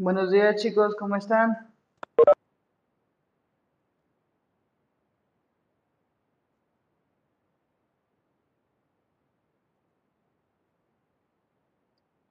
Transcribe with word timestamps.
Buenos 0.00 0.30
días 0.30 0.54
chicos, 0.62 0.94
¿cómo 0.96 1.16
están? 1.16 1.74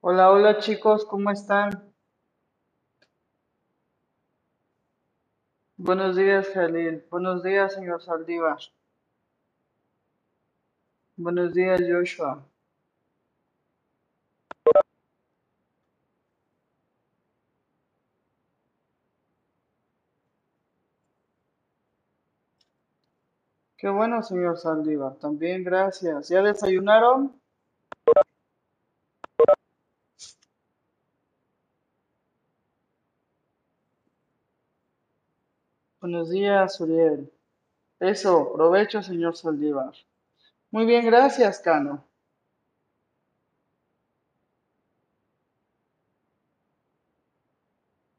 Hola, 0.00 0.30
hola 0.30 0.58
chicos, 0.60 1.04
¿cómo 1.04 1.30
están? 1.30 1.92
Buenos 5.76 6.16
días, 6.16 6.48
Jalil. 6.54 7.04
Buenos 7.10 7.42
días, 7.42 7.74
señor 7.74 8.02
Saldívar. 8.02 8.58
Buenos 11.16 11.52
días, 11.52 11.82
Joshua. 11.86 12.46
Qué 23.78 23.88
bueno, 23.88 24.22
señor 24.24 24.58
Saldívar. 24.58 25.14
También 25.20 25.62
gracias. 25.62 26.28
¿Ya 26.28 26.42
desayunaron? 26.42 27.40
Buenos 36.00 36.30
días, 36.30 36.80
Uriel. 36.80 37.32
Eso, 38.00 38.52
provecho, 38.52 39.00
señor 39.00 39.36
Saldívar. 39.36 39.92
Muy 40.72 40.84
bien, 40.84 41.06
gracias, 41.06 41.60
Cano. 41.60 42.04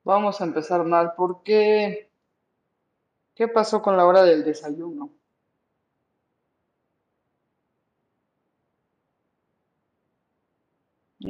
Vamos 0.05 0.39
a 0.39 0.45
empezar 0.45 0.85
mal. 0.85 1.13
¿Por 1.15 1.43
qué? 1.43 2.09
¿Qué 3.35 3.47
pasó 3.49 3.81
con 3.81 3.97
la 3.97 4.05
hora 4.05 4.23
del 4.23 4.45
desayuno? 4.45 5.18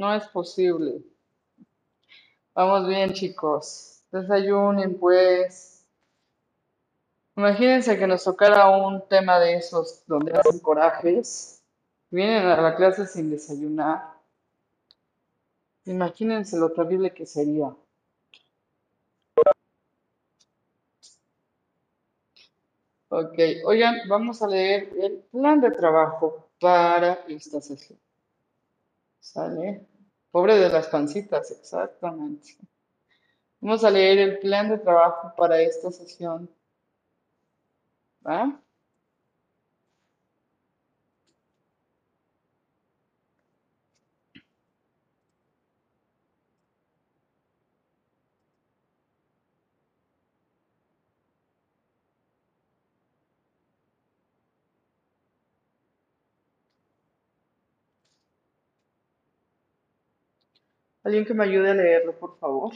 No 0.00 0.14
es 0.14 0.26
posible. 0.28 1.02
Vamos 2.54 2.88
bien, 2.88 3.12
chicos. 3.12 4.02
Desayunen, 4.10 4.98
pues. 4.98 5.84
Imagínense 7.36 7.98
que 7.98 8.06
nos 8.06 8.24
tocara 8.24 8.70
un 8.70 9.06
tema 9.08 9.38
de 9.38 9.56
esos 9.56 10.02
donde 10.06 10.32
hacen 10.32 10.58
corajes. 10.60 11.62
Vienen 12.08 12.46
a 12.46 12.62
la 12.62 12.76
clase 12.76 13.06
sin 13.06 13.28
desayunar. 13.28 14.14
Imagínense 15.84 16.56
lo 16.56 16.72
terrible 16.72 17.12
que 17.12 17.26
sería. 17.26 17.66
Ok, 23.10 23.38
oigan, 23.66 23.96
vamos 24.08 24.40
a 24.40 24.46
leer 24.46 24.94
el 24.98 25.18
plan 25.30 25.60
de 25.60 25.70
trabajo 25.70 26.48
para 26.58 27.22
esta 27.28 27.60
sesión. 27.60 27.98
¿Sale? 29.20 29.86
Pobre 30.30 30.56
de 30.56 30.68
las 30.68 30.88
pancitas, 30.88 31.50
exactamente. 31.50 32.56
Vamos 33.60 33.84
a 33.84 33.90
leer 33.90 34.18
el 34.18 34.38
plan 34.38 34.68
de 34.68 34.78
trabajo 34.78 35.34
para 35.36 35.60
esta 35.60 35.90
sesión. 35.92 36.50
¿Va? 38.26 38.62
¿Alguien 61.10 61.26
que 61.26 61.34
me 61.34 61.42
ayude 61.42 61.72
a 61.72 61.74
leerlo, 61.74 62.16
por 62.16 62.38
favor? 62.38 62.72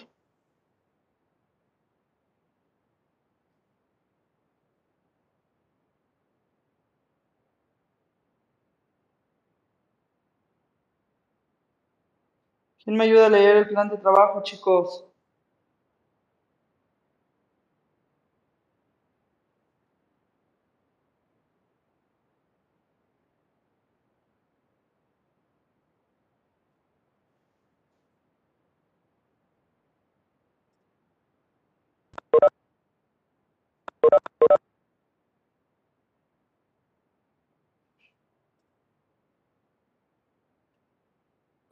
¿Quién 12.83 12.97
me 12.97 13.05
ayuda 13.05 13.27
a 13.27 13.31
leer 13.31 13.57
el 13.57 13.69
plan 13.69 13.89
de 13.89 13.99
trabajo, 13.99 14.43
chicos? 14.43 15.05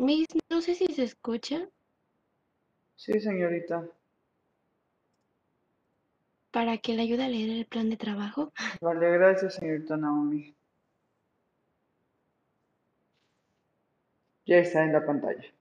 Miss, 0.02 0.26
no 0.50 0.60
sé 0.60 0.74
si 0.74 0.88
se 0.88 1.04
escucha. 1.04 1.68
Sí, 2.96 3.20
señorita. 3.20 3.88
¿Para 6.50 6.78
que 6.78 6.94
le 6.94 7.02
ayude 7.02 7.22
a 7.22 7.28
leer 7.28 7.50
el 7.50 7.66
plan 7.66 7.88
de 7.88 7.96
trabajo? 7.96 8.52
Vale, 8.80 9.12
gracias, 9.12 9.54
señorita 9.54 9.96
Naomi. 9.96 10.56
Ya 14.44 14.56
está 14.56 14.82
en 14.82 14.92
la 14.92 15.06
pantalla. 15.06 15.54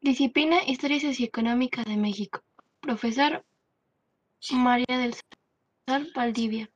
Disciplina 0.00 0.58
Historia 0.64 1.00
Socioeconómica 1.00 1.82
de 1.82 1.96
México. 1.96 2.40
Profesor 2.80 3.44
María 4.52 4.96
del 4.96 5.16
Sal 5.88 6.12
Valdivia. 6.14 6.70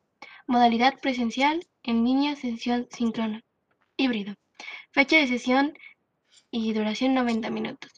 Modalidad 0.49 0.99
presencial, 1.01 1.65
en 1.85 2.05
línea, 2.05 2.35
sesión 2.35 2.89
síncrona. 2.91 3.45
Híbrido. 3.97 4.35
Fecha 4.93 5.17
de 5.17 5.27
sesión 5.27 5.79
y 6.51 6.75
duración 6.75 7.15
90 7.15 7.49
minutos. 7.49 7.91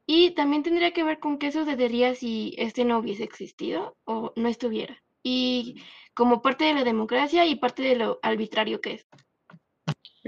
y 0.07 0.33
también 0.33 0.63
tendría 0.63 0.93
que 0.93 1.05
ver 1.05 1.21
con 1.21 1.39
qué 1.39 1.53
sucedería 1.53 2.15
si 2.15 2.55
este 2.59 2.85
no 2.85 2.99
hubiese 2.99 3.25
existido 3.25 3.97
o 4.05 4.33
no 4.37 4.49
estuviera. 4.49 5.03
Y 5.23 5.83
como 6.15 6.43
parte 6.43 6.65
de 6.65 6.75
la 6.75 6.85
democracia 6.85 7.47
y 7.47 7.57
parte 7.57 7.83
de 7.83 7.97
lo 7.97 8.19
arbitrario 8.23 8.81
que 8.81 8.93
es. 8.95 9.07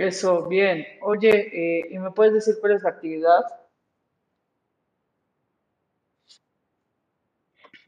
Eso, 0.00 0.48
bien. 0.48 0.86
Oye, 1.02 1.28
eh, 1.30 1.88
¿y 1.90 1.98
me 1.98 2.10
puedes 2.10 2.32
decir 2.32 2.54
cuál 2.58 2.72
es 2.72 2.82
la 2.82 2.88
actividad? 2.88 3.42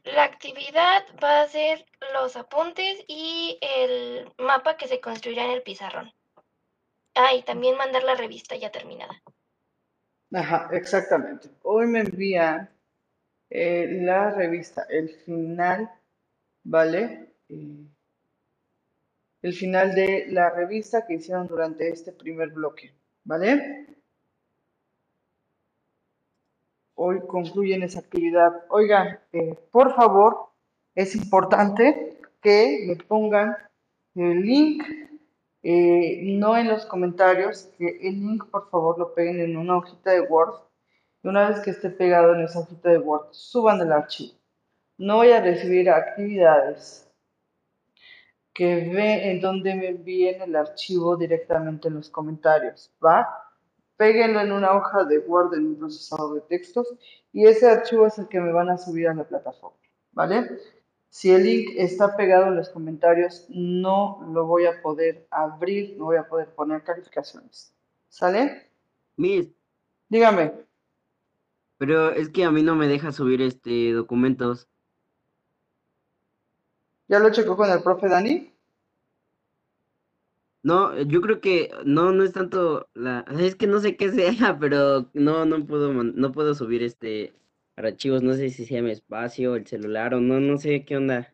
La 0.03 0.23
actividad 0.23 1.03
va 1.23 1.41
a 1.41 1.47
ser 1.47 1.87
los 2.13 2.35
apuntes 2.35 3.03
y 3.07 3.57
el 3.61 4.31
mapa 4.37 4.77
que 4.77 4.87
se 4.87 5.01
construirá 5.01 5.45
en 5.45 5.51
el 5.53 5.63
pizarrón. 5.63 6.13
Ah, 7.15 7.33
y 7.33 7.41
también 7.41 7.77
mandar 7.77 8.03
la 8.03 8.13
revista 8.13 8.55
ya 8.55 8.71
terminada. 8.71 9.19
Ajá, 10.31 10.69
exactamente. 10.71 11.49
Hoy 11.63 11.87
me 11.87 12.01
envían 12.01 12.69
eh, 13.49 13.87
la 14.01 14.29
revista, 14.29 14.85
el 14.87 15.09
final, 15.09 15.89
¿vale? 16.63 17.33
Eh, 17.49 17.87
el 19.43 19.53
final 19.53 19.93
de 19.93 20.25
la 20.29 20.49
revista 20.49 21.05
que 21.05 21.15
hicieron 21.15 21.47
durante 21.47 21.89
este 21.89 22.13
primer 22.13 22.49
bloque, 22.49 22.95
¿vale? 23.25 23.87
Hoy 26.95 27.19
concluyen 27.27 27.83
esa 27.83 27.99
actividad. 27.99 28.51
Oigan, 28.69 29.19
eh, 29.33 29.59
por 29.69 29.93
favor, 29.95 30.49
es 30.95 31.13
importante 31.15 32.21
que 32.41 32.85
me 32.87 32.95
pongan 32.95 33.57
el 34.15 34.41
link, 34.41 34.83
eh, 35.61 36.21
no 36.23 36.57
en 36.57 36.69
los 36.69 36.85
comentarios, 36.85 37.69
que 37.77 37.99
el 38.01 38.21
link 38.21 38.45
por 38.49 38.69
favor 38.69 38.97
lo 38.97 39.13
peguen 39.13 39.41
en 39.41 39.57
una 39.57 39.77
hojita 39.77 40.11
de 40.11 40.21
Word. 40.21 40.53
Y 41.21 41.27
una 41.27 41.49
vez 41.49 41.59
que 41.59 41.71
esté 41.71 41.89
pegado 41.89 42.33
en 42.33 42.41
esa 42.41 42.59
hojita 42.59 42.89
de 42.91 42.99
Word, 42.99 43.27
suban 43.31 43.81
el 43.81 43.91
archivo. 43.91 44.37
No 44.97 45.17
voy 45.17 45.31
a 45.31 45.41
recibir 45.41 45.89
actividades 45.89 47.12
que 48.53 48.75
ve 48.89 49.31
en 49.31 49.41
donde 49.41 49.75
me 49.75 49.89
envíen 49.89 50.41
el 50.41 50.55
archivo 50.55 51.17
directamente 51.17 51.87
en 51.87 51.95
los 51.95 52.09
comentarios, 52.09 52.91
¿va? 53.03 53.27
Péguenlo 53.97 54.41
en 54.41 54.51
una 54.51 54.73
hoja 54.73 55.05
de 55.05 55.19
Word 55.19 55.55
en 55.55 55.67
un 55.67 55.79
procesador 55.79 56.35
de 56.35 56.41
textos 56.41 56.87
y 57.31 57.45
ese 57.47 57.69
archivo 57.69 58.07
es 58.07 58.17
el 58.19 58.27
que 58.27 58.39
me 58.41 58.51
van 58.51 58.69
a 58.69 58.77
subir 58.77 59.07
a 59.07 59.13
la 59.15 59.27
plataforma, 59.27 59.77
¿vale? 60.11 60.51
Si 61.09 61.31
el 61.31 61.43
link 61.43 61.69
está 61.77 62.15
pegado 62.17 62.47
en 62.47 62.55
los 62.57 62.69
comentarios, 62.69 63.45
no 63.49 64.19
lo 64.33 64.45
voy 64.47 64.65
a 64.65 64.81
poder 64.81 65.27
abrir, 65.31 65.95
no 65.97 66.05
voy 66.05 66.17
a 66.17 66.27
poder 66.27 66.53
poner 66.55 66.83
calificaciones. 66.83 67.75
¿Sale? 68.09 68.71
Miss, 69.17 69.49
Dígame. 70.09 70.53
pero 71.77 72.11
es 72.11 72.29
que 72.29 72.43
a 72.45 72.51
mí 72.51 72.63
no 72.63 72.75
me 72.75 72.87
deja 72.87 73.11
subir 73.11 73.41
este 73.41 73.91
documentos. 73.93 74.69
¿Ya 77.07 77.19
lo 77.19 77.31
checó 77.31 77.55
con 77.57 77.69
el 77.69 77.83
profe 77.83 78.07
Dani? 78.07 78.53
No, 80.63 80.97
yo 81.01 81.19
creo 81.21 81.41
que 81.41 81.71
no, 81.83 82.13
no 82.13 82.23
es 82.23 82.31
tanto 82.31 82.87
la, 82.93 83.25
es 83.37 83.55
que 83.55 83.67
no 83.67 83.79
sé 83.79 83.97
qué 83.97 84.11
sea, 84.11 84.57
pero 84.59 85.09
no, 85.13 85.45
no 85.45 85.65
puedo, 85.65 85.91
no 85.91 86.31
puedo 86.31 86.53
subir 86.55 86.83
este 86.83 87.33
archivos, 87.75 88.23
no 88.23 88.33
sé 88.33 88.49
si 88.49 88.65
sea 88.65 88.81
mi 88.81 88.91
espacio, 88.91 89.55
el 89.55 89.67
celular 89.67 90.13
o 90.13 90.21
no, 90.21 90.39
no 90.39 90.57
sé 90.57 90.85
qué 90.85 90.97
onda. 90.97 91.33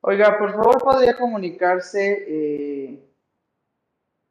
Oiga, 0.00 0.36
por 0.38 0.50
favor, 0.50 0.82
podría 0.82 1.16
comunicarse, 1.16 2.24
eh, 2.26 2.98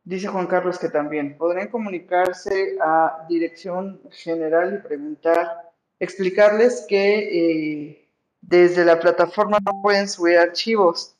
dice 0.04 0.28
Juan 0.28 0.48
Carlos 0.48 0.78
que 0.78 0.90
también, 0.90 1.38
podrían 1.38 1.70
comunicarse 1.70 2.78
a 2.82 3.26
Dirección 3.30 4.02
General 4.12 4.74
y 4.74 4.86
preguntar 4.86 5.72
explicarles 6.00 6.86
que 6.90 7.92
eh, 7.92 8.01
desde 8.42 8.86
la 8.86 9.00
plataforma 9.00 9.60
no 9.66 9.82
pueden 9.82 10.10
subir 10.10 10.38
archivos, 10.38 11.16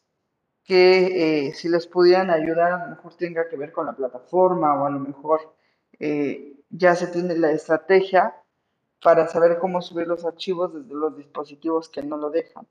que 0.64 1.48
eh, 1.50 1.54
si 1.54 1.70
les 1.70 1.88
pudieran 1.88 2.30
ayudar, 2.30 2.74
a 2.74 2.86
lo 2.86 2.96
mejor 2.96 3.16
tenga 3.16 3.50
que 3.50 3.58
ver 3.58 3.72
con 3.72 3.86
la 3.86 3.96
plataforma 3.96 4.82
o 4.82 4.86
a 4.86 4.90
lo 4.90 5.00
mejor 5.00 5.56
eh, 6.00 6.56
ya 6.70 6.96
se 6.96 7.08
tiene 7.08 7.36
la 7.38 7.52
estrategia 7.52 8.36
para 9.02 9.28
saber 9.28 9.60
cómo 9.60 9.82
subir 9.82 10.08
los 10.08 10.26
archivos 10.26 10.74
desde 10.74 10.94
los 10.94 11.18
dispositivos 11.18 11.90
que 11.90 12.04
no 12.04 12.18
lo 12.18 12.30
dejan. 12.30 12.68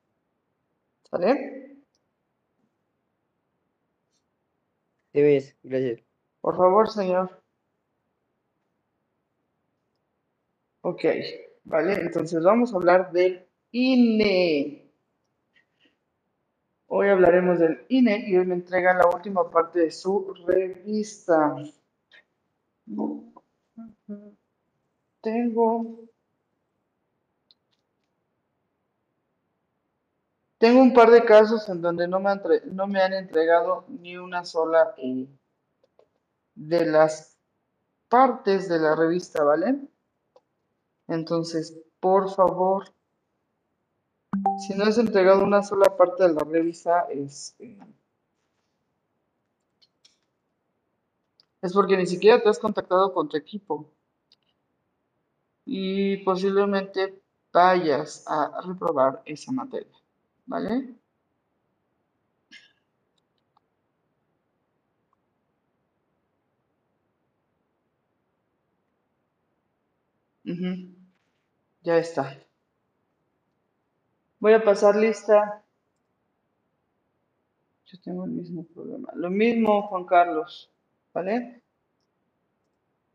¿Sale? 1.11 1.77
Sí, 5.13 5.23
ves, 5.23 5.57
gracias. 5.63 6.01
Por 6.41 6.57
favor, 6.57 6.89
señor. 6.89 7.43
Ok, 10.83 11.05
vale, 11.65 11.95
entonces 11.95 12.43
vamos 12.43 12.73
a 12.73 12.77
hablar 12.77 13.13
del 13.13 13.47
INE. 13.73 14.93
Hoy 16.89 17.09
hablaremos 17.09 17.59
del 17.59 17.85
INE 17.89 18.25
y 18.29 18.35
él 18.37 18.47
me 18.47 18.55
entrega 18.55 18.95
la 18.95 19.07
última 19.07 19.49
parte 19.51 19.81
de 19.81 19.91
su 19.91 20.35
revista. 20.47 21.57
Tengo 25.21 26.11
Tengo 30.61 30.83
un 30.83 30.93
par 30.93 31.11
de 31.11 31.25
casos 31.25 31.67
en 31.71 31.81
donde 31.81 32.07
no 32.07 32.21
me 32.21 32.29
han, 32.29 32.43
no 32.73 32.87
me 32.87 33.01
han 33.01 33.15
entregado 33.15 33.87
ni 33.89 34.19
una 34.19 34.45
sola 34.45 34.95
eh, 34.99 35.27
de 36.55 36.85
las 36.85 37.39
partes 38.11 38.69
de 38.69 38.79
la 38.79 38.95
revista, 38.95 39.43
¿vale? 39.43 39.81
Entonces, 41.09 41.81
por 41.99 42.31
favor, 42.35 42.85
si 44.59 44.75
no 44.75 44.85
has 44.85 44.99
entregado 44.99 45.43
una 45.45 45.63
sola 45.63 45.97
parte 45.97 46.23
de 46.23 46.35
la 46.35 46.45
revista, 46.45 47.07
es, 47.11 47.55
eh, 47.59 47.79
es 51.63 51.73
porque 51.73 51.97
ni 51.97 52.05
siquiera 52.07 52.43
te 52.43 52.51
has 52.51 52.59
contactado 52.59 53.15
con 53.15 53.27
tu 53.27 53.39
equipo 53.39 53.91
y 55.65 56.19
posiblemente 56.19 57.23
vayas 57.51 58.25
a 58.27 58.61
reprobar 58.63 59.23
esa 59.25 59.51
materia, 59.53 59.97
¿vale? 60.47 60.97
Ujú, 70.45 70.71
Ya 71.83 71.99
está. 71.99 72.25
Voy 74.41 74.55
a 74.55 74.65
pasar 74.65 74.97
lista. 74.97 75.63
Yo 77.87 78.01
tengo 78.01 78.25
el 78.25 78.31
mismo 78.31 78.65
problema. 78.65 79.11
Lo 79.15 79.31
mismo, 79.31 79.83
Juan 79.89 80.05
Carlos, 80.07 80.71
¿vale? 81.13 81.63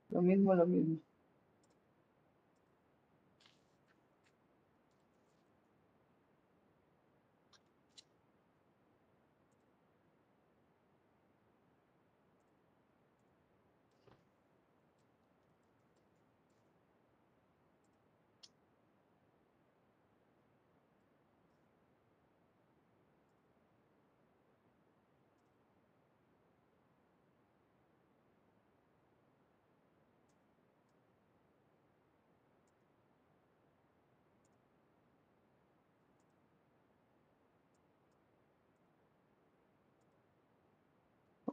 Lo 0.09 0.21
mismo, 0.21 0.53
lo 0.53 0.65
mismo. 0.67 0.97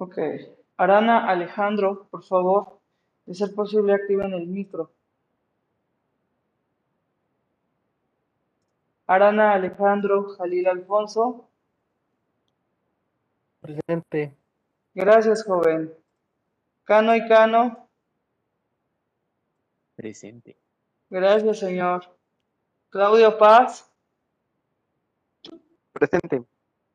Ok. 0.03 0.19
Arana 0.79 1.29
Alejandro, 1.29 2.09
por 2.11 2.25
favor, 2.25 2.81
de 3.25 3.37
ser 3.37 3.55
posible, 3.55 3.95
activen 3.95 4.33
el 4.33 4.49
micro. 4.49 4.91
Arana 9.07 9.53
Alejandro 9.53 10.31
Jalil 10.31 10.67
Alfonso. 10.67 11.49
Presente. 13.61 14.35
Gracias, 14.93 15.45
joven. 15.45 15.95
Cano 16.83 17.15
y 17.15 17.29
Cano. 17.29 17.89
Presente. 19.95 20.57
Gracias, 21.11 21.61
señor. 21.61 22.03
Claudio 22.91 23.39
Paz. 23.39 23.89
Presente. 25.93 26.43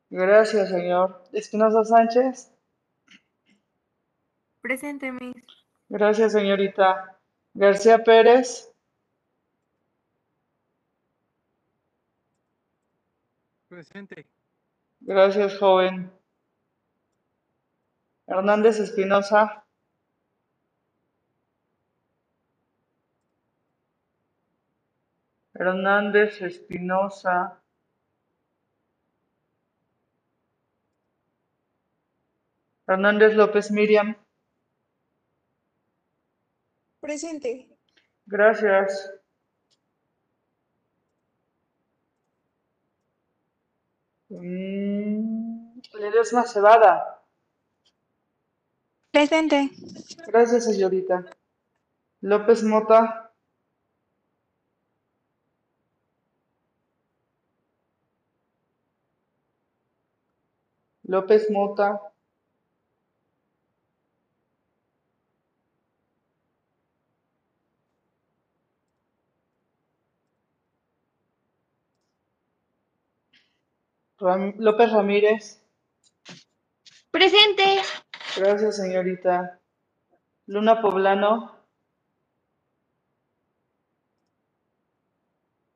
Gracias, 0.09 0.67
señor. 0.67 1.23
Espinosa 1.31 1.85
Sánchez. 1.85 2.51
Presente, 4.67 5.13
Miss. 5.13 5.45
Gracias, 5.87 6.33
señorita. 6.33 7.17
García 7.53 8.03
Pérez. 8.03 8.69
Presente. 13.69 14.25
Gracias, 14.99 15.57
joven. 15.57 16.11
Hernández 18.27 18.81
Espinosa. 18.81 19.63
Hernández 25.53 26.41
Espinosa. 26.41 27.57
Hernández 32.85 33.33
López 33.33 33.71
Miriam. 33.71 34.17
Presente. 37.07 37.69
Gracias. 38.25 39.13
Mm, 44.27 45.79
Ledesma 45.93 46.43
Cebada. 46.43 47.23
Presente. 49.09 49.69
Gracias, 50.27 50.65
señorita. 50.65 51.23
López 52.19 52.61
Mota. 52.61 53.31
López 61.03 61.49
Mota. 61.49 62.01
Ram- 74.19 74.53
López 74.57 74.91
Ramírez. 74.91 75.61
Presente. 77.11 77.63
Gracias, 78.35 78.77
señorita. 78.77 79.59
Luna 80.47 80.81
Poblano. 80.81 81.55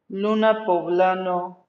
Luna 0.10 0.66
Poblano. 0.66 1.68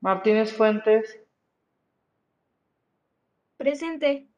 Martínez 0.00 0.52
Fuentes. 0.56 1.18
Presente. 3.58 4.28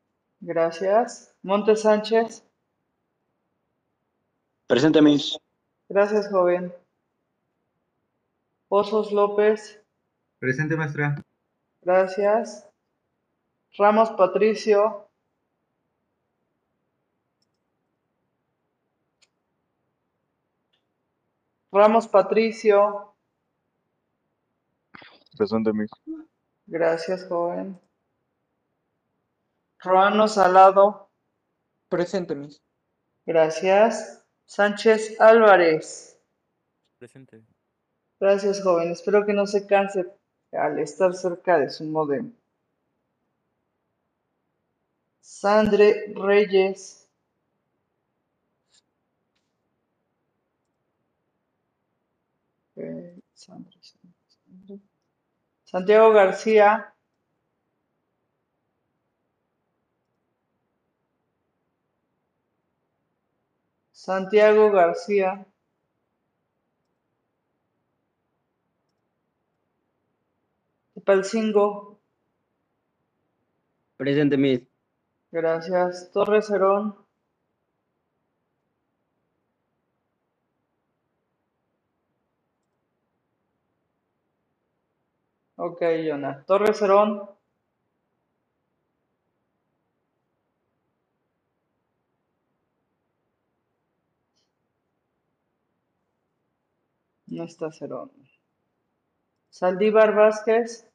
Gracias. 0.41 1.35
Montes 1.43 1.83
Sánchez. 1.83 2.48
Presente, 4.69 5.01
Miss. 5.01 5.39
Gracias, 5.89 6.29
joven. 6.31 6.73
Pozos 8.69 9.11
López. 9.13 9.81
Presente, 10.39 10.77
maestra. 10.77 11.17
Gracias. 11.81 12.69
Ramos 13.79 14.11
Patricio. 14.11 15.09
Ramos 21.73 22.07
Patricio. 22.09 23.15
Presente, 25.37 25.73
Miss. 25.73 25.91
Gracias, 26.67 27.27
joven. 27.27 27.81
Ruano 29.81 30.27
Salado, 30.29 31.09
Presente, 31.89 32.35
Miss. 32.35 32.61
gracias. 33.25 34.27
Sánchez 34.49 35.21
Álvarez, 35.21 36.19
Presente. 36.99 37.43
gracias 38.19 38.63
joven. 38.63 38.91
Espero 38.91 39.27
que 39.27 39.35
no 39.35 39.47
se 39.47 39.67
canse 39.67 40.07
al 40.53 40.79
estar 40.79 41.13
cerca 41.13 41.59
de 41.59 41.69
su 41.69 41.85
modem. 41.85 42.33
Sandre 45.21 46.15
Reyes, 46.15 47.07
Sandre. 53.35 53.79
Santiago 55.65 56.11
García, 56.15 56.95
Santiago 64.09 64.71
García, 64.71 65.47
Tepalcingo, 70.95 72.01
Presente, 73.99 74.37
Miss. 74.39 74.63
gracias. 75.31 76.11
Torres 76.13 76.51
Herón, 76.51 76.97
ok, 85.57 85.83
Jonah. 86.09 86.45
Torres 86.47 86.83
Herón, 86.83 87.31
no 97.39 97.45
está 97.45 97.71
Herón. 97.81 98.11
Saldívar 99.51 100.15
Vázquez, 100.15 100.87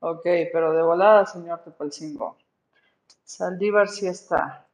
ok, 0.00 0.22
pero 0.52 0.72
de 0.72 0.82
volada, 0.82 1.24
señor 1.26 1.62
Tepalcingo. 1.62 2.36
Saldívar 3.24 3.88
sí 3.88 4.06
está. 4.06 4.67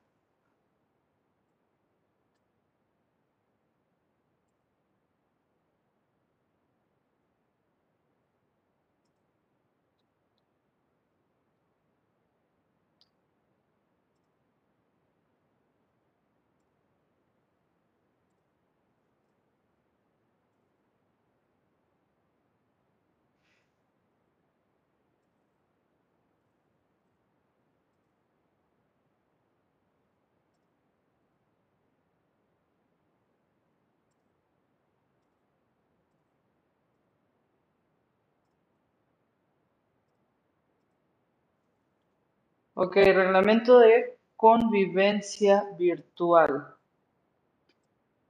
Ok, 42.76 42.96
reglamento 42.96 43.78
de 43.78 44.18
convivencia 44.34 45.64
virtual. 45.78 46.74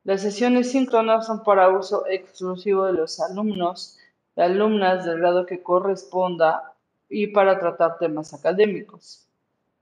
Las 0.05 0.21
sesiones 0.21 0.71
síncronas 0.71 1.27
son 1.27 1.43
para 1.43 1.71
uso 1.71 2.07
exclusivo 2.07 2.85
de 2.85 2.93
los 2.93 3.21
alumnos 3.21 3.99
y 4.37 4.43
alumnas 4.43 5.07
del 5.07 5.19
grado 5.21 5.47
que 5.47 5.63
corresponda 5.63 6.75
y 7.09 7.29
para 7.29 7.59
tratar 7.59 7.97
temas 7.97 8.35
académicos. 8.35 9.27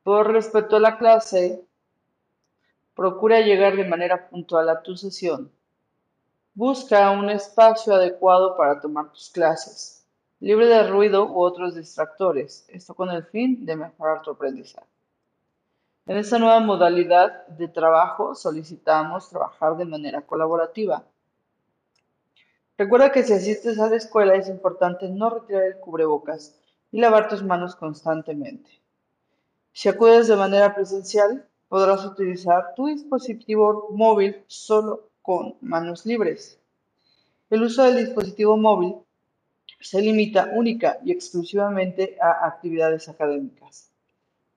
Por 0.05 0.33
respeto 0.33 0.77
a 0.77 0.81
la 0.81 0.97
clase, 0.97 1.65
procura 2.95 3.41
llegar 3.41 3.75
de 3.75 3.89
manera 3.89 4.29
puntual 4.29 4.69
a 4.69 4.81
tu 4.81 4.97
sesión. 4.97 5.51
Busca 6.55 7.11
un 7.11 7.31
espacio 7.31 7.95
adecuado 7.95 8.57
para 8.57 8.81
tomar 8.81 9.11
tus 9.11 9.29
clases, 9.29 10.02
libre 10.43 10.67
de 10.67 10.89
ruido 10.89 11.27
u 11.27 11.41
otros 11.41 11.77
distractores, 11.77 12.67
esto 12.69 12.95
con 12.95 13.09
el 13.11 13.23
fin 13.23 13.65
de 13.65 13.77
mejorar 13.77 14.23
tu 14.23 14.33
aprendizaje. 14.33 14.89
En 16.05 16.17
esta 16.17 16.37
nueva 16.41 16.59
modalidad 16.59 17.47
de 17.47 17.69
trabajo 17.69 18.35
solicitamos 18.35 19.29
trabajar 19.29 19.77
de 19.77 19.85
manera 19.85 20.23
colaborativa. 20.23 21.05
Recuerda 22.77 23.13
que 23.13 23.23
si 23.23 23.33
asistes 23.33 23.79
a 23.79 23.89
la 23.89 23.95
escuela 23.95 24.35
es 24.35 24.49
importante 24.49 25.09
no 25.09 25.31
retirar 25.31 25.63
el 25.63 25.79
cubrebocas 25.79 26.59
y 26.91 27.01
lavar 27.01 27.29
tus 27.29 27.45
manos 27.45 27.77
constantemente. 27.77 28.69
Si 29.73 29.89
acudes 29.89 30.27
de 30.27 30.35
manera 30.35 30.75
presencial, 30.75 31.47
podrás 31.69 32.05
utilizar 32.05 32.75
tu 32.75 32.87
dispositivo 32.87 33.91
móvil 33.93 34.43
solo 34.49 35.09
con 35.23 35.55
manos 35.61 36.05
libres. 36.05 36.59
El 37.49 37.63
uso 37.63 37.85
del 37.85 38.05
dispositivo 38.05 38.57
móvil 38.57 38.97
se 39.83 40.01
limita 40.01 40.51
única 40.53 40.99
y 41.05 41.13
exclusivamente 41.13 42.17
a 42.21 42.47
actividades 42.47 43.09
académicas. 43.09 43.91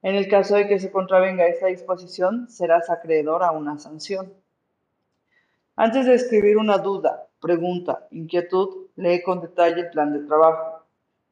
En 0.02 0.14
el 0.14 0.28
caso 0.28 0.56
de 0.56 0.68
que 0.68 0.78
se 0.78 0.90
contravenga 0.90 1.46
esta 1.46 1.66
disposición, 1.66 2.48
serás 2.48 2.90
acreedor 2.90 3.42
a 3.42 3.50
una 3.50 3.78
sanción. 3.78 4.32
Antes 5.74 6.06
de 6.06 6.14
escribir 6.14 6.56
una 6.56 6.78
duda, 6.78 7.26
pregunta, 7.40 8.06
inquietud, 8.10 8.86
lee 8.96 9.22
con 9.22 9.40
detalle 9.40 9.80
el 9.80 9.90
plan 9.90 10.12
de 10.12 10.26
trabajo. 10.26 10.84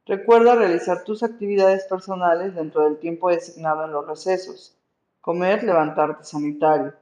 Recuerda 0.06 0.54
realizar 0.54 1.04
tus 1.04 1.22
actividades 1.22 1.84
personales 1.84 2.54
dentro 2.54 2.84
del 2.84 2.98
tiempo 2.98 3.30
designado 3.30 3.84
en 3.84 3.92
los 3.92 4.06
recesos. 4.06 4.76
Comer, 5.20 5.62
levantarte 5.62 6.24
sanitario. 6.24 6.92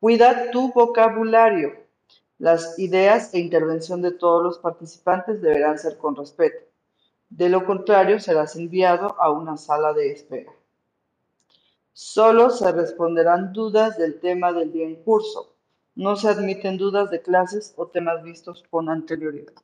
Cuida 0.00 0.50
tu 0.50 0.72
vocabulario. 0.72 1.85
Las 2.38 2.78
ideas 2.78 3.32
e 3.32 3.38
intervención 3.38 4.02
de 4.02 4.12
todos 4.12 4.42
los 4.42 4.58
participantes 4.58 5.40
deberán 5.40 5.78
ser 5.78 5.96
con 5.96 6.14
respeto. 6.14 6.58
De 7.30 7.48
lo 7.48 7.64
contrario, 7.64 8.20
serás 8.20 8.56
enviado 8.56 9.16
a 9.20 9.30
una 9.30 9.56
sala 9.56 9.92
de 9.94 10.12
espera. 10.12 10.52
Solo 11.92 12.50
se 12.50 12.70
responderán 12.72 13.54
dudas 13.54 13.96
del 13.96 14.20
tema 14.20 14.52
del 14.52 14.70
día 14.70 14.86
en 14.86 14.96
curso. 14.96 15.54
No 15.94 16.14
se 16.14 16.28
admiten 16.28 16.76
dudas 16.76 17.10
de 17.10 17.22
clases 17.22 17.72
o 17.76 17.86
temas 17.86 18.22
vistos 18.22 18.62
con 18.68 18.90
anterioridad. 18.90 19.54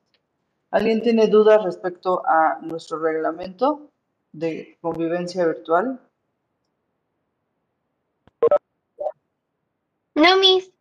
¿Alguien 0.71 1.03
tiene 1.03 1.29
dudas 1.29 1.63
respecto 1.63 2.23
a 2.27 2.59
nuestro 2.63 2.99
reglamento 2.99 3.91
de 4.33 4.79
convivencia 4.81 5.47
virtual? 5.47 6.01
No, 10.15 10.37
Miss. 10.39 10.72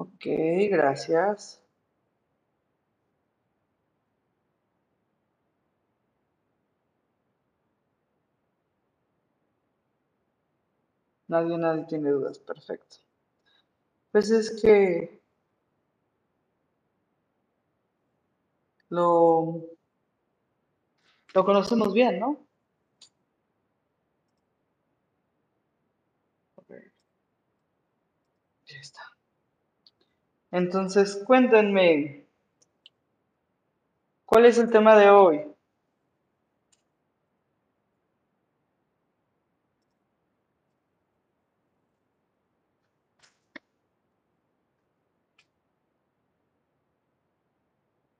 Ok, 0.00 0.24
gracias. 0.68 1.62
Nadie, 11.28 11.56
nadie 11.56 11.86
tiene 11.86 12.10
dudas, 12.10 12.38
perfecto. 12.40 12.96
Pues 14.12 14.30
es 14.30 14.60
que 14.62 15.20
lo, 18.90 19.64
lo 21.34 21.44
conocemos 21.44 21.92
bien, 21.92 22.20
¿no? 22.20 22.46
Ok, 26.54 26.70
ya 28.66 28.76
está. 28.80 29.02
Entonces, 30.52 31.16
cuéntenme, 31.26 32.24
¿cuál 34.24 34.46
es 34.46 34.56
el 34.56 34.70
tema 34.70 34.96
de 34.96 35.10
hoy? 35.10 35.42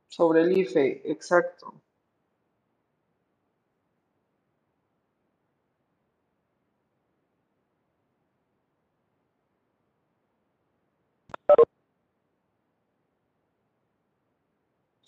Sobre 0.09 0.43
el 0.43 0.53
IFE, 0.59 1.11
exacto. 1.11 1.73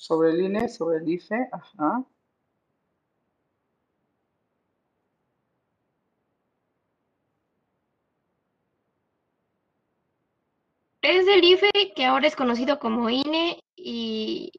Sobre 0.02 0.30
el 0.32 0.40
INE, 0.40 0.68
sobre 0.68 0.98
el 0.98 1.08
IFE, 1.08 1.48
ajá. 1.52 2.04
Es 11.02 11.26
del 11.26 11.44
IFE, 11.44 11.70
que 11.94 12.04
ahora 12.04 12.26
es 12.26 12.34
conocido 12.36 12.78
como 12.80 13.08
INE, 13.10 13.60
y 13.76 14.50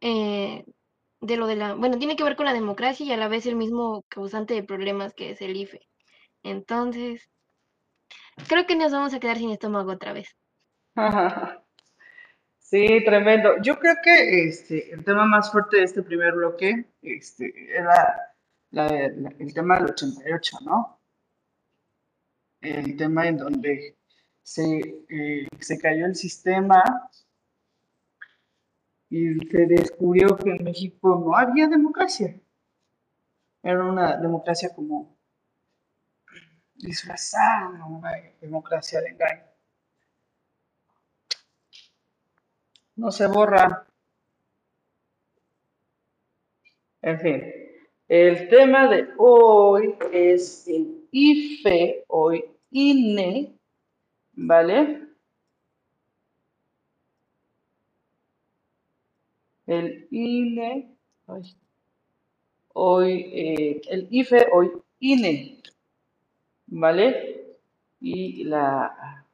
eh, 0.00 0.64
de 1.20 1.36
lo 1.36 1.46
de 1.48 1.56
la, 1.56 1.74
bueno, 1.74 1.98
tiene 1.98 2.16
que 2.16 2.24
ver 2.24 2.36
con 2.36 2.46
la 2.46 2.52
democracia 2.52 3.06
y 3.06 3.12
a 3.12 3.16
la 3.16 3.28
vez 3.28 3.46
el 3.46 3.56
mismo 3.56 4.04
causante 4.08 4.54
de 4.54 4.64
problemas 4.64 5.14
que 5.14 5.32
es 5.32 5.42
el 5.42 5.56
IFE. 5.56 5.80
Entonces, 6.44 7.30
creo 8.48 8.66
que 8.66 8.76
nos 8.76 8.92
vamos 8.92 9.14
a 9.14 9.20
quedar 9.20 9.38
sin 9.38 9.50
estómago 9.50 9.92
otra 9.92 10.12
vez. 10.12 10.36
Sí, 12.72 13.04
tremendo. 13.04 13.50
Yo 13.60 13.78
creo 13.78 13.96
que 14.02 14.46
este, 14.48 14.94
el 14.94 15.04
tema 15.04 15.26
más 15.26 15.52
fuerte 15.52 15.76
de 15.76 15.82
este 15.82 16.02
primer 16.02 16.32
bloque 16.32 16.86
este, 17.02 17.52
era 17.70 18.34
el 18.70 19.52
tema 19.52 19.76
del 19.76 19.90
88, 19.90 20.56
¿no? 20.64 20.98
El 22.62 22.96
tema 22.96 23.28
en 23.28 23.36
donde 23.36 23.98
se, 24.42 25.04
eh, 25.10 25.46
se 25.60 25.78
cayó 25.78 26.06
el 26.06 26.14
sistema 26.14 26.82
y 29.10 29.34
se 29.50 29.66
descubrió 29.66 30.34
que 30.38 30.52
en 30.52 30.64
México 30.64 31.22
no 31.22 31.36
había 31.36 31.68
democracia. 31.68 32.40
Era 33.62 33.84
una 33.84 34.16
democracia 34.16 34.74
como 34.74 35.18
disfrazada, 36.76 37.84
una 37.84 38.12
democracia 38.40 39.02
de 39.02 39.10
engaño. 39.10 39.51
No 42.96 43.10
se 43.10 43.26
borra. 43.26 43.86
En 47.02 47.18
fin, 47.20 47.42
el 48.08 48.48
tema 48.48 48.88
de 48.88 49.08
hoy 49.18 49.94
es 50.12 50.68
el 50.68 51.08
IFE 51.10 52.04
o 52.08 52.32
INE, 52.70 53.52
¿vale? 54.34 55.08
El 59.66 60.06
INE, 60.10 60.96
hoy, 62.74 63.14
eh, 63.32 63.80
el 63.88 64.06
IFE 64.10 64.46
hoy 64.52 64.70
INE, 65.00 65.62
¿vale? 66.66 67.58
Y 68.00 68.44
la 68.44 69.24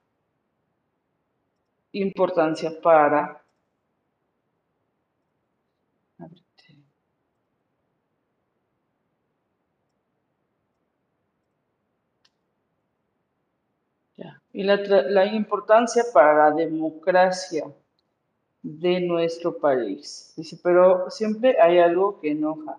importancia 1.92 2.80
para... 2.80 3.42
ábrete. 6.18 6.76
Ya. 14.16 14.40
Y 14.59 14.64
la, 14.64 14.74
la 14.74 15.24
importancia 15.24 16.02
para 16.12 16.50
la 16.50 16.56
democracia 16.56 17.64
de 18.61 19.00
nuestro 19.02 19.56
país. 19.56 20.32
Dice, 20.36 20.59
pero 20.61 21.09
siempre 21.11 21.56
hay 21.62 21.78
algo 21.78 22.18
que 22.18 22.32
enoja. 22.32 22.76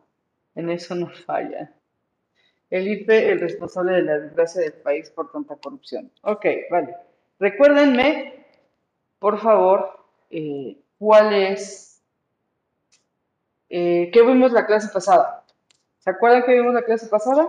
En 0.56 0.70
eso 0.72 0.94
no 0.94 1.08
falla. 1.26 1.74
El 2.70 2.86
IFE, 2.86 3.32
el 3.32 3.40
responsable 3.40 3.94
de 3.94 4.02
la 4.02 4.20
desgracia 4.20 4.62
del 4.62 4.74
país 4.74 5.10
por 5.10 5.32
tanta 5.32 5.56
corrupción. 5.56 6.12
Ok, 6.24 6.48
vale. 6.70 6.98
Recuérdenme, 7.40 8.46
por 9.18 9.40
favor, 9.40 10.04
eh, 10.32 10.78
cuál 10.98 11.34
es, 11.34 12.04
eh, 13.70 14.12
¿qué 14.12 14.22
vimos 14.22 14.52
la 14.52 14.66
clase 14.66 14.90
pasada? 14.92 15.46
¿Se 16.00 16.10
acuerdan 16.10 16.44
que 16.44 16.56
vimos 16.56 16.74
la 16.74 16.84
clase 16.84 17.08
pasada? 17.08 17.48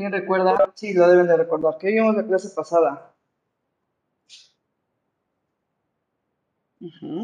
¿Alguien 0.00 0.12
recuerda? 0.22 0.72
Sí, 0.74 0.94
lo 0.94 1.06
deben 1.06 1.26
de 1.26 1.36
recordar. 1.36 1.76
¿Qué 1.78 1.88
vimos 1.88 2.16
la 2.16 2.26
clase 2.26 2.48
pasada? 2.56 3.12
Ujú. 6.80 7.16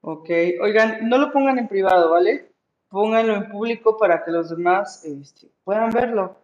Ok, 0.00 0.28
oigan, 0.60 1.08
no 1.08 1.18
lo 1.18 1.30
pongan 1.32 1.58
en 1.58 1.68
privado, 1.68 2.10
¿vale? 2.10 2.52
Pónganlo 2.88 3.34
en 3.36 3.48
público 3.48 3.96
para 3.96 4.24
que 4.24 4.30
los 4.32 4.50
demás 4.50 5.04
este, 5.04 5.48
puedan 5.64 5.90
verlo. 5.90 6.36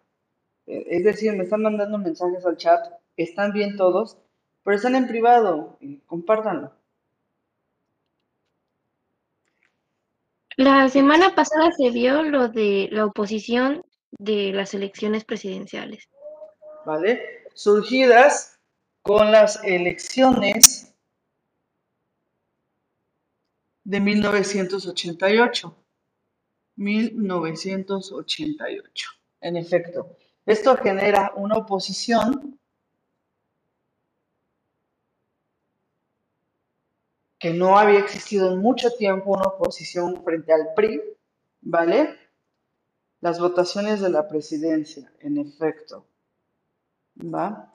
Eh, 0.66 0.86
Es 0.90 1.04
decir, 1.04 1.34
me 1.36 1.44
están 1.44 1.62
mandando 1.62 1.98
mensajes 1.98 2.46
al 2.46 2.56
chat, 2.58 2.80
están 3.16 3.52
bien 3.52 3.76
todos, 3.76 4.18
pero 4.64 4.76
están 4.76 4.96
en 4.96 5.08
privado, 5.08 5.78
eh, 5.82 6.00
compártanlo. 6.06 6.72
La 10.56 10.88
semana 10.88 11.32
pasada 11.36 11.70
se 11.70 11.90
vio 11.90 12.24
lo 12.24 12.48
de 12.48 12.88
la 12.90 13.06
oposición 13.06 13.84
de 14.18 14.52
las 14.52 14.74
elecciones 14.74 15.24
presidenciales. 15.24 16.08
¿vale? 16.84 17.44
Surgidas 17.54 18.58
con 19.02 19.32
las 19.32 19.64
elecciones 19.64 20.94
de 23.84 24.00
1988. 24.00 25.76
1988. 26.76 29.10
En 29.40 29.56
efecto, 29.56 30.16
esto 30.46 30.76
genera 30.76 31.32
una 31.36 31.56
oposición 31.56 32.58
que 37.38 37.52
no 37.52 37.78
había 37.78 38.00
existido 38.00 38.52
en 38.52 38.58
mucho 38.58 38.90
tiempo, 38.92 39.32
una 39.32 39.44
oposición 39.44 40.24
frente 40.24 40.52
al 40.52 40.74
PRI, 40.74 41.00
¿vale? 41.60 42.23
Las 43.24 43.40
votaciones 43.40 44.02
de 44.02 44.10
la 44.10 44.28
presidencia, 44.28 45.10
en 45.20 45.38
efecto, 45.38 46.04
¿va? 47.22 47.72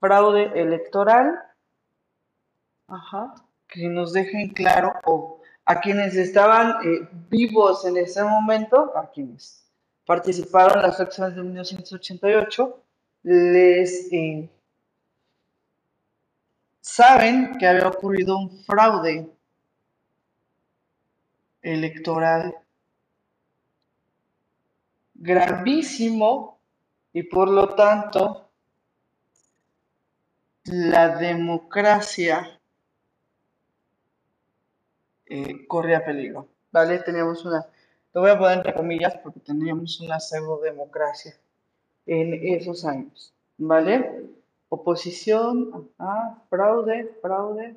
Fraude 0.00 0.58
electoral, 0.58 1.38
ajá, 2.86 3.34
que 3.68 3.90
nos 3.90 4.14
dejen 4.14 4.48
claro, 4.54 4.94
o 5.04 5.42
a 5.66 5.80
quienes 5.82 6.16
estaban 6.16 6.76
eh, 6.82 7.06
vivos 7.28 7.84
en 7.84 7.98
ese 7.98 8.24
momento, 8.24 8.90
a 8.96 9.10
quienes 9.10 9.70
participaron 10.06 10.78
en 10.78 10.82
las 10.84 10.98
elecciones 10.98 11.36
de 11.36 11.42
1988, 11.42 12.82
les 13.24 14.10
eh, 14.14 14.48
saben 16.80 17.58
que 17.58 17.66
había 17.66 17.88
ocurrido 17.88 18.38
un 18.38 18.64
fraude 18.64 19.30
electoral 21.60 22.54
gravísimo 25.26 26.58
y 27.12 27.24
por 27.24 27.48
lo 27.50 27.74
tanto 27.74 28.48
la 30.64 31.16
democracia 31.16 32.60
eh, 35.26 35.66
corría 35.66 36.04
peligro, 36.04 36.48
¿vale? 36.70 36.98
Teníamos 37.00 37.44
una, 37.44 37.66
lo 38.12 38.20
voy 38.20 38.30
a 38.30 38.38
poner 38.38 38.58
entre 38.58 38.74
comillas 38.74 39.16
porque 39.22 39.40
teníamos 39.40 40.00
una 40.00 40.20
pseudo 40.20 40.60
democracia 40.60 41.36
en 42.06 42.34
esos 42.54 42.84
años, 42.84 43.34
¿vale? 43.58 44.24
Oposición, 44.68 45.90
ajá, 45.98 46.42
fraude, 46.48 47.16
fraude, 47.20 47.76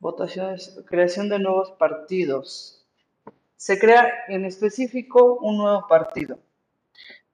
votaciones, 0.00 0.80
creación 0.86 1.28
de 1.28 1.38
nuevos 1.38 1.70
partidos. 1.72 2.84
Se 3.56 3.78
crea 3.78 4.08
en 4.28 4.44
específico 4.44 5.38
un 5.40 5.58
nuevo 5.58 5.86
partido, 5.88 6.38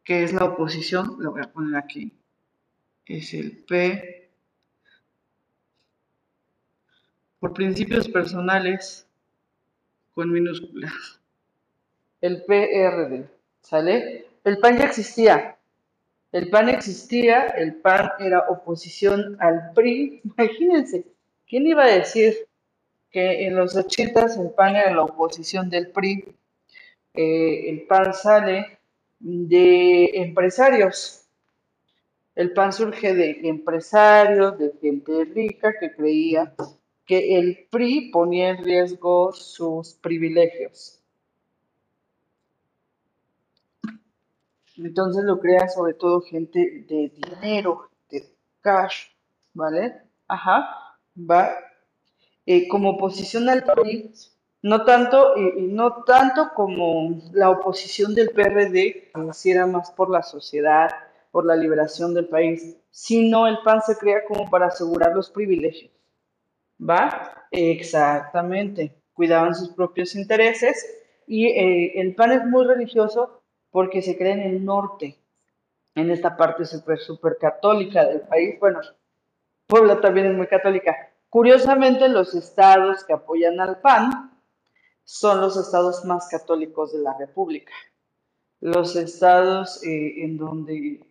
que 0.05 0.25
es 0.25 0.33
la 0.33 0.45
oposición, 0.45 1.17
lo 1.19 1.33
voy 1.33 1.43
a 1.43 1.53
poner 1.53 1.77
aquí, 1.77 2.13
es 3.07 3.35
el 3.35 3.53
P, 3.65 4.31
por 7.39 7.53
principios 7.53 8.09
personales, 8.09 9.07
con 10.15 10.31
minúsculas, 10.31 11.21
el 12.21 12.45
PRD, 12.45 13.29
¿sale? 13.61 14.27
El 14.45 14.59
PAN 14.59 14.79
ya 14.79 14.85
existía, 14.85 15.57
el 16.33 16.49
PAN 16.51 16.69
existía, 16.69 17.47
el 17.47 17.75
PAN 17.77 18.11
era 18.19 18.41
oposición 18.49 19.37
al 19.41 19.73
PRI, 19.75 20.21
imagínense, 20.25 21.05
¿quién 21.49 21.67
iba 21.67 21.85
a 21.85 21.99
decir 21.99 22.49
que 23.11 23.47
en 23.47 23.57
los 23.57 23.77
ochentas 23.77 24.37
el 24.37 24.51
PAN 24.51 24.77
era 24.77 24.95
la 24.95 25.03
oposición 25.03 25.69
del 25.69 25.89
PRI? 25.89 26.35
Eh, 27.15 27.71
el 27.71 27.83
PAN 27.83 28.15
sale 28.15 28.79
de 29.23 30.11
empresarios. 30.23 31.27
El 32.35 32.53
PAN 32.53 32.73
surge 32.73 33.15
de 33.15 33.41
empresarios, 33.45 34.59
de 34.59 34.73
gente 34.81 35.25
rica 35.25 35.75
que 35.79 35.95
creía 35.95 36.55
que 37.07 37.39
el 37.39 37.67
PRI 37.71 38.11
ponía 38.11 38.51
en 38.51 38.65
riesgo 38.65 39.33
sus 39.33 39.95
privilegios. 39.95 40.99
Entonces 44.77 45.25
lo 45.25 45.39
crea 45.39 45.69
sobre 45.69 45.95
todo 45.95 46.23
gente 46.23 46.85
de 46.89 47.13
dinero, 47.15 47.91
de 48.11 48.25
cash, 48.61 49.09
¿vale? 49.53 50.03
Ajá, 50.27 50.97
va 51.17 51.51
eh, 52.47 52.67
como 52.69 52.91
oposición 52.91 53.49
al 53.49 53.63
país, 53.65 54.32
no 54.63 54.85
tanto, 54.85 55.37
y 55.37 55.63
no 55.63 56.05
tanto 56.05 56.51
como 56.55 57.21
la 57.33 57.51
oposición 57.51 58.15
del 58.15 58.31
PRD, 58.31 59.11
que 59.13 59.27
hiciera 59.29 59.67
más 59.67 59.91
por 59.91 60.09
la 60.09 60.23
sociedad, 60.23 60.91
por 61.33 61.45
la 61.45 61.57
liberación 61.57 62.15
del 62.15 62.29
país, 62.29 62.77
sino 62.91 63.49
el 63.49 63.59
PAN 63.65 63.83
se 63.83 63.97
crea 63.97 64.25
como 64.27 64.49
para 64.49 64.67
asegurar 64.67 65.15
los 65.15 65.31
privilegios. 65.31 65.91
¿Va? 66.79 67.47
Exactamente. 67.51 69.03
Cuidaban 69.15 69.55
sus 69.55 69.71
propios 69.71 70.15
intereses 70.15 70.87
y 71.27 71.47
eh, 71.47 72.01
el 72.01 72.15
PAN 72.15 72.33
es 72.33 72.47
muy 72.47 72.65
religioso 72.65 73.43
porque 73.71 74.03
se 74.03 74.17
crea 74.17 74.35
en 74.35 74.43
el 74.43 74.65
norte, 74.65 75.19
en 75.95 76.11
esta 76.11 76.37
parte 76.37 76.65
súper, 76.67 76.99
súper 76.99 77.37
católica 77.41 78.05
del 78.05 78.21
país. 78.21 78.61
Bueno, 78.61 78.81
Puebla 79.67 80.01
también 80.01 80.27
es 80.27 80.37
muy 80.37 80.47
católica. 80.47 80.95
Curiosamente, 81.31 82.09
los 82.09 82.35
estados 82.35 83.05
que 83.05 83.15
apoyan 83.15 83.59
al 83.59 83.81
PAN 83.81 84.32
son 85.05 85.41
los 85.41 85.57
estados 85.57 86.05
más 86.05 86.29
católicos 86.29 86.93
de 86.93 87.01
la 87.01 87.17
República. 87.19 87.73
Los 88.61 88.97
estados 88.97 89.83
eh, 89.83 90.25
en 90.25 90.37
donde 90.37 91.07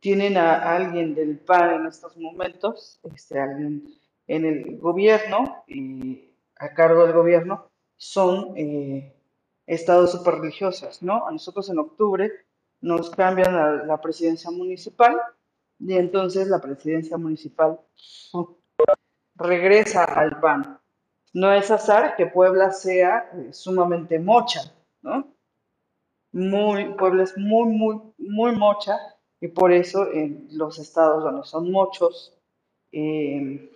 tienen 0.00 0.36
a 0.36 0.74
alguien 0.76 1.14
del 1.14 1.38
PAN 1.38 1.80
en 1.80 1.86
estos 1.86 2.16
momentos, 2.16 3.00
este, 3.14 3.40
alguien 3.40 3.84
en 4.26 4.44
el 4.44 4.78
gobierno 4.78 5.64
y 5.66 6.30
a 6.58 6.74
cargo 6.74 7.04
del 7.04 7.12
gobierno, 7.12 7.70
son 7.96 8.52
eh, 8.56 9.16
estados 9.66 10.12
super 10.12 10.34
religiosos, 10.34 11.02
¿no? 11.02 11.26
A 11.26 11.32
nosotros 11.32 11.68
en 11.70 11.78
octubre 11.78 12.30
nos 12.80 13.10
cambian 13.10 13.54
a 13.54 13.84
la 13.84 14.00
presidencia 14.00 14.50
municipal 14.50 15.16
y 15.78 15.94
entonces 15.94 16.48
la 16.48 16.60
presidencia 16.60 17.16
municipal 17.16 17.80
regresa 19.34 20.04
al 20.04 20.40
PAN. 20.40 20.80
No 21.36 21.52
es 21.52 21.70
azar 21.70 22.16
que 22.16 22.24
Puebla 22.24 22.70
sea 22.70 23.30
eh, 23.34 23.52
sumamente 23.52 24.18
mocha, 24.18 24.72
¿no? 25.02 25.34
Muy, 26.32 26.94
Puebla 26.94 27.24
es 27.24 27.36
muy, 27.36 27.68
muy, 27.68 28.00
muy 28.16 28.56
mocha 28.56 28.96
y 29.38 29.48
por 29.48 29.70
eso 29.70 30.10
en 30.10 30.48
los 30.52 30.78
estados 30.78 31.22
donde 31.22 31.46
son 31.46 31.70
muchos, 31.70 32.34
eh, 32.90 33.70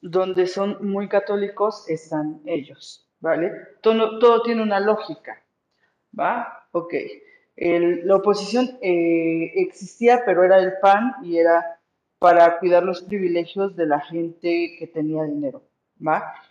donde 0.00 0.46
son 0.46 0.78
muy 0.80 1.08
católicos, 1.08 1.88
están 1.88 2.40
ellos, 2.46 3.10
¿vale? 3.18 3.50
Todo, 3.82 4.20
todo 4.20 4.42
tiene 4.42 4.62
una 4.62 4.78
lógica, 4.78 5.42
¿va? 6.16 6.68
Ok. 6.70 6.94
La 7.56 8.14
oposición 8.14 8.78
eh, 8.80 9.54
existía, 9.56 10.22
pero 10.24 10.44
era 10.44 10.60
el 10.60 10.74
PAN 10.80 11.16
y 11.24 11.38
era 11.38 11.80
para 12.20 12.60
cuidar 12.60 12.84
los 12.84 13.02
privilegios 13.02 13.74
de 13.74 13.86
la 13.86 14.00
gente 14.00 14.76
que 14.78 14.86
tenía 14.86 15.24
dinero, 15.24 15.64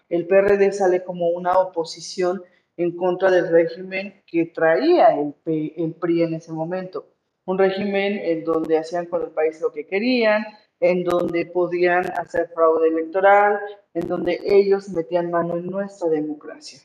El 0.10 0.28
PRD 0.28 0.72
sale 0.72 1.04
como 1.04 1.30
una 1.30 1.58
oposición 1.60 2.44
en 2.78 2.96
contra 2.96 3.30
del 3.32 3.50
régimen 3.50 4.22
que 4.26 4.46
traía 4.46 5.10
el, 5.20 5.34
el 5.46 5.94
PRI 5.94 6.24
en 6.24 6.34
ese 6.36 6.52
momento 6.52 7.06
un 7.50 7.58
régimen 7.58 8.20
en 8.20 8.44
donde 8.44 8.78
hacían 8.78 9.08
con 9.08 9.24
el 9.24 9.32
país 9.32 9.60
lo 9.60 9.72
que 9.72 9.88
querían, 9.88 10.46
en 10.80 11.04
donde 11.04 11.48
podían 11.48 12.06
hacer 12.12 12.52
fraude 12.54 12.90
electoral, 12.90 13.60
en 13.96 14.08
donde 14.08 14.40
ellos 14.46 14.90
metían 14.90 15.32
mano 15.32 15.58
en 15.58 15.66
nuestra 15.66 16.10
democracia. 16.10 16.80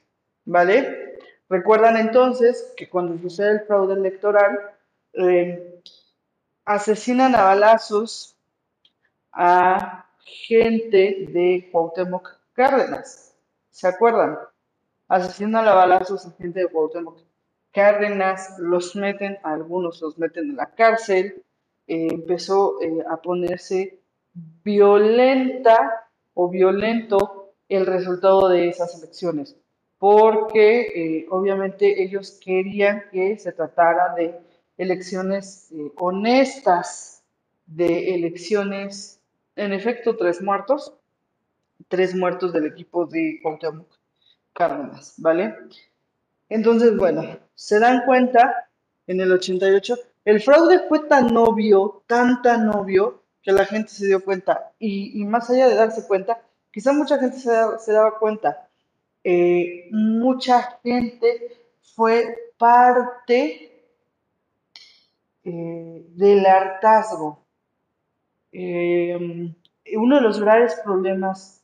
¿Vale? 0.46 1.18
Recuerdan 1.50 1.98
entonces 1.98 2.72
que 2.78 2.88
cuando 2.88 3.18
sucede 3.18 3.50
el 3.50 3.60
fraude 3.66 3.92
electoral, 3.92 4.58
eh, 5.12 5.82
asesinan 6.64 7.34
a 7.34 7.42
balazos 7.42 8.34
a 9.32 10.06
gente 10.24 11.26
de 11.28 11.68
Cuauhtémoc 11.70 12.38
Cárdenas. 12.54 13.34
¿Se 13.70 13.88
acuerdan? 13.88 14.38
Asesinan 15.08 15.66
a 15.66 15.74
balazos 15.74 16.24
a 16.26 16.30
gente 16.30 16.60
de 16.60 16.68
Cuauhtémoc 16.68 17.18
Cárdenas, 17.72 18.56
los 18.60 18.94
meten, 18.94 19.36
algunos 19.42 20.00
los 20.00 20.16
meten 20.16 20.50
en 20.50 20.56
la 20.56 20.66
cárcel, 20.66 21.42
eh, 21.88 22.06
empezó 22.12 22.80
eh, 22.80 23.04
a 23.10 23.16
ponerse 23.16 23.98
violenta 24.62 26.08
o 26.34 26.48
violento 26.48 27.52
el 27.68 27.84
resultado 27.86 28.48
de 28.48 28.68
esas 28.68 28.96
elecciones, 29.02 29.56
porque 29.98 30.82
eh, 30.82 31.26
obviamente 31.30 32.04
ellos 32.04 32.38
querían 32.40 33.02
que 33.10 33.36
se 33.40 33.50
tratara 33.50 34.14
de 34.14 34.38
elecciones 34.78 35.72
honestas, 35.96 37.24
de 37.66 38.14
elecciones, 38.14 39.20
en 39.56 39.72
efecto, 39.72 40.16
tres 40.16 40.40
muertos, 40.40 40.94
tres 41.88 42.14
muertos 42.14 42.52
del 42.52 42.66
equipo 42.66 43.06
de 43.06 43.38
Cuauhtémoc 43.42 43.88
Cárdenas, 44.52 45.14
¿vale? 45.18 45.54
Entonces, 46.48 46.96
bueno, 46.96 47.38
se 47.54 47.78
dan 47.78 48.04
cuenta 48.04 48.68
en 49.06 49.20
el 49.20 49.32
88, 49.32 49.96
el 50.24 50.40
fraude 50.40 50.80
fue 50.88 51.00
tan 51.08 51.36
obvio, 51.36 52.02
tan, 52.06 52.42
tan 52.42 52.68
obvio, 52.68 53.22
que 53.42 53.52
la 53.52 53.66
gente 53.66 53.90
se 53.90 54.06
dio 54.06 54.24
cuenta. 54.24 54.72
Y, 54.78 55.24
más 55.24 55.50
allá 55.50 55.68
de 55.68 55.74
darse 55.74 56.06
cuenta, 56.06 56.40
quizá 56.70 56.92
mucha 56.92 57.18
gente 57.18 57.38
se, 57.38 57.92
daba 57.92 58.18
cuenta. 58.18 58.68
Eh, 59.22 59.88
mucha 59.90 60.78
gente 60.82 61.68
fue 61.94 62.52
parte 62.56 63.82
eh, 65.44 66.06
del 66.08 66.46
hartazgo. 66.46 67.44
Eh, 68.52 69.52
uno 69.96 70.16
de 70.16 70.22
los 70.22 70.40
graves 70.40 70.80
problemas 70.82 71.63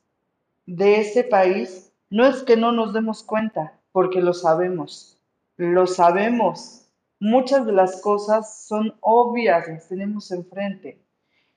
de 0.71 1.01
este 1.01 1.25
país 1.25 1.93
no 2.11 2.25
es 2.25 2.45
que 2.45 2.57
no 2.57 2.71
nos 2.71 2.93
demos 2.93 3.25
cuenta, 3.25 3.77
porque 3.91 4.21
lo 4.21 4.33
sabemos, 4.33 5.19
lo 5.57 5.89
sabemos. 5.89 6.87
Muchas 7.19 7.67
de 7.67 7.73
las 7.73 8.01
cosas 8.01 8.69
son 8.69 8.95
obvias, 9.01 9.67
las 9.67 9.89
tenemos 9.89 10.31
enfrente. 10.31 11.03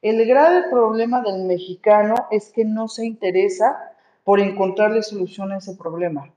El 0.01 0.26
grave 0.26 0.64
problema 0.72 1.22
del 1.22 1.43
mexicano 1.43 2.16
es 2.32 2.51
que 2.51 2.66
no 2.66 2.88
se 2.88 3.05
interesa 3.05 3.91
por 4.24 4.39
encontrarle 4.39 5.03
solución 5.03 5.51
a 5.51 5.57
ese 5.57 5.76
problema. 5.76 6.34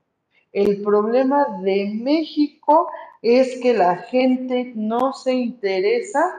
El 0.53 0.83
problema 0.83 1.47
de 1.63 1.99
México 1.99 2.91
es 3.23 3.59
que 3.59 3.73
la 3.73 3.97
gente 3.97 4.73
no 4.75 5.13
se 5.13 5.33
interesa 5.33 6.31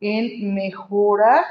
en 0.00 0.54
mejorar 0.54 1.44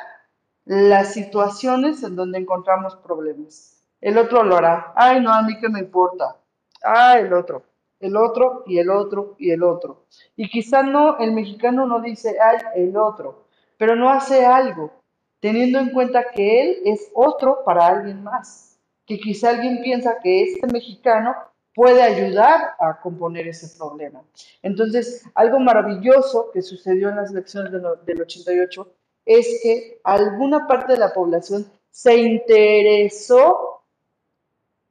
las 0.65 1.13
situaciones 1.13 2.03
en 2.03 2.17
donde 2.17 2.39
encontramos 2.39 2.97
problemas. 2.97 3.72
El 4.03 4.17
otro 4.17 4.43
lo 4.43 4.57
hará. 4.57 4.91
Ay, 4.95 5.21
no, 5.21 5.33
a 5.33 5.41
mí 5.43 5.57
que 5.59 5.69
me 5.69 5.79
importa 5.79 6.35
ah, 6.83 7.17
el 7.17 7.33
otro, 7.33 7.63
el 7.99 8.17
otro 8.17 8.63
y 8.67 8.77
el 8.77 8.89
otro 8.89 9.35
y 9.39 9.51
el 9.51 9.63
otro. 9.63 10.05
Y 10.35 10.49
quizá 10.49 10.83
no, 10.83 11.17
el 11.19 11.31
mexicano 11.31 11.87
no 11.87 12.01
dice, 12.01 12.37
ay, 12.39 12.57
el 12.75 12.97
otro, 12.97 13.45
pero 13.77 13.95
no 13.95 14.09
hace 14.09 14.45
algo, 14.45 14.91
teniendo 15.39 15.79
en 15.79 15.91
cuenta 15.91 16.31
que 16.33 16.61
él 16.61 16.77
es 16.85 17.09
otro 17.13 17.63
para 17.63 17.87
alguien 17.87 18.23
más, 18.23 18.77
que 19.05 19.17
quizá 19.17 19.51
alguien 19.51 19.81
piensa 19.81 20.19
que 20.21 20.43
este 20.43 20.67
mexicano 20.67 21.33
puede 21.73 22.03
ayudar 22.03 22.75
a 22.79 22.99
componer 22.99 23.47
ese 23.47 23.75
problema. 23.77 24.21
Entonces, 24.61 25.25
algo 25.33 25.59
maravilloso 25.59 26.51
que 26.51 26.61
sucedió 26.61 27.09
en 27.09 27.15
las 27.15 27.31
elecciones 27.31 27.71
del 27.71 28.21
88 28.21 28.87
es 29.25 29.61
que 29.63 30.01
alguna 30.03 30.67
parte 30.67 30.91
de 30.91 30.99
la 30.99 31.13
población 31.13 31.65
se 31.89 32.17
interesó 32.17 33.82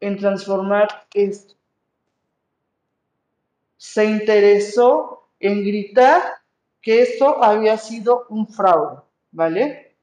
en 0.02 0.18
transformar 0.18 0.88
esto 1.14 1.54
se 3.76 4.04
interesó 4.04 5.28
en 5.40 5.64
gritar 5.64 6.22
que 6.80 7.02
esto 7.02 7.42
había 7.42 7.76
sido 7.76 8.26
un 8.28 8.46
fraude, 8.46 9.00
¿vale? 9.32 9.96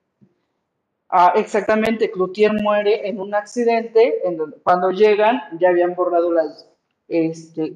Ah, 1.10 1.34
exactamente, 1.36 2.12
Cloutier 2.12 2.54
muere 2.54 3.08
en 3.08 3.20
un 3.20 3.34
accidente, 3.34 4.22
cuando 4.64 4.92
llegan 4.92 5.42
ya 5.60 5.70
habían 5.70 5.96
borrado 5.96 6.32
las, 6.32 6.70
este, 7.08 7.74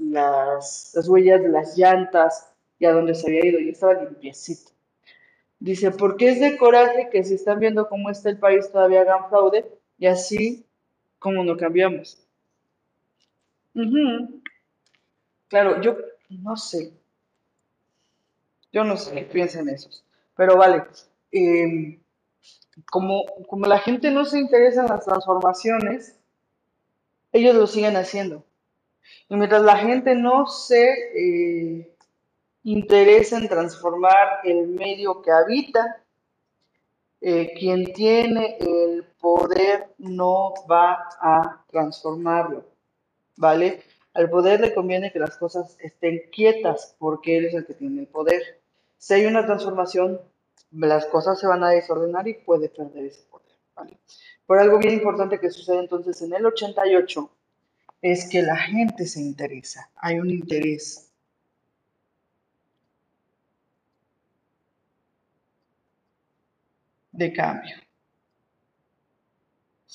las, 0.00 0.92
las, 0.94 1.08
huellas 1.08 1.42
de 1.42 1.48
las 1.48 1.76
llantas 1.78 2.50
y 2.78 2.84
a 2.84 2.92
donde 2.92 3.14
se 3.14 3.28
había 3.28 3.46
ido, 3.46 3.58
y 3.58 3.70
estaba 3.70 3.94
limpiecito. 3.94 4.72
Dice, 5.60 5.90
porque 5.90 6.28
es 6.28 6.40
de 6.40 6.56
coraje 6.56 7.08
que 7.10 7.24
si 7.24 7.34
están 7.34 7.58
viendo 7.58 7.88
cómo 7.88 8.10
está 8.10 8.28
el 8.28 8.38
país 8.38 8.70
todavía 8.70 9.00
hagan 9.00 9.28
fraude 9.28 9.64
y 9.98 10.06
así 10.06 10.67
como 11.18 11.44
no 11.44 11.56
cambiamos. 11.56 12.18
Claro, 15.48 15.80
yo 15.80 15.96
no 16.28 16.56
sé. 16.56 16.92
Yo 18.72 18.84
no 18.84 18.96
sé 18.96 19.14
qué 19.14 19.22
piensan 19.22 19.68
esos. 19.68 20.04
Pero 20.36 20.56
vale, 20.56 20.84
em, 21.32 22.00
como, 22.90 23.24
como 23.48 23.66
la 23.66 23.78
gente 23.78 24.10
no 24.10 24.24
se 24.24 24.38
interesa 24.38 24.82
en 24.82 24.88
las 24.88 25.04
transformaciones, 25.04 26.16
ellos 27.32 27.54
lo 27.54 27.66
siguen 27.66 27.96
haciendo. 27.96 28.44
Y 29.28 29.36
mientras 29.36 29.62
la 29.62 29.76
gente 29.78 30.14
no 30.14 30.46
se 30.46 30.84
eh, 31.14 31.94
interés 32.64 33.32
en 33.32 33.48
transformar 33.48 34.40
el 34.44 34.68
medio 34.68 35.22
que 35.22 35.30
habita. 35.30 36.02
Eh, 37.20 37.52
quien 37.58 37.92
tiene 37.92 38.58
el 38.60 39.04
poder 39.20 39.88
no 39.98 40.54
va 40.70 41.08
a 41.20 41.64
transformarlo, 41.70 42.64
¿vale? 43.36 43.82
Al 44.14 44.30
poder 44.30 44.60
le 44.60 44.74
conviene 44.74 45.12
que 45.12 45.18
las 45.18 45.36
cosas 45.36 45.76
estén 45.80 46.22
quietas 46.32 46.96
porque 46.98 47.38
él 47.38 47.46
es 47.46 47.54
el 47.54 47.66
que 47.66 47.74
tiene 47.74 48.02
el 48.02 48.06
poder. 48.06 48.60
Si 48.96 49.14
hay 49.14 49.26
una 49.26 49.46
transformación, 49.46 50.20
las 50.72 51.06
cosas 51.06 51.38
se 51.38 51.46
van 51.46 51.62
a 51.62 51.70
desordenar 51.70 52.26
y 52.28 52.34
puede 52.34 52.68
perder 52.68 53.06
ese 53.06 53.22
poder, 53.30 53.56
¿vale? 53.74 53.98
Por 54.46 54.58
algo 54.58 54.78
bien 54.78 54.94
importante 54.94 55.38
que 55.38 55.50
sucede 55.50 55.80
entonces 55.80 56.20
en 56.22 56.34
el 56.34 56.46
88 56.46 57.30
es 58.02 58.28
que 58.28 58.42
la 58.42 58.56
gente 58.56 59.06
se 59.06 59.20
interesa, 59.20 59.90
hay 59.96 60.18
un 60.18 60.30
interés. 60.30 61.04
de 67.18 67.32
cambio. 67.32 67.87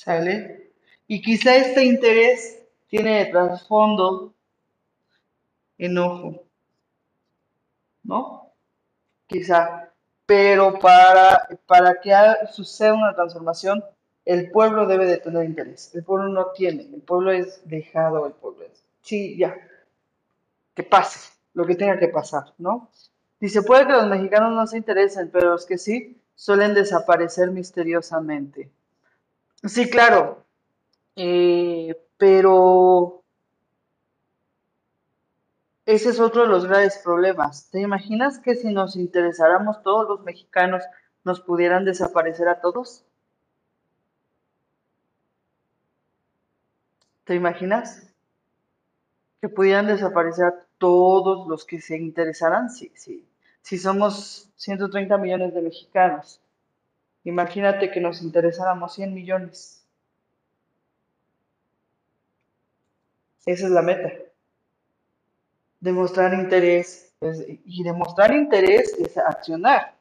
¿Sale? 0.03 0.73
Y 1.07 1.21
quizá 1.21 1.55
este 1.55 1.85
interés 1.85 2.61
tiene 2.89 3.19
de 3.19 3.31
trasfondo 3.31 4.33
enojo, 5.77 6.43
¿no? 8.03 8.51
Quizá. 9.27 9.89
Pero 10.25 10.77
para, 10.79 11.47
para 11.65 12.01
que 12.01 12.13
suceda 12.51 12.93
una 12.93 13.15
transformación, 13.15 13.83
el 14.25 14.51
pueblo 14.51 14.85
debe 14.87 15.05
de 15.05 15.17
tener 15.17 15.45
interés. 15.45 15.95
El 15.95 16.03
pueblo 16.03 16.27
no 16.27 16.47
tiene, 16.47 16.83
el 16.83 17.01
pueblo 17.01 17.31
es 17.31 17.61
dejado, 17.63 18.25
el 18.25 18.33
pueblo 18.33 18.65
es, 18.65 18.83
sí, 19.01 19.37
ya, 19.37 19.55
que 20.75 20.83
pase, 20.83 21.31
lo 21.53 21.65
que 21.65 21.75
tenga 21.75 21.97
que 21.97 22.09
pasar, 22.09 22.53
¿no? 22.57 22.89
Dice, 23.39 23.61
puede 23.61 23.85
que 23.85 23.93
los 23.93 24.07
mexicanos 24.07 24.51
no 24.51 24.67
se 24.67 24.77
interesen, 24.77 25.29
pero 25.31 25.51
los 25.51 25.65
que 25.65 25.77
sí 25.77 26.21
suelen 26.35 26.73
desaparecer 26.73 27.51
misteriosamente. 27.51 28.69
Sí, 29.63 29.89
claro, 29.89 30.45
eh, 31.15 31.95
pero 32.17 33.23
ese 35.85 36.09
es 36.09 36.19
otro 36.19 36.41
de 36.41 36.49
los 36.49 36.65
graves 36.65 36.99
problemas. 37.01 37.69
¿Te 37.71 37.79
imaginas 37.79 38.37
que 38.37 38.55
si 38.55 38.73
nos 38.73 38.97
interesáramos 38.97 39.81
todos 39.81 40.09
los 40.09 40.21
mexicanos, 40.25 40.83
nos 41.23 41.39
pudieran 41.39 41.85
desaparecer 41.85 42.49
a 42.49 42.59
todos? 42.59 43.05
¿Te 47.25 47.35
imaginas? 47.35 48.07
Que 49.41 49.47
pudieran 49.47 49.85
desaparecer 49.85 50.45
a 50.45 50.65
todos 50.79 51.47
los 51.47 51.65
que 51.65 51.79
se 51.79 51.95
interesaran, 51.97 52.71
sí, 52.71 52.91
sí. 52.95 53.29
Si 53.61 53.77
somos 53.77 54.49
130 54.55 55.17
millones 55.19 55.53
de 55.53 55.61
mexicanos, 55.61 56.41
imagínate 57.23 57.91
que 57.91 57.99
nos 57.99 58.21
interesáramos 58.21 58.93
100 58.93 59.13
millones. 59.13 59.85
Esa 63.45 63.65
es 63.65 63.71
la 63.71 63.81
meta. 63.81 64.11
Demostrar 65.79 66.33
interés. 66.33 67.13
y 67.65 67.83
demostrar 67.83 68.33
interés 68.33 68.93
es 68.99 69.17
accionar. 69.17 69.95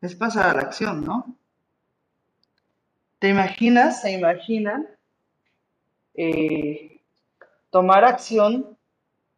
Es 0.00 0.14
pasar 0.14 0.50
a 0.50 0.54
la 0.54 0.62
acción, 0.62 1.04
¿no? 1.04 1.36
¿Te 3.18 3.28
imaginas, 3.28 4.02
se 4.02 4.12
imaginan 4.12 4.88
eh, 6.14 7.00
tomar 7.70 8.04
acción 8.04 8.76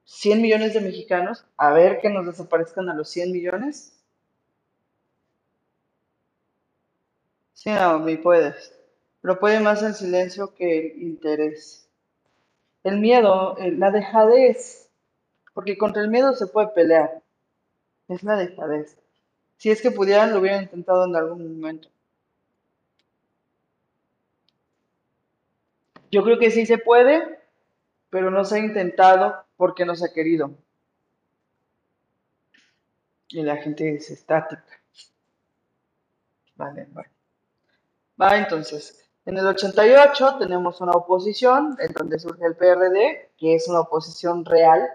100 0.05 0.41
millones 0.41 0.75
de 0.75 0.81
mexicanos, 0.81 1.45
a 1.57 1.73
ver 1.73 2.01
que 2.01 2.09
nos 2.09 2.27
desaparezcan 2.27 2.89
a 2.89 2.95
los 2.95 3.11
100 3.11 3.31
millones. 3.31 3.98
Sí, 7.59 7.71
no, 7.71 7.99
mi 7.99 8.17
puedes. 8.17 8.73
Pero 9.21 9.41
puede 9.41 9.59
más 9.59 9.83
el 9.83 9.93
silencio 9.95 10.55
que 10.55 10.93
el 10.93 11.03
interés. 11.03 11.89
El 12.85 13.01
miedo, 13.01 13.57
la 13.59 13.91
dejadez, 13.91 14.89
porque 15.55 15.77
contra 15.77 16.03
el 16.03 16.09
miedo 16.09 16.35
se 16.35 16.47
puede 16.47 16.69
pelear. 16.69 17.21
Es 18.09 18.23
la 18.23 18.37
dejadez. 18.37 18.97
Si 19.57 19.71
es 19.71 19.83
que 19.83 19.91
pudieran, 19.91 20.33
lo 20.33 20.39
hubieran 20.39 20.63
intentado 20.65 21.05
en 21.07 21.17
algún 21.17 21.61
momento. 21.61 21.89
Yo 26.13 26.23
creo 26.23 26.39
que 26.39 26.53
sí 26.53 26.65
se 26.65 26.79
puede, 26.79 27.41
pero 28.09 28.31
no 28.31 28.45
se 28.45 28.57
ha 28.57 28.59
intentado 28.61 29.45
porque 29.57 29.85
no 29.85 29.97
se 29.97 30.07
ha 30.07 30.13
querido. 30.13 30.53
Y 33.29 33.43
la 33.43 33.57
gente 33.57 33.97
es 33.97 34.11
estática. 34.11 34.65
Vale, 36.57 36.87
vale. 36.93 37.18
Va, 38.21 38.37
entonces, 38.37 39.09
en 39.25 39.37
el 39.37 39.47
88 39.47 40.39
tenemos 40.39 40.81
una 40.81 40.93
oposición 40.93 41.77
en 41.79 41.93
donde 41.93 42.19
surge 42.19 42.45
el 42.47 42.57
PRD, 42.57 43.33
que 43.37 43.55
es 43.55 43.69
una 43.69 43.81
oposición 43.81 44.45
real, 44.45 44.89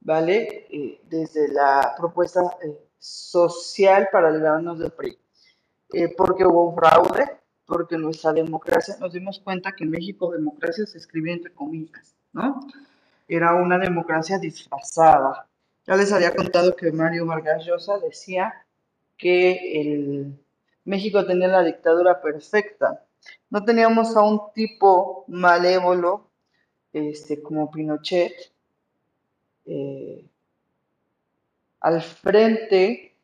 ¿vale? 0.00 0.66
Eh, 0.70 1.00
desde 1.04 1.48
la 1.52 1.94
propuesta 1.96 2.40
eh, 2.62 2.76
social 2.98 4.08
para 4.10 4.30
liberarnos 4.30 4.78
del 4.78 4.90
PRI. 4.90 5.18
Eh, 5.92 6.14
porque 6.16 6.44
hubo 6.44 6.70
un 6.70 6.74
fraude, 6.74 7.38
porque 7.66 7.96
nuestra 7.96 8.32
democracia, 8.32 8.96
nos 8.98 9.12
dimos 9.12 9.40
cuenta 9.40 9.72
que 9.72 9.84
en 9.84 9.90
México 9.90 10.32
democracia 10.32 10.86
se 10.86 10.98
escribía 10.98 11.34
entre 11.34 11.52
comillas, 11.52 12.16
¿no? 12.32 12.60
Era 13.28 13.54
una 13.54 13.78
democracia 13.78 14.38
disfrazada. 14.38 15.46
Ya 15.86 15.96
les 15.96 16.12
había 16.12 16.34
contado 16.34 16.74
que 16.74 16.90
Mario 16.90 17.26
Vargas 17.26 17.64
Llosa 17.64 17.98
decía 17.98 18.52
que 19.16 19.80
el 19.80 20.45
México 20.86 21.26
tenía 21.26 21.48
la 21.48 21.62
dictadura 21.62 22.20
perfecta. 22.20 23.04
No 23.50 23.64
teníamos 23.64 24.16
a 24.16 24.22
un 24.22 24.52
tipo 24.54 25.24
malévolo, 25.28 26.30
este, 26.92 27.42
como 27.42 27.70
Pinochet, 27.70 28.32
eh, 29.66 30.24
al 31.80 32.00
frente 32.00 33.14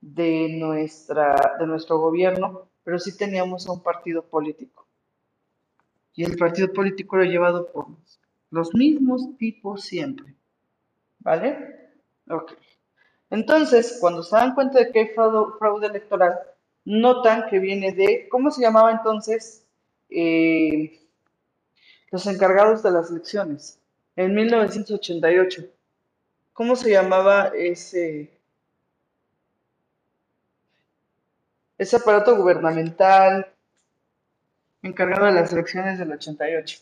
de, 0.00 0.48
nuestra, 0.50 1.56
de 1.58 1.66
nuestro 1.66 1.98
gobierno 1.98 2.68
pero 2.86 3.00
sí 3.00 3.16
teníamos 3.16 3.66
a 3.66 3.72
un 3.72 3.82
partido 3.82 4.22
político. 4.22 4.86
Y 6.14 6.22
el 6.22 6.36
partido 6.36 6.72
político 6.72 7.16
era 7.16 7.24
llevado 7.24 7.66
por 7.72 7.88
los 8.52 8.72
mismos 8.76 9.36
tipos 9.38 9.82
siempre. 9.82 10.36
¿Vale? 11.18 11.90
Ok. 12.30 12.52
Entonces, 13.28 13.98
cuando 14.00 14.22
se 14.22 14.36
dan 14.36 14.54
cuenta 14.54 14.78
de 14.78 14.92
que 14.92 15.00
hay 15.00 15.08
fraude, 15.08 15.88
electoral, 15.88 16.38
notan 16.86 17.50
que 17.50 17.58
viene 17.58 17.92
de, 17.92 18.28
¿cómo 18.30 18.50
se 18.50 18.62
llamaba 18.62 18.92
entonces? 18.92 19.66
Eh, 20.08 21.02
los 22.10 22.26
encargados 22.26 22.82
de 22.82 22.92
las 22.92 23.10
elecciones, 23.10 23.78
en 24.14 24.34
1988. 24.34 25.66
¿Cómo 26.54 26.76
se 26.76 26.90
llamaba 26.90 27.48
ese, 27.54 28.30
ese 31.76 31.96
aparato 31.96 32.34
gubernamental 32.36 33.52
encargado 34.82 35.26
de 35.26 35.32
las 35.32 35.52
elecciones 35.52 35.98
del 35.98 36.12
88. 36.12 36.78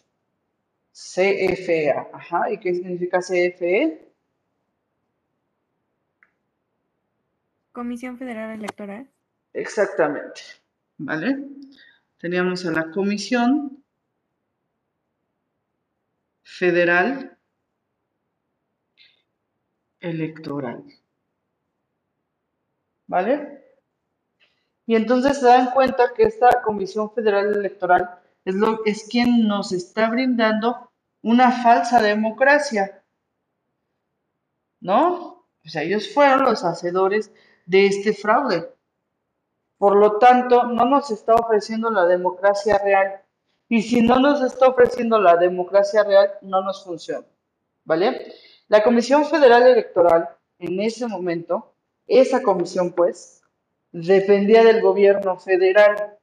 CFA. 0.93 2.09
Ajá. 2.13 2.51
¿Y 2.53 2.59
qué 2.59 2.75
significa 2.75 3.19
CFE? 3.19 4.01
Comisión 7.73 8.17
Federal 8.19 8.51
Electoral. 8.53 9.09
Exactamente. 9.55 10.43
¿Vale? 10.99 11.45
Teníamos 12.19 12.67
a 12.67 12.73
la 12.73 12.91
Comisión 12.91 13.83
Federal 16.43 17.39
Electoral. 20.01 20.85
¿Vale? 23.07 23.65
Y 24.87 24.97
entonces 24.97 25.39
se 25.39 25.47
dan 25.47 25.71
cuenta 25.71 26.13
que 26.15 26.25
esta 26.25 26.61
Comisión 26.63 27.13
Federal 27.13 27.55
Electoral 27.55 28.19
es, 28.45 28.55
lo, 28.55 28.85
es 28.85 29.07
quien 29.09 29.47
nos 29.47 29.73
está 29.73 30.11
brindando 30.11 30.91
una 31.23 31.51
falsa 31.63 32.03
democracia. 32.03 33.03
¿No? 34.81 35.47
O 35.65 35.69
sea, 35.69 35.83
ellos 35.83 36.13
fueron 36.13 36.43
los 36.43 36.65
hacedores 36.65 37.33
de 37.67 37.87
este 37.87 38.13
fraude. 38.13 38.74
Por 39.79 39.97
lo 39.97 40.19
tanto, 40.19 40.65
no 40.65 40.85
nos 40.87 41.11
está 41.11 41.35
ofreciendo 41.35 41.91
la 41.91 42.07
democracia 42.07 42.79
real. 42.79 43.21
Y 43.69 43.83
si 43.83 44.03
no 44.03 44.21
nos 44.21 44.43
está 44.43 44.69
ofreciendo 44.69 45.19
la 45.19 45.37
democracia 45.37 46.05
real, 46.05 46.33
no 46.43 46.63
nos 46.63 46.85
funciona. 46.85 47.27
¿Vale? 47.85 48.33
La 48.69 48.83
Comisión 48.83 49.27
Federal 49.27 49.63
Electoral, 49.65 50.31
en 50.59 50.81
ese 50.81 51.07
momento, 51.07 51.75
esa 52.07 52.43
comisión, 52.43 52.93
pues, 52.93 53.43
dependía 53.93 54.65
del 54.65 54.81
gobierno 54.81 55.39
federal. 55.39 56.19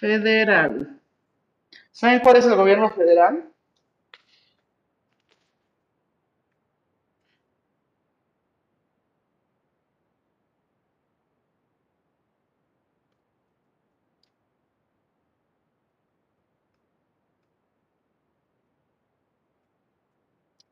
Federal. 0.00 1.01
¿Saben 1.92 2.20
cuál 2.20 2.36
es 2.38 2.44
el 2.46 2.56
gobierno 2.56 2.90
federal? 2.90 3.52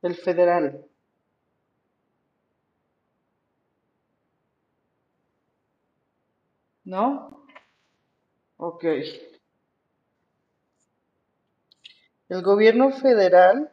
El 0.03 0.15
federal. 0.15 0.85
¿No? 6.85 7.47
Ok. 8.59 8.85
El 12.31 12.43
gobierno 12.43 12.93
federal 12.93 13.73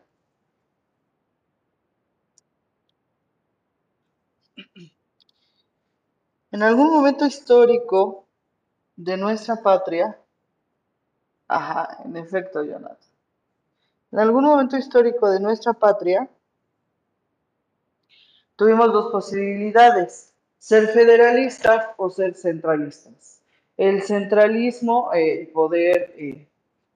en 6.51 6.63
algún 6.63 6.89
momento 6.89 7.27
histórico 7.27 8.25
de 8.95 9.15
nuestra 9.15 9.57
patria, 9.57 10.19
ajá, 11.47 11.99
en 12.03 12.17
efecto, 12.17 12.63
Jonathan, 12.63 12.97
en 14.11 14.19
algún 14.19 14.45
momento 14.45 14.75
histórico 14.75 15.29
de 15.29 15.39
nuestra 15.39 15.73
patria, 15.73 16.27
tuvimos 18.55 18.91
dos 18.91 19.11
posibilidades, 19.11 20.33
ser 20.57 20.87
federalistas 20.87 21.89
o 21.97 22.09
ser 22.09 22.33
centralistas. 22.33 23.39
El 23.77 24.01
centralismo, 24.01 25.13
el 25.13 25.47
poder, 25.49 26.15
eh, 26.17 26.47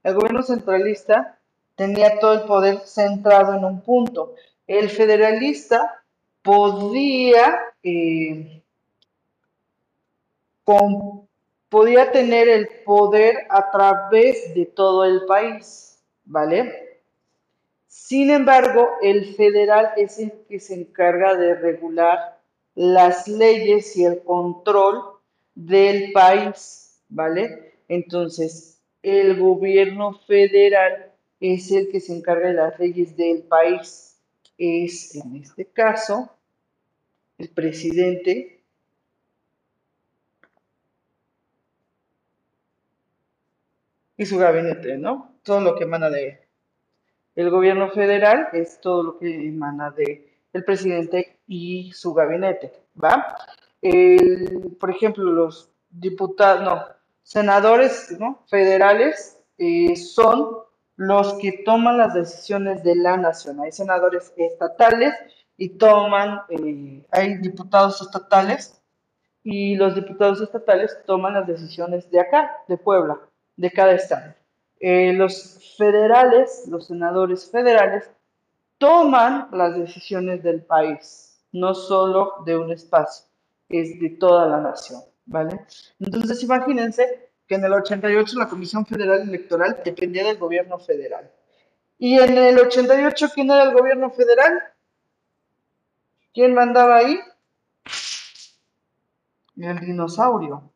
el 0.01 0.15
gobierno 0.15 0.41
centralista 0.41 1.37
tenía 1.81 2.19
todo 2.19 2.33
el 2.33 2.41
poder 2.41 2.81
centrado 2.85 3.57
en 3.57 3.65
un 3.65 3.81
punto. 3.81 4.35
El 4.67 4.91
federalista 4.91 6.03
podía, 6.43 7.59
eh, 7.81 8.61
podía 11.69 12.11
tener 12.11 12.49
el 12.49 12.67
poder 12.85 13.47
a 13.49 13.71
través 13.71 14.53
de 14.53 14.67
todo 14.67 15.05
el 15.05 15.25
país, 15.25 15.99
¿vale? 16.23 16.99
Sin 17.87 18.29
embargo, 18.29 18.87
el 19.01 19.33
federal 19.33 19.93
es 19.97 20.19
el 20.19 20.33
que 20.47 20.59
se 20.59 20.75
encarga 20.75 21.33
de 21.33 21.55
regular 21.55 22.37
las 22.75 23.27
leyes 23.27 23.97
y 23.97 24.05
el 24.05 24.21
control 24.21 25.01
del 25.55 26.11
país, 26.11 27.01
¿vale? 27.09 27.73
Entonces, 27.87 28.79
el 29.01 29.39
gobierno 29.39 30.13
federal 30.27 31.10
es 31.41 31.69
el 31.73 31.89
que 31.91 31.99
se 31.99 32.15
encarga 32.15 32.47
de 32.47 32.53
las 32.53 32.79
leyes 32.79 33.17
del 33.17 33.43
país. 33.43 34.17
Es, 34.57 35.15
en 35.15 35.35
este 35.37 35.65
caso, 35.65 36.31
el 37.37 37.49
presidente 37.49 38.63
y 44.17 44.25
su 44.25 44.37
gabinete, 44.37 44.97
¿no? 44.97 45.35
Todo 45.43 45.61
lo 45.61 45.75
que 45.75 45.83
emana 45.85 46.09
de. 46.09 46.39
El 47.35 47.49
gobierno 47.49 47.89
federal 47.91 48.49
es 48.53 48.81
todo 48.81 49.03
lo 49.03 49.19
que 49.19 49.47
emana 49.49 49.91
de 49.91 50.37
el 50.53 50.65
presidente 50.65 51.39
y 51.47 51.91
su 51.93 52.13
gabinete, 52.13 52.73
¿va? 53.01 53.35
El- 53.81 54.77
por 54.79 54.91
ejemplo, 54.91 55.23
los 55.25 55.71
diputados, 55.89 56.63
no, 56.63 56.85
senadores, 57.23 58.15
¿no? 58.19 58.43
federales 58.49 59.39
eh, 59.57 59.95
son 59.95 60.57
los 61.01 61.33
que 61.39 61.63
toman 61.65 61.97
las 61.97 62.13
decisiones 62.13 62.83
de 62.83 62.95
la 62.95 63.17
nación. 63.17 63.59
Hay 63.59 63.71
senadores 63.71 64.31
estatales 64.37 65.15
y 65.57 65.69
toman, 65.69 66.41
eh, 66.47 67.03
hay 67.09 67.37
diputados 67.37 68.03
estatales 68.03 68.79
y 69.43 69.75
los 69.77 69.95
diputados 69.95 70.41
estatales 70.41 70.95
toman 71.07 71.33
las 71.33 71.47
decisiones 71.47 72.07
de 72.11 72.19
acá, 72.19 72.51
de 72.67 72.77
Puebla, 72.77 73.19
de 73.57 73.71
cada 73.71 73.93
estado. 73.93 74.35
Eh, 74.79 75.13
los 75.13 75.75
federales, 75.75 76.65
los 76.67 76.85
senadores 76.85 77.49
federales, 77.49 78.07
toman 78.77 79.47
las 79.53 79.75
decisiones 79.75 80.43
del 80.43 80.61
país, 80.61 81.43
no 81.51 81.73
solo 81.73 82.43
de 82.45 82.57
un 82.57 82.71
espacio, 82.71 83.25
es 83.69 83.99
de 83.99 84.09
toda 84.19 84.47
la 84.47 84.59
nación, 84.59 85.01
¿vale? 85.25 85.61
Entonces, 85.99 86.43
imagínense 86.43 87.30
que 87.51 87.55
en 87.55 87.65
el 87.65 87.73
88 87.73 88.39
la 88.39 88.47
Comisión 88.47 88.85
Federal 88.85 89.23
Electoral 89.23 89.81
dependía 89.83 90.23
del 90.23 90.37
gobierno 90.37 90.79
federal. 90.79 91.29
Y 91.97 92.17
en 92.17 92.37
el 92.37 92.57
88, 92.57 93.27
¿quién 93.33 93.51
era 93.51 93.63
el 93.63 93.73
gobierno 93.73 94.09
federal? 94.09 94.73
¿Quién 96.33 96.53
mandaba 96.53 96.95
ahí? 96.95 97.19
El 99.57 99.79
dinosaurio. 99.81 100.71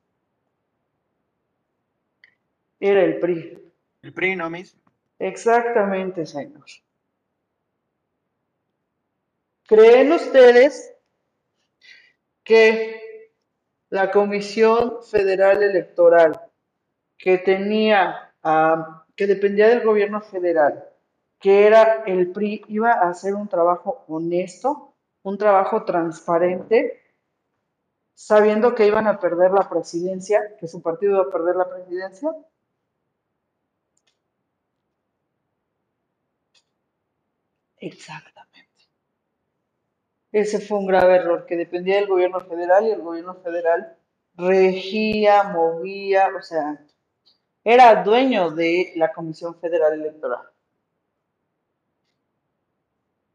Era 2.81 3.03
el 3.03 3.21
PRI. 3.21 3.71
El 4.01 4.11
PRI, 4.11 4.35
¿no, 4.35 4.49
Miss? 4.49 4.75
Exactamente, 5.17 6.25
señor. 6.25 6.65
¿Creen 9.65 10.11
ustedes 10.11 10.93
que 12.43 13.31
la 13.87 14.11
Comisión 14.11 15.01
Federal 15.09 15.63
Electoral, 15.63 16.41
que 17.17 17.37
tenía, 17.37 18.33
que 19.15 19.27
dependía 19.27 19.69
del 19.69 19.83
gobierno 19.83 20.21
federal, 20.21 20.85
que 21.39 21.65
era 21.67 22.03
el 22.05 22.31
PRI, 22.31 22.63
iba 22.69 22.93
a 22.93 23.09
hacer 23.09 23.33
un 23.35 23.47
trabajo 23.47 24.03
honesto, 24.07 24.93
un 25.23 25.37
trabajo 25.37 25.83
transparente, 25.85 27.01
sabiendo 28.13 28.75
que 28.75 28.87
iban 28.87 29.07
a 29.07 29.19
perder 29.19 29.51
la 29.51 29.69
presidencia, 29.69 30.55
que 30.59 30.67
su 30.67 30.81
partido 30.81 31.13
iba 31.13 31.23
a 31.23 31.29
perder 31.31 31.55
la 31.55 31.69
presidencia? 31.69 32.29
Exactamente. 37.79 38.83
Ese 40.31 40.59
fue 40.59 40.77
un 40.77 40.85
grave 40.85 41.15
error, 41.15 41.47
que 41.47 41.55
dependía 41.57 41.95
del 41.95 42.07
gobierno 42.07 42.39
federal 42.39 42.85
y 42.85 42.91
el 42.91 43.01
gobierno 43.01 43.33
federal 43.41 43.97
regía, 44.35 45.43
movía, 45.45 46.29
o 46.37 46.41
sea, 46.43 46.84
era 47.65 48.01
dueño 48.03 48.51
de 48.51 48.93
la 48.95 49.11
Comisión 49.11 49.55
Federal 49.59 49.93
Electoral. 49.95 50.47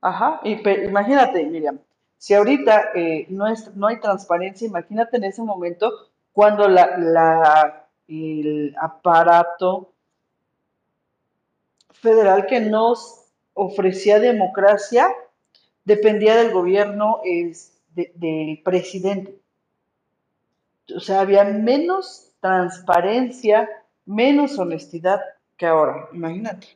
Ajá, 0.02 0.40
y 0.44 0.52
imagínate, 0.86 1.44
Miriam, 1.46 1.78
si 2.18 2.34
ahorita 2.34 2.90
eh, 2.94 3.26
no 3.30 3.46
es, 3.46 3.74
no 3.76 3.86
hay 3.86 4.00
transparencia, 4.00 4.66
imagínate 4.66 5.16
en 5.16 5.24
ese 5.24 5.42
momento 5.42 5.90
cuando 6.32 6.68
la, 6.68 6.96
la- 6.98 7.86
el 8.08 8.74
aparato 8.80 9.92
federal 11.92 12.46
que 12.46 12.58
nos 12.60 13.26
ofrecía 13.54 14.18
democracia 14.18 15.06
dependía 15.84 16.36
del 16.36 16.52
gobierno 16.52 17.20
es, 17.24 17.78
de- 17.94 18.12
del 18.16 18.62
presidente. 18.64 19.40
O 20.94 21.00
sea, 21.00 21.20
había 21.20 21.42
menos 21.44 22.32
transparencia, 22.40 23.68
menos 24.10 24.58
honestidad 24.58 25.20
que 25.56 25.66
ahora, 25.66 26.08
imagínate. 26.12 26.66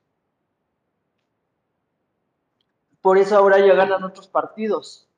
Por 3.01 3.19
eso 3.19 3.37
ahora 3.37 3.59
ya 3.59 3.75
ganan 3.75 4.05
otros 4.05 4.29
partidos. 4.29 5.09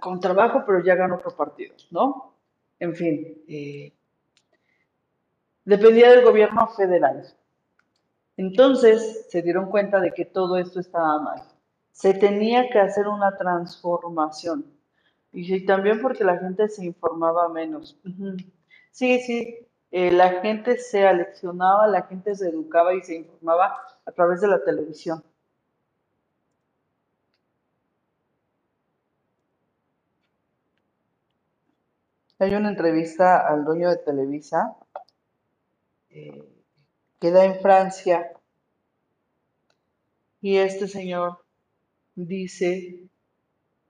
Con 0.00 0.20
trabajo, 0.20 0.62
pero 0.66 0.82
ya 0.82 0.94
ganan 0.94 1.18
otros 1.18 1.34
partidos, 1.34 1.88
¿no? 1.90 2.34
En 2.78 2.94
fin, 2.94 3.42
eh, 3.46 3.92
dependía 5.64 6.10
del 6.10 6.24
gobierno 6.24 6.68
federal. 6.68 7.26
Entonces 8.36 9.26
se 9.28 9.42
dieron 9.42 9.66
cuenta 9.70 10.00
de 10.00 10.12
que 10.12 10.24
todo 10.24 10.56
esto 10.56 10.80
estaba 10.80 11.20
mal. 11.20 11.42
Se 11.92 12.14
tenía 12.14 12.70
que 12.70 12.78
hacer 12.78 13.06
una 13.06 13.36
transformación. 13.36 14.64
Y 15.32 15.64
también 15.66 16.00
porque 16.00 16.24
la 16.24 16.38
gente 16.38 16.68
se 16.68 16.84
informaba 16.84 17.48
menos. 17.48 18.00
Sí, 18.90 19.20
sí, 19.20 19.69
eh, 19.92 20.10
la 20.12 20.40
gente 20.42 20.78
se 20.78 21.06
aleccionaba, 21.06 21.86
la 21.88 22.02
gente 22.02 22.34
se 22.34 22.48
educaba 22.48 22.94
y 22.94 23.02
se 23.02 23.16
informaba 23.16 23.76
a 24.06 24.12
través 24.12 24.40
de 24.40 24.48
la 24.48 24.62
televisión. 24.64 25.22
Hay 32.40 32.54
una 32.56 32.70
entrevista 32.70 33.46
al 33.46 33.64
dueño 33.64 33.88
de 33.90 33.98
Televisa 33.98 34.76
eh, 36.10 36.44
que 37.20 37.30
da 37.30 37.44
en 37.44 37.60
Francia 37.60 38.32
y 40.40 40.56
este 40.58 40.88
señor 40.88 41.44
dice 42.16 43.08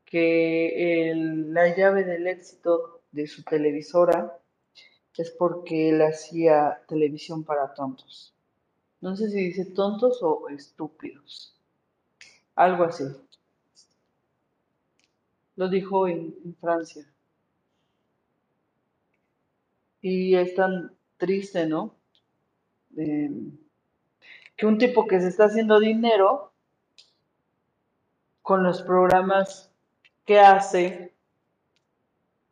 que 0.07 1.11
el- 1.13 1.55
la 1.55 1.77
llave 1.77 2.05
del 2.05 2.27
éxito 2.29 3.03
de 3.13 3.27
su 3.29 3.45
televisora 3.45 4.40
es 5.21 5.31
porque 5.31 5.91
él 5.91 6.03
hacía 6.03 6.83
televisión 6.89 7.45
para 7.45 7.75
tontos. 7.75 8.33
No 9.01 9.17
sé 9.17 9.31
si 9.31 9.45
dice 9.45 9.67
tontos 9.67 10.23
o 10.23 10.49
estúpidos. 10.49 11.55
Algo 12.55 12.85
así. 12.85 13.05
Lo 15.57 15.69
dijo 15.69 16.09
en, 16.09 16.57
Francia. 16.61 17.07
Y 20.01 20.35
es 20.35 20.55
tan 20.55 20.95
triste, 21.19 21.67
¿no? 21.67 21.95
Eh, 22.97 23.31
que 24.57 24.67
un 24.67 24.79
tipo 24.79 25.07
que 25.07 25.21
se 25.21 25.29
está 25.29 25.45
haciendo 25.45 25.79
dinero 25.79 26.53
con 28.43 28.63
los 28.63 28.83
programas 28.83 29.71
que 30.25 30.41
hace 30.41 31.15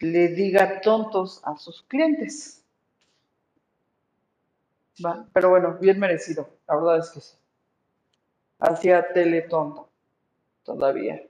le 0.00 0.28
diga 0.28 0.80
tontos 0.80 1.40
a 1.44 1.56
sus 1.56 1.82
clientes. 1.82 2.57
¿Va? 5.05 5.26
Pero 5.32 5.51
bueno, 5.51 5.76
bien 5.80 5.99
merecido, 5.99 6.49
la 6.66 6.76
verdad 6.76 6.99
es 6.99 7.11
que 7.11 7.20
sí. 7.20 7.36
Hacía 8.59 9.12
teletonto 9.12 9.88
todavía. 10.64 11.22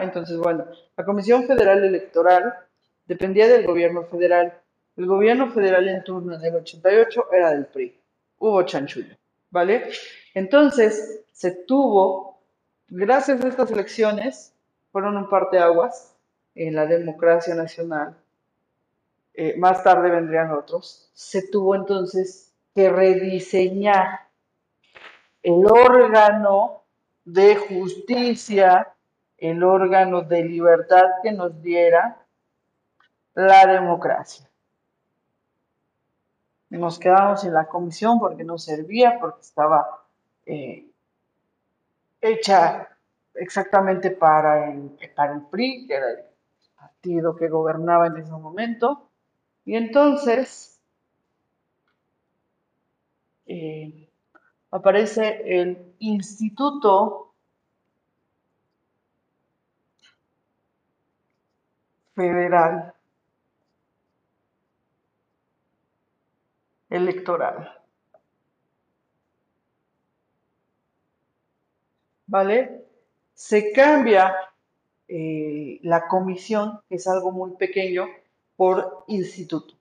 Entonces, 0.00 0.38
bueno, 0.38 0.66
la 0.96 1.04
Comisión 1.04 1.46
Federal 1.46 1.84
Electoral 1.84 2.54
dependía 3.06 3.48
del 3.48 3.66
gobierno 3.66 4.04
federal. 4.04 4.54
El 4.96 5.06
gobierno 5.06 5.50
federal 5.50 5.88
en 5.88 6.04
turno 6.04 6.38
del 6.38 6.54
88 6.54 7.32
era 7.32 7.50
del 7.50 7.66
PRI. 7.66 7.98
Hubo 8.38 8.62
chanchullo, 8.62 9.16
¿vale? 9.50 9.90
Entonces, 10.34 11.24
se 11.32 11.50
tuvo, 11.50 12.38
gracias 12.88 13.44
a 13.44 13.48
estas 13.48 13.70
elecciones, 13.72 14.52
fueron 14.92 15.16
un 15.16 15.28
parteaguas 15.28 16.14
en 16.54 16.76
la 16.76 16.86
democracia 16.86 17.54
nacional. 17.56 18.16
Eh, 19.34 19.56
más 19.58 19.82
tarde 19.82 20.10
vendrían 20.10 20.52
otros. 20.52 21.10
Se 21.14 21.48
tuvo 21.48 21.74
entonces 21.74 22.52
que 22.74 22.90
rediseñar 22.90 24.28
el 25.42 25.64
órgano 25.66 26.82
de 27.24 27.56
justicia, 27.56 28.94
el 29.38 29.62
órgano 29.62 30.22
de 30.22 30.44
libertad 30.44 31.04
que 31.22 31.32
nos 31.32 31.60
diera 31.62 32.18
la 33.34 33.66
democracia. 33.66 34.48
Nos 36.70 36.98
quedamos 36.98 37.44
en 37.44 37.54
la 37.54 37.66
comisión 37.66 38.18
porque 38.18 38.42
no 38.42 38.58
servía, 38.58 39.18
porque 39.20 39.42
estaba 39.42 40.04
eh, 40.46 40.86
hecha 42.20 42.88
exactamente 43.34 44.10
para 44.10 44.70
el, 44.70 44.98
para 45.14 45.34
el 45.34 45.42
PRI, 45.42 45.86
que 45.86 45.94
era 45.94 46.10
el 46.10 46.18
partido 46.76 47.36
que 47.36 47.48
gobernaba 47.48 48.08
en 48.08 48.16
ese 48.16 48.32
momento. 48.32 49.08
Y 49.64 49.76
entonces 49.76 50.73
eh, 53.46 54.08
aparece 54.70 55.42
el 55.46 55.94
Instituto 55.98 57.32
Federal 62.14 62.94
Electoral. 66.88 67.70
¿Vale? 72.26 72.84
Se 73.34 73.72
cambia 73.72 74.34
eh, 75.08 75.78
la 75.82 76.06
comisión, 76.08 76.80
que 76.88 76.96
es 76.96 77.06
algo 77.06 77.32
muy 77.32 77.52
pequeño, 77.56 78.06
por 78.56 79.04
instituto. 79.08 79.73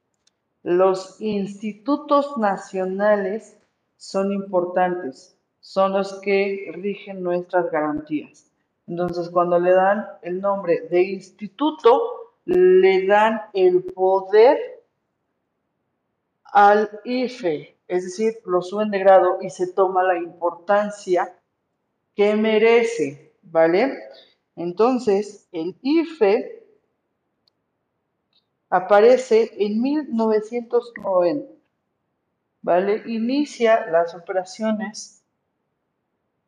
Los 0.64 1.20
institutos 1.22 2.38
nacionales 2.38 3.58
son 3.98 4.32
importantes, 4.32 5.38
son 5.60 5.94
los 5.94 6.22
que 6.22 6.72
rigen 6.74 7.22
nuestras 7.22 7.70
garantías. 7.70 8.50
Entonces, 8.88 9.30
cuando 9.30 9.60
le 9.60 9.72
dan 9.72 10.08
el 10.22 10.42
nombre 10.42 10.88
de 10.90 11.04
instituto, 11.04 12.32
le 12.46 13.06
dan 13.06 13.42
el 13.54 13.84
poder 13.84 14.58
al 16.46 16.90
IFE, 17.04 17.76
es 17.88 18.04
decir, 18.04 18.38
lo 18.46 18.62
suben 18.62 18.92
de 18.92 19.00
grado 19.00 19.40
y 19.42 19.50
se 19.50 19.74
toma 19.74 20.04
la 20.04 20.18
importancia 20.18 21.36
que 22.16 22.36
merece, 22.36 23.34
¿vale? 23.42 23.98
Entonces, 24.56 25.48
el 25.52 25.76
IFE 25.82 26.63
aparece 28.74 29.54
en 29.64 29.82
1990, 29.84 31.54
¿vale? 32.64 33.04
Inicia 33.06 33.86
las 33.86 34.16
operaciones 34.16 35.22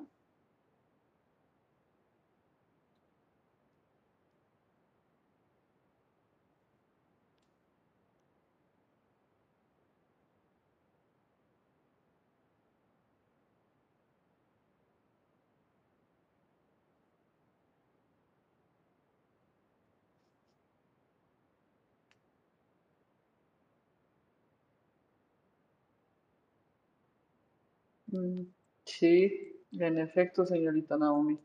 Sí, 28.87 29.63
en 29.73 29.99
efecto, 29.99 30.47
señorita 30.47 30.97
Naomi. 30.97 31.39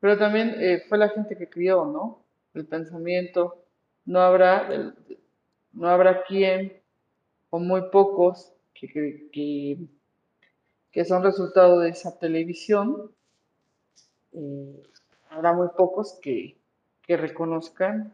Pero 0.00 0.18
también 0.18 0.54
eh, 0.58 0.82
fue 0.88 0.98
la 0.98 1.08
gente 1.10 1.36
que 1.36 1.48
crió, 1.48 1.84
¿no? 1.84 2.24
El 2.54 2.66
pensamiento. 2.66 3.64
No 4.04 4.20
habrá, 4.20 4.94
no 5.72 5.88
habrá 5.88 6.24
quien, 6.24 6.72
o 7.50 7.58
muy 7.60 7.90
pocos, 7.90 8.52
que, 8.74 8.88
que, 8.88 9.30
que, 9.32 9.78
que 10.90 11.04
son 11.04 11.22
resultado 11.22 11.78
de 11.78 11.90
esa 11.90 12.18
televisión. 12.18 13.12
eh, 14.32 14.82
habrá 15.30 15.52
muy 15.52 15.68
pocos 15.76 16.18
que, 16.22 16.56
que 17.02 17.16
reconozcan 17.16 18.12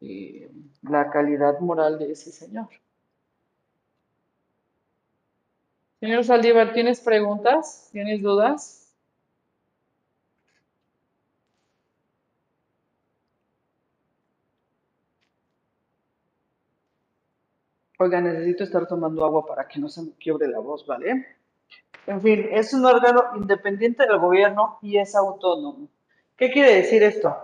eh, 0.00 0.48
la 0.82 1.10
calidad 1.10 1.58
moral 1.58 1.98
de 1.98 2.12
ese 2.12 2.30
señor. 2.30 2.68
Señor 6.04 6.22
Saldívar, 6.22 6.74
¿tienes 6.74 7.00
preguntas? 7.00 7.88
¿Tienes 7.90 8.20
dudas? 8.20 8.94
Oiga, 17.98 18.20
necesito 18.20 18.64
estar 18.64 18.86
tomando 18.86 19.24
agua 19.24 19.46
para 19.46 19.66
que 19.66 19.80
no 19.80 19.88
se 19.88 20.02
me 20.02 20.12
quiebre 20.12 20.46
la 20.48 20.58
voz, 20.58 20.86
¿vale? 20.86 21.26
En 22.06 22.20
fin, 22.20 22.48
es 22.50 22.74
un 22.74 22.84
órgano 22.84 23.22
independiente 23.36 24.06
del 24.06 24.18
gobierno 24.18 24.78
y 24.82 24.98
es 24.98 25.14
autónomo. 25.14 25.88
¿Qué 26.36 26.50
quiere 26.50 26.74
decir 26.74 27.02
esto? 27.02 27.34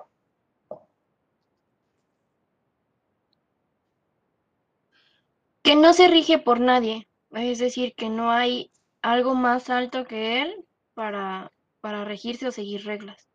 Que 5.62 5.76
no 5.76 5.94
se 5.94 6.08
rige 6.08 6.36
por 6.38 6.60
nadie, 6.60 7.06
es 7.32 7.58
decir, 7.58 7.94
que 7.94 8.08
no 8.08 8.30
hay 8.30 8.70
algo 9.02 9.34
más 9.34 9.70
alto 9.70 10.04
que 10.06 10.42
él 10.42 10.64
para, 10.94 11.52
para 11.80 12.04
regirse 12.04 12.46
o 12.48 12.52
seguir 12.52 12.84
reglas. 12.84 13.28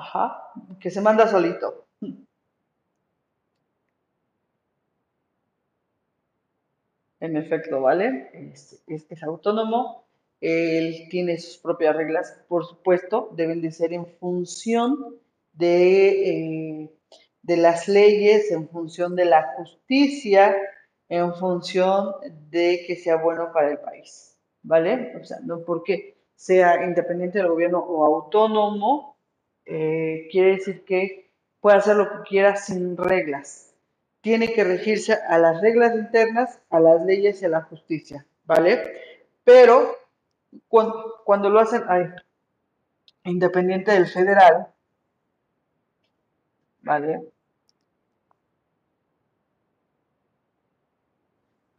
Ajá, 0.00 0.24
que 0.80 0.90
se 0.90 1.00
manda 1.00 1.26
solito. 1.26 1.86
En 7.20 7.36
efecto, 7.36 7.80
¿vale? 7.80 8.30
Es, 8.52 8.82
es- 8.86 9.22
autónomo, 9.22 10.04
él 10.40 11.06
tiene 11.08 11.38
sus 11.38 11.56
propias 11.58 11.94
reglas, 11.96 12.42
por 12.48 12.64
supuesto, 12.66 13.30
deben 13.36 13.62
de 13.62 13.70
ser 13.70 13.92
en 13.92 14.06
función 14.18 15.16
de, 15.52 16.30
eh, 16.84 16.90
de 17.42 17.56
las 17.56 17.86
leyes, 17.88 18.50
en 18.50 18.68
función 18.68 19.14
de 19.14 19.26
la 19.26 19.54
justicia, 19.56 20.56
en 21.08 21.34
función 21.34 22.14
de 22.50 22.84
que 22.86 22.96
sea 22.96 23.16
bueno 23.16 23.52
para 23.52 23.70
el 23.70 23.78
país, 23.78 24.36
¿vale? 24.62 25.14
O 25.20 25.24
sea, 25.24 25.38
no 25.42 25.60
porque 25.60 26.16
sea 26.34 26.84
independiente 26.84 27.38
del 27.38 27.48
gobierno 27.48 27.78
o 27.80 28.04
autónomo, 28.04 29.16
eh, 29.66 30.28
quiere 30.30 30.52
decir 30.52 30.84
que 30.84 31.30
puede 31.60 31.76
hacer 31.76 31.96
lo 31.96 32.08
que 32.08 32.28
quiera 32.28 32.56
sin 32.56 32.96
reglas 32.96 33.72
tiene 34.22 34.52
que 34.52 34.64
regirse 34.64 35.14
a 35.14 35.36
las 35.36 35.60
reglas 35.60 35.94
internas, 35.96 36.60
a 36.70 36.80
las 36.80 37.04
leyes 37.04 37.42
y 37.42 37.44
a 37.44 37.48
la 37.50 37.62
justicia, 37.62 38.24
¿vale? 38.44 38.80
Pero 39.44 39.96
cuando, 40.68 41.20
cuando 41.24 41.50
lo 41.50 41.58
hacen 41.58 41.82
ay, 41.88 42.06
independiente 43.24 43.90
del 43.90 44.06
federal, 44.06 44.68
¿vale? 46.82 47.20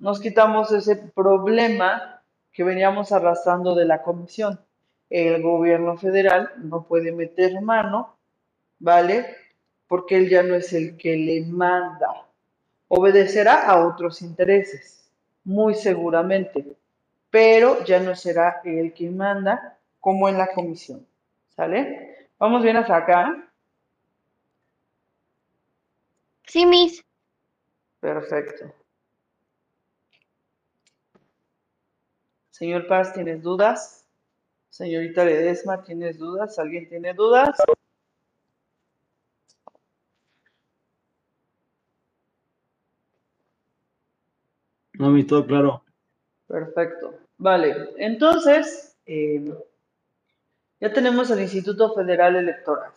Nos 0.04 0.20
quitamos 0.20 0.70
ese 0.74 0.98
problema 0.98 2.22
que 2.52 2.66
veníamos 2.66 3.14
arrastrando 3.14 3.74
de 3.74 3.86
la 3.86 4.02
comisión. 4.02 4.60
El 5.10 5.42
gobierno 5.42 5.96
federal 5.96 6.52
no 6.58 6.84
puede 6.84 7.14
meter 7.14 7.62
mano, 7.62 8.18
¿vale? 8.80 9.38
Porque 9.88 10.18
él 10.18 10.30
ya 10.30 10.44
no 10.44 10.56
es 10.56 10.74
el 10.74 10.98
que 10.98 11.16
le 11.16 11.46
manda. 11.46 12.28
Obedecerá 12.90 13.66
a 13.66 13.88
otros 13.88 14.22
intereses, 14.22 15.10
muy 15.46 15.74
seguramente, 15.74 16.76
pero 17.30 17.86
ya 17.86 18.02
no 18.02 18.14
será 18.14 18.60
el 18.66 18.92
que 18.92 19.10
manda 19.10 19.80
como 20.02 20.28
en 20.28 20.38
la 20.38 20.48
comisión. 20.48 21.08
¿Sale? 21.56 22.28
Vamos 22.38 22.62
bien 22.62 22.76
hasta 22.76 22.98
acá. 22.98 23.48
Sí, 26.46 26.66
Miss. 26.66 27.02
Perfecto. 28.02 28.83
Señor 32.54 32.86
Paz, 32.86 33.14
¿tienes 33.14 33.42
dudas? 33.42 34.06
Señorita 34.70 35.26
Ledesma, 35.26 35.84
¿tienes 35.84 36.20
dudas? 36.20 36.60
¿Alguien 36.60 36.88
tiene 36.88 37.16
dudas? 37.16 37.50
No, 44.94 45.10
mi 45.10 45.24
todo 45.24 45.48
claro. 45.48 45.84
Perfecto. 46.48 47.16
Vale, 47.40 47.90
entonces, 47.98 48.96
eh, 49.08 49.52
ya 50.80 50.94
tenemos 50.94 51.32
el 51.32 51.42
Instituto 51.42 51.96
Federal 51.96 52.36
Electoral. 52.36 52.92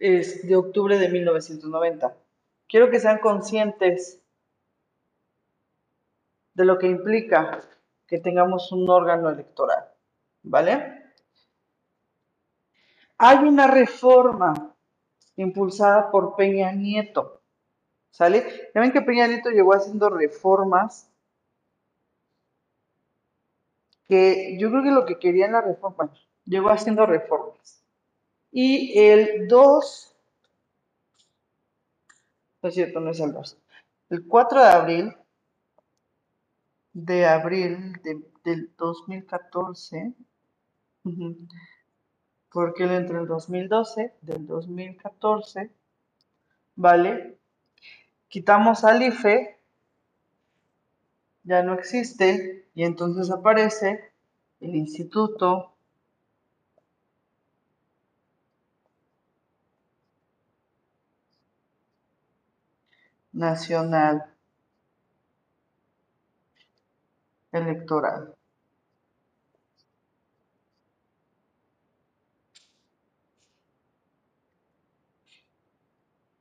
Es 0.00 0.44
de 0.44 0.56
octubre 0.56 0.98
de 0.98 1.08
1990. 1.08 2.16
Quiero 2.68 2.90
que 2.90 2.98
sean 2.98 3.18
conscientes 3.18 4.21
de 6.54 6.64
lo 6.64 6.78
que 6.78 6.88
implica 6.88 7.60
que 8.06 8.18
tengamos 8.18 8.72
un 8.72 8.88
órgano 8.88 9.30
electoral. 9.30 9.88
¿Vale? 10.42 11.02
Hay 13.18 13.38
una 13.38 13.66
reforma 13.68 14.74
impulsada 15.36 16.10
por 16.10 16.36
Peña 16.36 16.72
Nieto. 16.72 17.40
¿Sale? 18.10 18.70
Ya 18.74 18.80
ven 18.80 18.92
que 18.92 19.00
Peña 19.00 19.26
Nieto 19.26 19.50
llegó 19.50 19.72
haciendo 19.74 20.10
reformas 20.10 21.08
que 24.06 24.58
yo 24.58 24.70
creo 24.70 24.82
que 24.82 24.90
lo 24.90 25.06
que 25.06 25.18
quería 25.18 25.46
en 25.46 25.52
la 25.52 25.62
reforma, 25.62 26.12
llegó 26.44 26.68
haciendo 26.68 27.06
reformas. 27.06 27.82
Y 28.50 28.98
el 28.98 29.48
2, 29.48 30.16
no 32.60 32.68
es 32.68 32.74
cierto, 32.74 33.00
no 33.00 33.10
es 33.10 33.20
el 33.20 33.32
2, 33.32 33.58
el 34.10 34.26
4 34.26 34.60
de 34.60 34.66
abril, 34.66 35.16
de 36.94 37.26
abril 37.26 38.00
de- 38.02 38.24
del 38.44 38.72
2014, 38.78 40.14
ujú, 41.04 41.36
porque 42.52 42.84
él 42.84 42.92
entró 42.92 43.16
en 43.16 43.22
el 43.22 43.26
2012, 43.28 44.14
del 44.20 44.46
2014, 44.46 45.72
¿vale? 46.76 47.38
Quitamos 48.28 48.84
al 48.84 49.02
IFE, 49.02 49.58
ya 51.44 51.62
no 51.62 51.74
existe, 51.74 52.66
y 52.74 52.82
entonces 52.82 53.30
aparece 53.30 54.12
el 54.60 54.74
Instituto 54.74 55.74
Nacional 63.34 64.31
Electoral. 67.52 68.34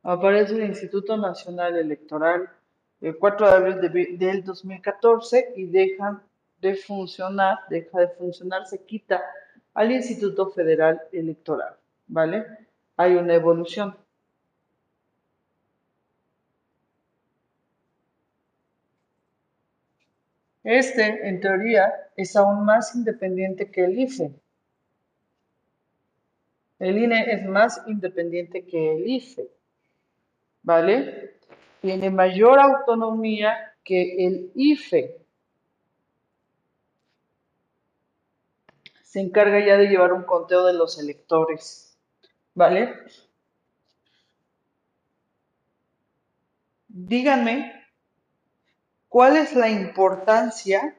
Aparece 0.03 0.55
el 0.55 0.63
Instituto 0.63 1.15
Nacional 1.15 1.77
Electoral 1.77 2.49
el 3.01 3.17
4 3.17 3.47
de 3.47 3.53
abril 3.53 3.81
de 3.81 4.17
del 4.17 4.43
2014 4.43 5.53
y 5.55 5.65
dejan 5.65 6.21
de 6.59 6.75
funcionar, 6.75 7.59
deja 7.69 7.99
de 7.99 8.07
funcionar, 8.09 8.65
se 8.67 8.83
quita 8.83 9.21
al 9.73 9.91
Instituto 9.91 10.51
Federal 10.51 11.01
Electoral, 11.11 11.75
¿vale? 12.07 12.45
Hay 12.97 13.15
una 13.15 13.33
evolución. 13.33 13.95
Este, 20.71 21.27
en 21.27 21.41
teoría, 21.41 21.91
es 22.15 22.33
aún 22.37 22.63
más 22.63 22.95
independiente 22.95 23.69
que 23.69 23.83
el 23.83 23.99
IFE. 23.99 24.31
El 26.79 26.97
INE 26.97 27.25
es 27.33 27.45
más 27.45 27.81
independiente 27.87 28.65
que 28.65 28.95
el 28.95 29.05
IFE, 29.05 29.51
¿vale? 30.63 31.39
Tiene 31.81 32.09
mayor 32.09 32.57
autonomía 32.57 33.75
que 33.83 34.25
el 34.25 34.53
IFE. 34.55 35.17
Se 39.03 39.19
encarga 39.19 39.59
ya 39.59 39.75
de 39.75 39.89
llevar 39.89 40.13
un 40.13 40.23
conteo 40.23 40.65
de 40.65 40.73
los 40.73 40.97
electores, 40.97 41.99
¿vale? 42.55 42.95
Díganme, 46.87 47.80
¿cuál 49.11 49.35
es 49.35 49.53
la 49.55 49.67
importancia 49.69 50.95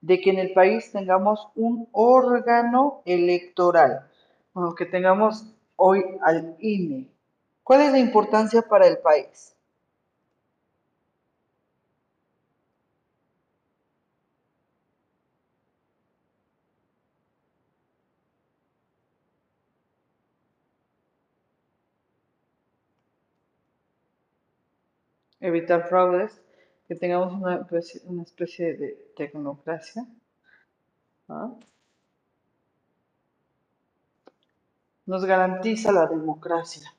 de 0.00 0.22
que 0.22 0.30
en 0.30 0.38
el 0.38 0.54
país 0.54 0.90
tengamos 0.90 1.48
un 1.54 1.86
órgano 1.92 3.02
electoral? 3.04 4.10
Bueno, 4.54 4.74
que 4.74 4.86
tengamos 4.86 5.44
hoy 5.76 6.02
al 6.22 6.56
INE. 6.60 7.10
¿Cuál 7.62 7.82
es 7.82 7.92
la 7.92 7.98
importancia 7.98 8.62
para 8.62 8.86
el 8.86 8.98
país? 9.00 9.54
Evitar 25.40 25.88
fraudes. 25.90 26.40
Que 26.86 26.94
tengamos 26.94 27.32
una 27.34 27.66
una 28.04 28.22
especie 28.22 28.76
de 28.76 29.12
tecnocracia. 29.16 30.06
¿ah? 31.28 31.54
Nos 35.06 35.24
garantiza 35.24 35.92
la 35.92 36.06
democracia. 36.06 36.94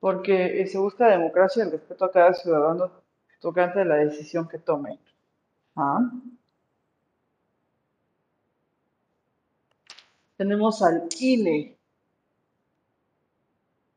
Porque 0.00 0.60
eh, 0.60 0.66
se 0.66 0.78
busca 0.78 1.06
democracia 1.08 1.62
y 1.62 1.66
el 1.66 1.72
respeto 1.72 2.04
a 2.04 2.10
cada 2.10 2.34
ciudadano 2.34 2.90
tocante 3.40 3.80
a 3.80 3.84
la 3.84 3.96
decisión 3.96 4.48
que 4.48 4.58
tome. 4.58 4.98
¿ah? 5.76 6.10
Tenemos 10.36 10.82
al 10.82 11.08
INE. 11.20 11.78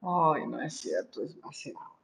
Ay, 0.01 0.47
no 0.47 0.61
es 0.61 0.77
cierto, 0.77 1.23
es 1.23 1.33
demasiado. 1.35 1.94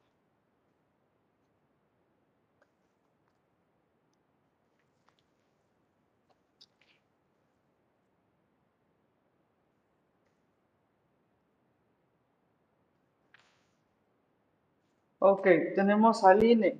Ok, 15.24 15.48
tenemos 15.76 16.24
al 16.24 16.44
INE. 16.44 16.80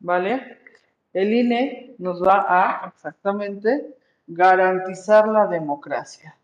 ¿Vale? 0.00 0.58
El 1.12 1.32
INE 1.32 1.94
nos 1.98 2.20
va 2.20 2.44
a 2.48 2.88
exactamente 2.88 3.94
garantizar 4.26 5.28
la 5.28 5.46
democracia. 5.46 6.36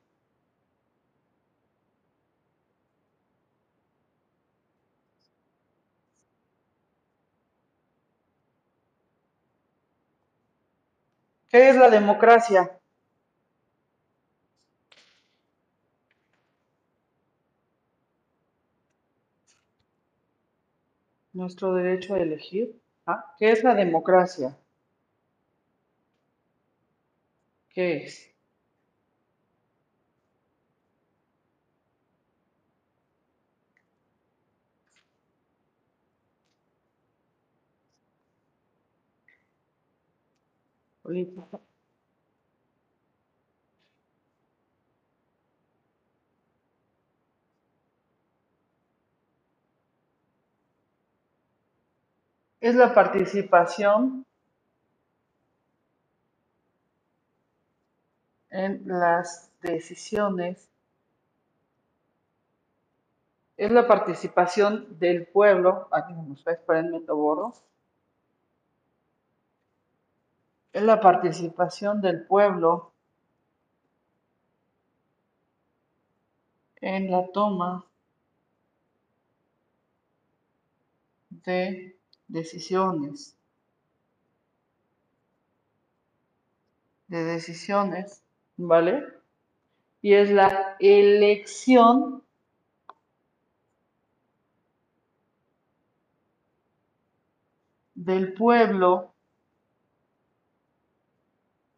¿Qué 11.48 11.70
es 11.70 11.74
la 11.76 11.90
democracia? 11.90 12.78
Nuestro 21.36 21.72
derecho 21.72 22.16
a 22.16 22.18
elegir. 22.18 22.80
¿Ah? 23.06 23.32
¿Qué 23.38 23.52
es 23.52 23.62
la 23.62 23.76
democracia? 23.76 24.56
¿Qué 27.68 27.96
es? 28.04 28.34
Es 52.66 52.74
la 52.74 52.92
participación 52.92 54.26
en 58.50 58.82
las 58.88 59.52
decisiones, 59.62 60.68
es 63.56 63.70
la 63.70 63.86
participación 63.86 64.98
del 64.98 65.28
pueblo, 65.28 65.86
aquí 65.92 66.12
no 66.12 66.24
nos 66.24 66.44
borro, 67.06 67.54
es 70.72 70.82
la 70.82 71.00
participación 71.00 72.00
del 72.00 72.26
pueblo 72.26 72.90
en 76.80 77.12
la 77.12 77.30
toma 77.30 77.86
de 81.30 81.95
decisiones, 82.28 83.36
de 87.08 87.24
decisiones, 87.24 88.22
¿vale? 88.56 89.04
Y 90.02 90.14
es 90.14 90.30
la 90.30 90.76
elección 90.80 92.22
del 97.94 98.34
pueblo, 98.34 99.12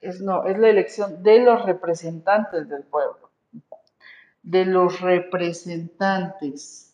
es 0.01 0.21
no, 0.21 0.45
es 0.47 0.59
la 0.59 0.69
elección 0.69 1.23
de 1.23 1.41
los 1.41 1.65
representantes 1.65 2.69
del 2.69 2.83
pueblo, 2.85 3.31
de 4.43 4.65
los 4.67 5.01
representantes. 5.01 6.88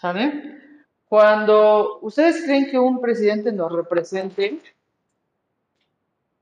¿Saben? 0.00 0.84
Cuando 1.08 1.98
ustedes 2.00 2.42
creen 2.44 2.70
que 2.70 2.78
un 2.78 3.00
presidente 3.00 3.52
nos 3.52 3.70
represente, 3.72 4.60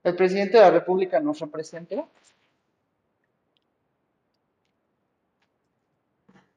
el 0.03 0.15
presidente 0.15 0.57
de 0.57 0.63
la 0.63 0.71
República 0.71 1.19
nos 1.19 1.39
represente, 1.39 2.03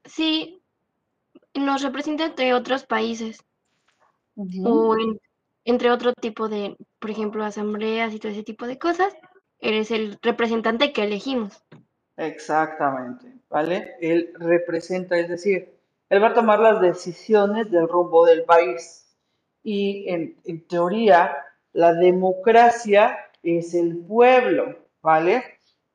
Sí, 0.05 0.61
nos 1.55 1.81
representa 1.83 2.27
entre 2.27 2.53
otros 2.55 2.85
países 2.85 3.41
o 4.65 4.97
en- 4.99 5.21
entre 5.65 5.91
otro 5.91 6.13
tipo 6.13 6.49
de, 6.49 6.77
por 6.99 7.11
ejemplo, 7.11 7.45
asambleas 7.45 8.13
y 8.13 8.19
todo 8.19 8.33
ese 8.33 8.43
tipo 8.43 8.67
de 8.67 8.79
cosas. 8.79 9.15
Eres 9.61 9.91
el 9.91 10.19
representante 10.21 10.93
que 10.93 11.05
elegimos. 11.05 11.63
Exactamente, 12.17 13.33
¿vale? 13.49 13.95
Él 14.01 14.33
representa, 14.35 15.17
es 15.19 15.29
decir, 15.29 15.73
él 16.13 16.23
va 16.23 16.29
a 16.29 16.35
tomar 16.35 16.61
las 16.61 16.79
decisiones 16.83 17.71
del 17.71 17.89
rumbo 17.89 18.27
del 18.27 18.45
país. 18.45 19.17
Y 19.63 20.05
en, 20.11 20.67
teoría, 20.69 21.35
la 21.73 21.95
democracia 21.95 23.17
es 23.43 23.73
el 23.73 23.97
pueblo, 23.97 24.77
¿vale? 25.01 25.43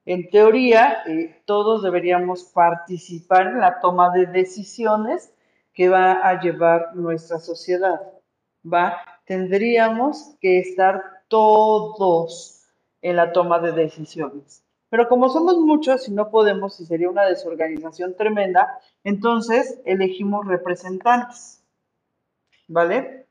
En 0.05 0.27
teoría, 0.31 1.03
eh, 1.05 1.43
todos 1.45 1.83
deberíamos 1.83 2.45
participar 2.45 3.45
en 3.45 3.59
la 3.59 3.79
toma 3.79 4.09
de 4.09 4.25
decisiones 4.25 5.31
que 5.71 5.87
va 5.87 6.13
a 6.13 6.41
llevar 6.41 6.95
nuestra 6.95 7.37
sociedad, 7.37 8.01
¿va? 8.65 8.97
Tendríamos 9.23 10.35
que 10.41 10.57
estar 10.57 11.03
todos 11.27 12.65
en 13.03 13.17
la 13.17 13.31
toma 13.31 13.59
de 13.59 13.71
decisiones. 13.71 14.66
Pero 14.89 15.09
como 15.09 15.29
somos 15.29 15.57
muchos 15.57 16.07
y 16.07 16.13
no 16.13 16.29
podemos 16.29 16.79
y 16.79 16.85
sería 16.85 17.09
una 17.09 17.25
desorganización 17.25 18.15
tremenda, 18.15 18.79
entonces 19.03 19.79
elegimos 19.85 20.47
representantes, 20.47 21.61
¿vale? 22.67 23.25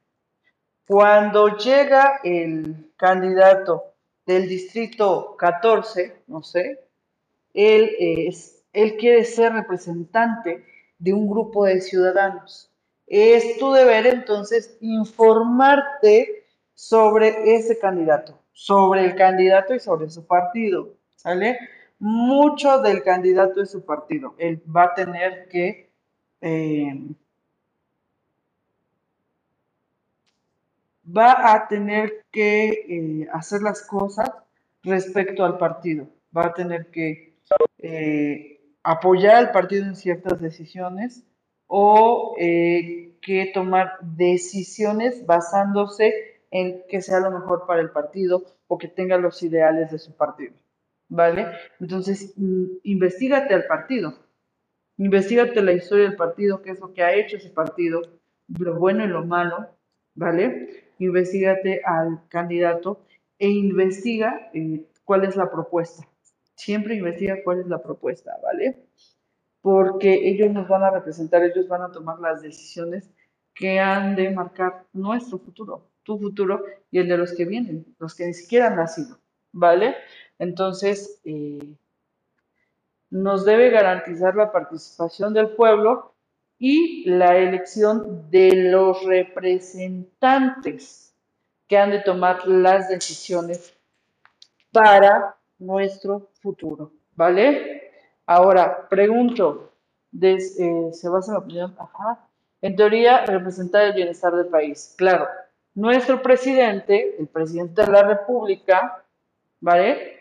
Cuando 0.86 1.56
llega 1.56 2.20
el 2.22 2.92
candidato 2.96 3.94
del 4.26 4.48
distrito 4.48 5.34
14, 5.36 6.22
no 6.26 6.42
sé, 6.42 6.80
él, 7.54 7.90
es, 7.98 8.62
él 8.72 8.96
quiere 8.96 9.24
ser 9.24 9.54
representante 9.54 10.64
de 10.98 11.12
un 11.12 11.28
grupo 11.28 11.64
de 11.64 11.80
ciudadanos. 11.80 12.70
Es 13.06 13.58
tu 13.58 13.72
deber 13.72 14.06
entonces 14.06 14.76
informarte 14.80 16.44
sobre 16.74 17.54
ese 17.54 17.78
candidato, 17.78 18.38
sobre 18.52 19.04
el 19.04 19.14
candidato 19.14 19.74
y 19.74 19.80
sobre 19.80 20.10
su 20.10 20.26
partido, 20.26 20.96
¿sale? 21.26 21.58
Mucho 21.98 22.78
del 22.82 23.02
candidato 23.02 23.60
es 23.60 23.72
su 23.72 23.84
partido. 23.84 24.36
Él 24.38 24.62
va 24.64 24.84
a 24.84 24.94
tener 24.94 25.48
que 25.48 25.90
eh, 26.40 26.94
va 31.04 31.52
a 31.52 31.66
tener 31.66 32.24
que 32.30 32.68
eh, 32.68 33.28
hacer 33.32 33.62
las 33.62 33.82
cosas 33.82 34.30
respecto 34.84 35.44
al 35.44 35.58
partido. 35.58 36.06
Va 36.36 36.46
a 36.46 36.54
tener 36.54 36.92
que 36.92 37.34
eh, 37.78 38.60
apoyar 38.84 39.34
al 39.36 39.50
partido 39.50 39.84
en 39.84 39.96
ciertas 39.96 40.40
decisiones 40.40 41.24
o 41.66 42.36
que 42.36 43.50
tomar 43.52 43.98
decisiones 44.00 45.26
basándose 45.26 46.38
en 46.52 46.84
que 46.88 47.02
sea 47.02 47.18
lo 47.18 47.32
mejor 47.32 47.66
para 47.66 47.80
el 47.80 47.90
partido 47.90 48.44
o 48.68 48.78
que 48.78 48.86
tenga 48.86 49.16
los 49.18 49.42
ideales 49.42 49.90
de 49.90 49.98
su 49.98 50.14
partido. 50.14 50.54
¿Vale? 51.08 51.46
Entonces, 51.80 52.34
mm, 52.36 52.64
investigate 52.84 53.54
al 53.54 53.66
partido. 53.66 54.14
Investígate 54.98 55.62
la 55.62 55.72
historia 55.72 56.04
del 56.04 56.16
partido, 56.16 56.62
qué 56.62 56.70
es 56.70 56.80
lo 56.80 56.92
que 56.94 57.02
ha 57.02 57.14
hecho 57.14 57.36
ese 57.36 57.50
partido, 57.50 58.02
lo 58.48 58.78
bueno 58.78 59.04
y 59.04 59.08
lo 59.08 59.24
malo, 59.24 59.68
¿vale? 60.14 60.92
Investígate 60.98 61.82
al 61.84 62.26
candidato 62.28 63.04
e 63.38 63.48
investiga 63.48 64.50
eh, 64.54 64.86
cuál 65.04 65.24
es 65.24 65.36
la 65.36 65.50
propuesta, 65.50 66.06
Siempre 66.54 66.94
investiga 66.94 67.36
cuál 67.44 67.60
es 67.60 67.66
la 67.66 67.82
propuesta, 67.82 68.32
¿vale? 68.42 68.86
Porque 69.60 70.28
ellos 70.28 70.50
nos 70.52 70.68
van 70.68 70.84
a 70.84 70.90
representar, 70.90 71.42
ellos 71.42 71.68
van 71.68 71.82
a 71.82 71.92
tomar 71.92 72.18
las 72.18 72.40
decisiones 72.40 73.10
que 73.54 73.78
han 73.78 74.16
de 74.16 74.30
marcar 74.30 74.86
nuestro 74.94 75.38
futuro, 75.38 75.90
tu 76.02 76.18
futuro 76.18 76.64
y 76.90 76.98
el 76.98 77.08
de 77.08 77.18
los 77.18 77.34
que 77.34 77.44
vienen, 77.44 77.94
los 77.98 78.14
que 78.14 78.26
ni 78.26 78.32
siquiera 78.32 78.68
han 78.68 78.76
nacido, 78.76 79.18
¿vale? 79.52 79.96
Entonces, 80.38 81.20
eh, 81.24 81.74
nos 83.10 83.44
debe 83.44 83.70
garantizar 83.70 84.34
la 84.34 84.52
participación 84.52 85.32
del 85.32 85.50
pueblo 85.50 86.12
y 86.58 87.08
la 87.08 87.36
elección 87.36 88.28
de 88.30 88.70
los 88.70 89.04
representantes 89.04 91.14
que 91.66 91.78
han 91.78 91.90
de 91.90 92.00
tomar 92.00 92.46
las 92.46 92.88
decisiones 92.88 93.74
para 94.72 95.36
nuestro 95.58 96.30
futuro, 96.40 96.92
¿vale? 97.14 97.92
Ahora, 98.26 98.88
pregunto, 98.88 99.72
eh, 100.20 100.38
¿se 100.92 101.08
basa 101.08 101.30
en 101.30 101.34
la 101.34 101.40
opinión? 101.40 101.74
Ajá. 101.78 102.20
En 102.62 102.76
teoría, 102.76 103.26
representar 103.26 103.84
el 103.84 103.92
bienestar 103.92 104.34
del 104.34 104.46
país. 104.46 104.94
Claro, 104.96 105.28
nuestro 105.74 106.22
presidente, 106.22 107.16
el 107.18 107.28
presidente 107.28 107.82
de 107.82 107.92
la 107.92 108.02
República, 108.02 109.04
¿vale? 109.60 110.15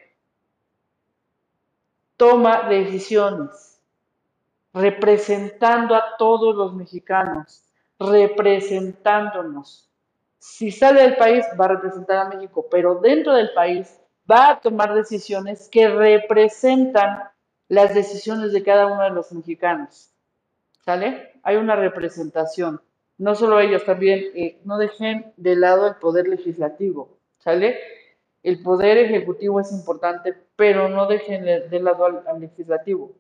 Toma 2.18 2.70
decisiones 2.70 3.76
representando 4.76 5.96
a 5.96 6.18
todos 6.18 6.54
los 6.54 6.76
mexicanos, 6.76 7.64
representándonos. 7.98 9.90
Si 10.38 10.70
sale 10.70 11.02
del 11.02 11.16
país, 11.16 11.46
va 11.60 11.66
a 11.66 11.70
representar 11.70 12.18
a 12.18 12.30
México, 12.30 12.68
pero 12.70 12.96
dentro 12.96 13.34
del 13.34 13.54
país 13.54 13.98
va 14.30 14.50
a 14.50 14.60
tomar 14.60 14.94
decisiones 14.94 15.70
que 15.70 15.88
representan 15.88 17.24
las 17.70 17.96
decisiones 17.96 18.52
de 18.52 18.64
cada 18.64 18.88
uno 18.88 19.02
de 19.04 19.12
los 19.12 19.32
mexicanos. 19.32 20.12
¿Sale? 20.84 21.40
Hay 21.42 21.56
una 21.56 21.76
representación. 21.76 22.82
No 23.18 23.34
solo 23.34 23.62
ellos, 23.62 23.86
también 23.86 24.26
eh, 24.36 24.60
no 24.66 24.78
dejen 24.78 25.34
de 25.38 25.56
lado 25.56 25.88
el 25.88 25.96
poder 25.96 26.28
legislativo. 26.28 27.18
¿Sale? 27.40 27.80
El 28.46 28.62
poder 28.62 28.98
ejecutivo 28.98 29.60
es 29.60 29.72
importante, 29.72 30.34
pero 30.56 30.88
no 30.88 31.08
dejen 31.08 31.44
de 31.44 31.80
lado 31.80 32.06
al, 32.06 32.24
al 32.28 32.40
legislativo 32.40 33.14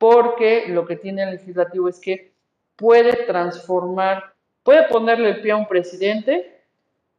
porque 0.00 0.64
lo 0.68 0.86
que 0.86 0.96
tiene 0.96 1.24
el 1.24 1.32
legislativo 1.32 1.86
es 1.86 2.00
que 2.00 2.32
puede 2.74 3.26
transformar, 3.26 4.32
puede 4.62 4.88
ponerle 4.88 5.28
el 5.28 5.42
pie 5.42 5.52
a 5.52 5.56
un 5.56 5.68
presidente 5.68 6.62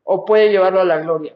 o 0.03 0.25
puede 0.25 0.49
llevarlo 0.49 0.81
a 0.81 0.85
la 0.85 0.97
gloria. 0.97 1.35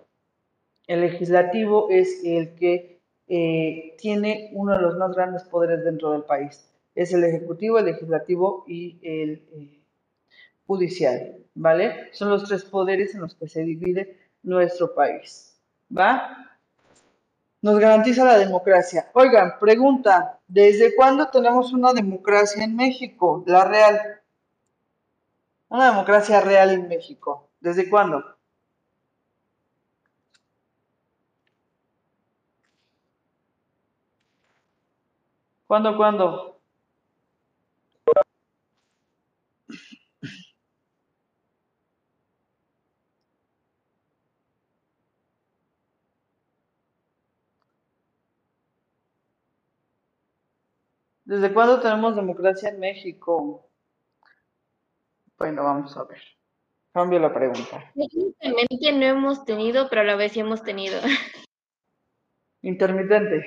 El 0.87 1.01
legislativo 1.01 1.87
es 1.91 2.23
el 2.25 2.55
que 2.55 2.99
eh, 3.27 3.95
tiene 3.99 4.49
uno 4.53 4.75
de 4.75 4.81
los 4.81 4.97
más 4.97 5.15
grandes 5.15 5.43
poderes 5.43 5.85
dentro 5.85 6.13
del 6.13 6.23
país. 6.23 6.67
Es 6.95 7.13
el 7.13 7.23
ejecutivo, 7.23 7.77
el 7.77 7.85
legislativo 7.85 8.63
y 8.67 8.97
el 9.03 9.43
eh, 9.53 9.79
judicial, 10.65 11.37
¿vale? 11.53 12.09
Son 12.11 12.29
los 12.29 12.45
tres 12.45 12.63
poderes 12.63 13.13
en 13.13 13.21
los 13.21 13.35
que 13.35 13.47
se 13.47 13.63
divide 13.63 14.17
nuestro 14.41 14.95
país, 14.95 15.54
¿va? 15.97 16.37
Nos 17.61 17.79
garantiza 17.79 18.23
la 18.25 18.37
democracia. 18.37 19.09
Oigan, 19.13 19.57
pregunta, 19.59 20.39
¿desde 20.47 20.95
cuándo 20.95 21.27
tenemos 21.29 21.73
una 21.73 21.93
democracia 21.93 22.63
en 22.63 22.75
México? 22.75 23.43
La 23.47 23.65
real. 23.65 24.21
Una 25.69 25.87
democracia 25.89 26.41
real 26.41 26.71
en 26.71 26.87
México. 26.87 27.49
¿Desde 27.59 27.89
cuándo? 27.89 28.23
¿Cuándo, 35.67 35.97
cuándo? 35.97 36.54
¿Desde 51.25 51.51
cuándo 51.53 51.81
tenemos 51.81 52.15
democracia 52.15 52.69
en 52.69 52.79
México? 52.79 53.67
Bueno, 55.37 55.63
vamos 55.63 55.97
a 55.97 56.03
ver. 56.03 56.21
Cambio 56.93 57.19
la 57.19 57.33
pregunta. 57.33 57.91
Técnicamente 57.95 58.91
no 58.93 59.05
hemos 59.05 59.43
tenido, 59.43 59.89
pero 59.89 60.01
a 60.01 60.05
la 60.05 60.15
vez 60.15 60.31
sí 60.31 60.39
hemos 60.39 60.63
tenido. 60.63 61.01
Intermitente. 62.61 63.43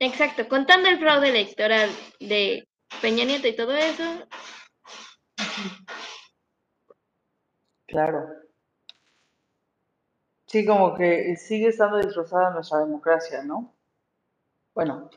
Exacto, 0.00 0.48
contando 0.48 0.88
el 0.88 0.98
fraude 0.98 1.28
electoral 1.28 1.90
de 2.18 2.66
Peña 3.00 3.24
Nieto 3.24 3.48
y 3.48 3.56
todo 3.56 3.74
eso, 3.76 4.26
Claro. 7.86 8.26
Sí, 10.46 10.66
como 10.66 10.94
que 10.94 11.36
sigue 11.36 11.68
estando 11.68 11.98
destrozada 11.98 12.50
nuestra 12.50 12.80
democracia, 12.80 13.42
¿no? 13.44 13.73
Bueno, 14.74 15.08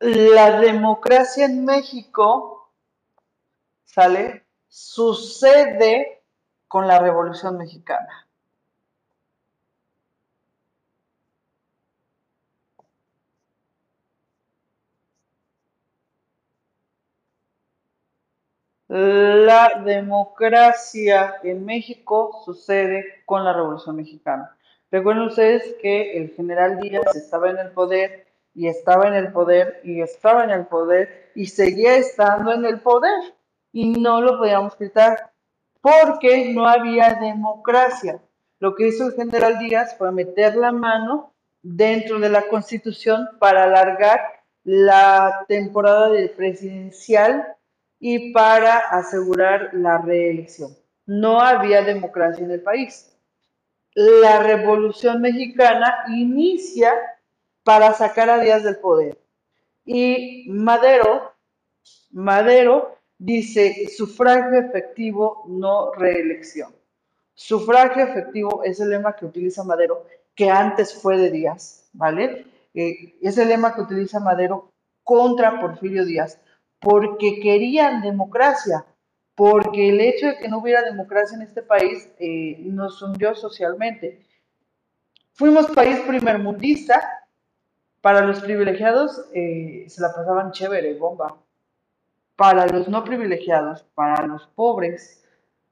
la 0.00 0.60
democracia 0.60 1.46
en 1.46 1.64
México, 1.64 2.70
¿sale? 3.84 4.44
Sucede 4.68 6.22
con 6.68 6.86
la 6.86 6.98
Revolución 6.98 7.56
Mexicana. 7.56 8.28
La 18.88 19.80
democracia 19.84 21.36
en 21.44 21.64
México 21.64 22.42
sucede 22.44 23.22
con 23.24 23.44
la 23.44 23.52
Revolución 23.52 23.96
Mexicana. 23.96 24.56
Recuerden 24.90 25.24
ustedes 25.24 25.76
que 25.80 26.18
el 26.18 26.30
general 26.30 26.80
Díaz 26.80 27.14
estaba 27.14 27.50
en 27.50 27.58
el 27.58 27.70
poder 27.70 28.26
y 28.54 28.66
estaba 28.66 29.06
en 29.06 29.14
el 29.14 29.32
poder 29.32 29.80
y 29.84 30.00
estaba 30.00 30.42
en 30.42 30.50
el 30.50 30.66
poder 30.66 31.30
y 31.36 31.46
seguía 31.46 31.96
estando 31.96 32.52
en 32.52 32.64
el 32.64 32.80
poder 32.80 33.34
y 33.72 33.90
no 33.90 34.20
lo 34.20 34.38
podíamos 34.38 34.74
quitar 34.74 35.30
porque 35.80 36.52
no 36.52 36.66
había 36.66 37.14
democracia. 37.14 38.20
Lo 38.58 38.74
que 38.74 38.88
hizo 38.88 39.06
el 39.06 39.14
general 39.14 39.58
Díaz 39.60 39.96
fue 39.96 40.10
meter 40.10 40.56
la 40.56 40.72
mano 40.72 41.32
dentro 41.62 42.18
de 42.18 42.28
la 42.28 42.48
constitución 42.48 43.28
para 43.38 43.64
alargar 43.64 44.20
la 44.64 45.44
temporada 45.46 46.10
presidencial 46.36 47.56
y 48.00 48.32
para 48.32 48.76
asegurar 48.76 49.70
la 49.72 49.98
reelección. 49.98 50.76
No 51.06 51.40
había 51.40 51.82
democracia 51.82 52.44
en 52.44 52.50
el 52.50 52.62
país. 52.62 53.09
La 53.94 54.42
revolución 54.42 55.20
mexicana 55.20 56.04
inicia 56.08 56.92
para 57.64 57.92
sacar 57.92 58.30
a 58.30 58.38
Díaz 58.38 58.62
del 58.62 58.78
poder. 58.78 59.18
Y 59.84 60.46
Madero, 60.48 61.32
Madero 62.10 62.96
dice 63.18 63.88
sufragio 63.88 64.58
efectivo, 64.58 65.44
no 65.48 65.92
reelección. 65.92 66.72
Sufragio 67.34 68.04
efectivo 68.04 68.62
es 68.64 68.80
el 68.80 68.90
lema 68.90 69.16
que 69.16 69.26
utiliza 69.26 69.64
Madero, 69.64 70.06
que 70.34 70.50
antes 70.50 70.94
fue 70.94 71.16
de 71.18 71.30
Díaz, 71.30 71.88
¿vale? 71.92 72.46
Eh, 72.74 73.16
es 73.20 73.38
el 73.38 73.48
lema 73.48 73.74
que 73.74 73.80
utiliza 73.80 74.20
Madero 74.20 74.72
contra 75.02 75.60
Porfirio 75.60 76.04
Díaz, 76.04 76.38
porque 76.78 77.40
querían 77.40 78.02
democracia, 78.02 78.84
porque 79.34 79.88
el 79.88 80.00
hecho 80.00 80.26
de 80.26 80.38
que 80.38 80.48
no 80.48 80.58
hubiera 80.58 80.82
democracia 80.82 81.36
en 81.36 81.42
este 81.42 81.62
país 81.62 82.10
eh, 82.18 82.56
nos 82.60 83.00
hundió 83.02 83.34
socialmente. 83.34 84.26
Fuimos 85.32 85.70
país 85.70 85.98
primermundista, 86.00 87.20
para 88.00 88.22
los 88.22 88.40
privilegiados 88.40 89.28
eh, 89.34 89.84
se 89.88 90.00
la 90.00 90.12
pasaban 90.12 90.52
chévere, 90.52 90.94
bomba. 90.94 91.36
Para 92.36 92.66
los 92.66 92.88
no 92.88 93.04
privilegiados, 93.04 93.82
para 93.94 94.26
los 94.26 94.46
pobres, 94.46 95.22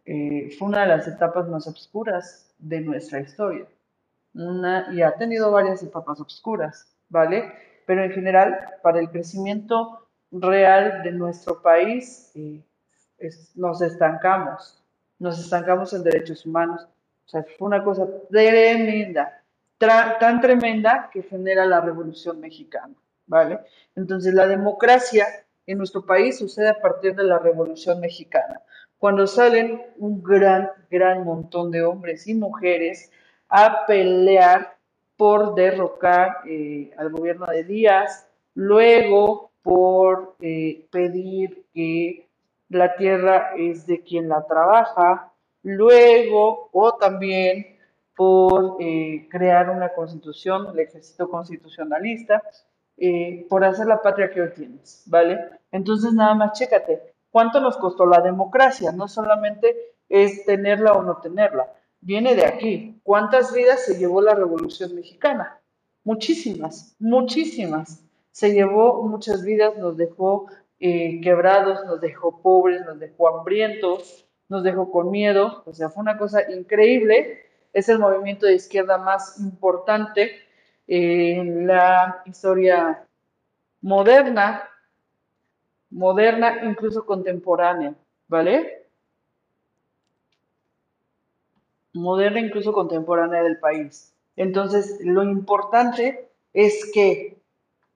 eh, 0.04 0.50
fue 0.58 0.68
una 0.68 0.82
de 0.82 0.88
las 0.88 1.08
etapas 1.08 1.48
más 1.48 1.66
oscuras 1.66 2.54
de 2.58 2.80
nuestra 2.80 3.20
historia. 3.20 3.66
Y 4.34 5.02
ha 5.02 5.14
tenido 5.16 5.50
varias 5.50 5.82
etapas 5.82 6.20
oscuras, 6.20 6.94
¿vale? 7.08 7.50
Pero 7.86 8.04
en 8.04 8.12
general, 8.12 8.58
para 8.82 9.00
el 9.00 9.10
crecimiento 9.10 10.06
real 10.30 11.02
de 11.02 11.12
nuestro 11.12 11.62
país, 11.62 12.30
eh, 12.34 12.62
nos 13.54 13.82
estancamos, 13.82 14.82
nos 15.18 15.38
estancamos 15.38 15.92
en 15.92 16.02
derechos 16.02 16.46
humanos. 16.46 16.86
O 17.26 17.28
sea, 17.28 17.44
fue 17.58 17.66
una 17.68 17.84
cosa 17.84 18.06
tremenda, 18.30 19.42
tan 19.78 20.40
tremenda 20.40 21.10
que 21.12 21.22
genera 21.22 21.66
la 21.66 21.80
Revolución 21.80 22.40
Mexicana, 22.40 22.94
¿vale? 23.26 23.60
Entonces, 23.94 24.32
la 24.32 24.46
democracia 24.46 25.26
en 25.66 25.78
nuestro 25.78 26.06
país 26.06 26.38
sucede 26.38 26.68
a 26.68 26.80
partir 26.80 27.14
de 27.14 27.24
la 27.24 27.38
Revolución 27.38 28.00
Mexicana, 28.00 28.62
cuando 28.98 29.26
salen 29.26 29.82
un 29.98 30.22
gran, 30.22 30.70
gran 30.90 31.24
montón 31.24 31.70
de 31.70 31.82
hombres 31.82 32.26
y 32.26 32.34
mujeres 32.34 33.12
a 33.48 33.86
pelear 33.86 34.76
por 35.16 35.54
derrocar 35.54 36.38
eh, 36.46 36.92
al 36.96 37.10
gobierno 37.10 37.46
de 37.46 37.64
Díaz, 37.64 38.28
luego 38.54 39.50
por 39.62 40.36
eh, 40.40 40.86
pedir 40.90 41.64
que 41.74 42.27
la 42.68 42.96
tierra 42.96 43.52
es 43.56 43.86
de 43.86 44.02
quien 44.02 44.28
la 44.28 44.46
trabaja, 44.46 45.32
luego 45.62 46.70
o 46.72 46.94
también 46.94 47.78
por 48.16 48.76
eh, 48.80 49.28
crear 49.30 49.70
una 49.70 49.90
constitución, 49.90 50.66
el 50.72 50.80
ejército 50.80 51.28
constitucionalista, 51.28 52.42
eh, 52.96 53.46
por 53.48 53.64
hacer 53.64 53.86
la 53.86 54.02
patria 54.02 54.30
que 54.30 54.42
hoy 54.42 54.50
tienes, 54.54 55.04
¿vale? 55.06 55.38
Entonces 55.70 56.12
nada 56.12 56.34
más 56.34 56.58
chécate, 56.58 57.14
¿cuánto 57.30 57.60
nos 57.60 57.76
costó 57.76 58.06
la 58.06 58.20
democracia? 58.20 58.90
No 58.90 59.06
solamente 59.06 59.94
es 60.08 60.44
tenerla 60.44 60.92
o 60.94 61.02
no 61.02 61.18
tenerla, 61.18 61.72
viene 62.00 62.34
de 62.34 62.44
aquí. 62.44 63.00
¿Cuántas 63.02 63.54
vidas 63.54 63.84
se 63.84 63.98
llevó 63.98 64.20
la 64.20 64.34
Revolución 64.34 64.94
Mexicana? 64.94 65.60
Muchísimas, 66.04 66.96
muchísimas. 66.98 68.02
Se 68.30 68.52
llevó 68.52 69.02
muchas 69.02 69.44
vidas, 69.44 69.76
nos 69.76 69.96
dejó 69.96 70.46
eh, 70.80 71.20
quebrados, 71.20 71.84
nos 71.86 72.00
dejó 72.00 72.40
pobres, 72.40 72.84
nos 72.84 72.98
dejó 72.98 73.28
hambrientos, 73.28 74.26
nos 74.48 74.62
dejó 74.62 74.90
con 74.90 75.10
miedo. 75.10 75.62
O 75.66 75.72
sea, 75.72 75.90
fue 75.90 76.02
una 76.02 76.18
cosa 76.18 76.50
increíble. 76.50 77.44
Es 77.72 77.88
el 77.88 77.98
movimiento 77.98 78.46
de 78.46 78.54
izquierda 78.54 78.98
más 78.98 79.38
importante 79.40 80.32
en 80.86 81.66
la 81.66 82.22
historia 82.24 83.06
moderna, 83.82 84.68
moderna, 85.90 86.64
incluso 86.64 87.04
contemporánea, 87.04 87.94
¿vale? 88.26 88.86
Moderna, 91.92 92.40
incluso 92.40 92.72
contemporánea 92.72 93.42
del 93.42 93.58
país. 93.58 94.14
Entonces, 94.36 94.98
lo 95.02 95.22
importante 95.22 96.28
es 96.52 96.90
que 96.92 97.38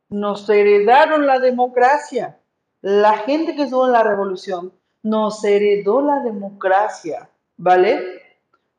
nos 0.09 0.49
heredaron 0.49 1.27
la 1.27 1.39
democracia. 1.39 2.39
La 2.83 3.19
gente 3.19 3.55
que 3.55 3.63
estuvo 3.63 3.87
en 3.87 3.93
la 3.93 4.03
revolución 4.03 4.73
nos 5.05 5.45
heredó 5.45 6.03
la 6.03 6.21
democracia, 6.21 7.31
¿vale? 7.57 8.01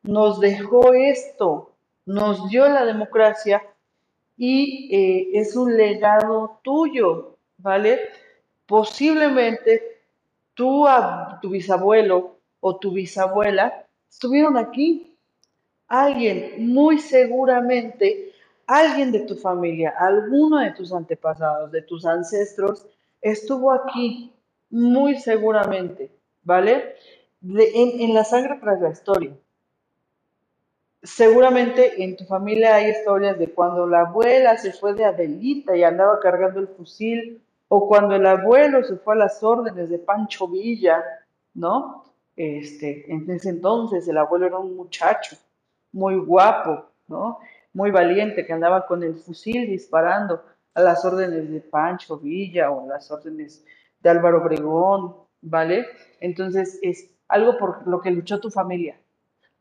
Nos 0.02 0.40
dejó 0.40 0.92
esto, 0.92 1.72
nos 2.04 2.48
dio 2.50 2.68
la 2.68 2.84
democracia 2.84 3.62
y 4.36 4.94
eh, 4.94 5.30
es 5.40 5.56
un 5.56 5.76
legado 5.76 6.60
tuyo, 6.62 7.36
¿vale? 7.58 8.00
Posiblemente 8.66 10.00
tu 10.54 10.86
bisabuelo 11.44 12.36
o 12.60 12.76
tu 12.76 12.92
bisabuela 12.92 13.86
estuvieron 14.10 14.58
aquí. 14.58 15.16
Alguien, 15.88 16.72
muy 16.72 16.98
seguramente, 16.98 18.32
alguien 18.66 19.12
de 19.12 19.20
tu 19.20 19.36
familia, 19.36 19.94
alguno 19.98 20.58
de 20.58 20.72
tus 20.72 20.92
antepasados, 20.92 21.70
de 21.70 21.82
tus 21.82 22.04
ancestros, 22.06 22.86
estuvo 23.24 23.72
aquí, 23.72 24.32
muy 24.70 25.18
seguramente, 25.18 26.10
¿vale? 26.42 26.94
En 27.42 28.14
la 28.14 28.24
sangre 28.24 28.58
tras 28.60 28.80
la 28.80 28.90
historia. 28.90 29.32
Seguramente 31.02 32.02
en 32.02 32.16
tu 32.16 32.24
familia 32.24 32.76
hay 32.76 32.90
historias 32.90 33.38
de 33.38 33.48
cuando 33.48 33.86
la 33.86 34.00
abuela 34.00 34.56
se 34.56 34.72
fue 34.72 34.94
de 34.94 35.04
Adelita 35.04 35.76
y 35.76 35.82
andaba 35.82 36.20
cargando 36.20 36.60
el 36.60 36.68
fusil, 36.68 37.42
o 37.68 37.88
cuando 37.88 38.14
el 38.14 38.26
abuelo 38.26 38.84
se 38.84 38.96
fue 38.96 39.14
a 39.14 39.18
las 39.18 39.42
órdenes 39.42 39.88
de 39.88 39.98
Pancho 39.98 40.46
Villa, 40.46 41.02
¿no? 41.54 42.04
Este, 42.36 43.10
en 43.10 43.28
ese 43.30 43.50
entonces 43.50 44.06
el 44.06 44.18
abuelo 44.18 44.46
era 44.46 44.58
un 44.58 44.76
muchacho 44.76 45.36
muy 45.92 46.16
guapo, 46.16 46.86
¿no? 47.08 47.38
Muy 47.72 47.90
valiente, 47.90 48.44
que 48.44 48.52
andaba 48.52 48.86
con 48.86 49.02
el 49.02 49.14
fusil 49.14 49.66
disparando 49.66 50.42
a 50.74 50.80
las 50.80 51.04
órdenes 51.04 51.50
de 51.50 51.60
Pancho 51.60 52.18
Villa 52.18 52.70
o 52.70 52.84
a 52.84 52.94
las 52.94 53.10
órdenes 53.10 53.64
de 54.00 54.10
Álvaro 54.10 54.42
Obregón, 54.42 55.16
¿vale? 55.40 55.86
Entonces 56.20 56.78
es 56.82 57.10
algo 57.28 57.56
por 57.56 57.86
lo 57.86 58.00
que 58.00 58.10
luchó 58.10 58.40
tu 58.40 58.50
familia. 58.50 58.98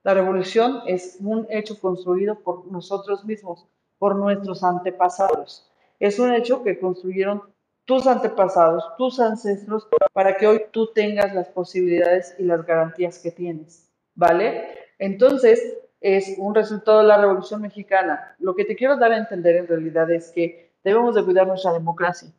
La 0.03 0.14
revolución 0.14 0.81
es 0.85 1.18
un 1.22 1.48
hecho 1.49 1.80
construido 1.80 2.40
por 2.40 2.69
nosotros 2.69 3.23
mismos, 3.23 3.65
por 3.98 4.15
nuestros 4.15 4.64
antepasados. 4.64 5.72
Es 5.99 6.19
un 6.19 6.34
hecho 6.34 6.61
que 6.64 6.77
construyeron 6.77 7.41
tus 7.85 8.07
antepasados, 8.07 8.84
tus 8.98 9.19
ancestros, 9.19 9.88
para 10.14 10.35
que 10.35 10.48
hoy 10.48 10.61
tú 10.72 10.91
tengas 10.94 11.34
las 11.34 11.48
posibilidades 11.49 12.35
y 12.38 12.44
las 12.44 12.65
garantías 12.65 13.19
que 13.19 13.31
tienes, 13.31 13.90
¿vale? 14.15 14.68
Entonces, 14.99 15.77
es 16.02 16.35
un 16.38 16.53
resultado 16.53 16.99
de 16.99 17.07
la 17.07 17.18
Revolución 17.18 17.61
Mexicana. 17.61 18.35
Lo 18.40 18.56
que 18.56 18.65
te 18.65 18.76
quiero 18.76 18.98
dar 18.98 19.14
a 19.14 19.18
entender 19.18 19.56
en 19.56 19.68
realidad 19.68 20.11
es 20.11 20.31
que 20.31 20.72
debemos 20.84 21.15
de 21.15 21.23
cuidar 21.23 21.47
nuestra 21.47 21.73
democracia. 21.73 22.30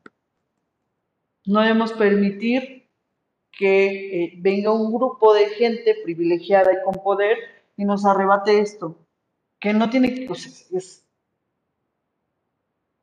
No 1.47 1.61
debemos 1.61 1.93
permitir 1.93 2.89
que 3.53 4.25
eh, 4.25 4.33
venga 4.39 4.73
un 4.73 4.93
grupo 4.93 5.33
de 5.35 5.47
gente 5.51 5.97
privilegiada 6.03 6.73
y 6.73 6.83
con 6.85 6.95
poder 6.95 7.39
y 7.77 7.85
nos 7.85 8.05
arrebate 8.05 8.61
esto, 8.61 8.97
que 9.61 9.73
no 9.73 9.91
tiene, 9.91 10.25
pues, 10.27 10.71
es- 10.73 11.05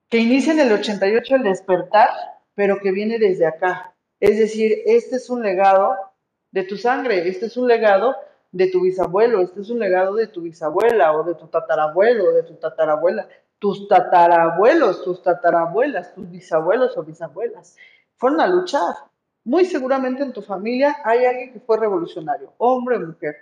que 0.09 0.17
inicia 0.17 0.53
en 0.53 0.59
el 0.59 0.71
88 0.73 1.35
el 1.35 1.43
despertar, 1.43 2.09
pero 2.53 2.79
que 2.79 2.91
viene 2.91 3.17
desde 3.17 3.45
acá. 3.45 3.95
Es 4.19 4.37
decir, 4.37 4.79
este 4.85 5.15
es 5.15 5.29
un 5.29 5.41
legado 5.41 5.95
de 6.51 6.63
tu 6.63 6.77
sangre, 6.77 7.27
este 7.29 7.45
es 7.45 7.55
un 7.55 7.67
legado 7.67 8.15
de 8.51 8.67
tu 8.67 8.81
bisabuelo, 8.81 9.41
este 9.41 9.61
es 9.61 9.69
un 9.69 9.79
legado 9.79 10.15
de 10.15 10.27
tu 10.27 10.41
bisabuela 10.41 11.13
o 11.13 11.23
de 11.23 11.35
tu 11.35 11.47
tatarabuelo 11.47 12.25
o 12.25 12.31
de 12.33 12.43
tu 12.43 12.55
tatarabuela, 12.55 13.29
tus 13.61 13.87
tatarabuelos, 13.87 15.03
tus 15.03 15.21
tatarabuelas, 15.21 16.15
tus 16.15 16.27
bisabuelos 16.31 16.97
o 16.97 17.03
bisabuelas. 17.03 17.77
Fueron 18.17 18.41
a 18.41 18.47
luchar. 18.47 18.95
Muy 19.43 19.65
seguramente 19.65 20.23
en 20.23 20.33
tu 20.33 20.41
familia 20.41 20.97
hay 21.03 21.25
alguien 21.25 21.53
que 21.53 21.59
fue 21.59 21.77
revolucionario, 21.77 22.53
hombre 22.57 22.95
o 22.95 23.01
mujer, 23.01 23.35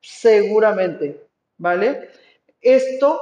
seguramente, 0.00 1.28
¿vale? 1.58 2.08
Esto 2.62 3.20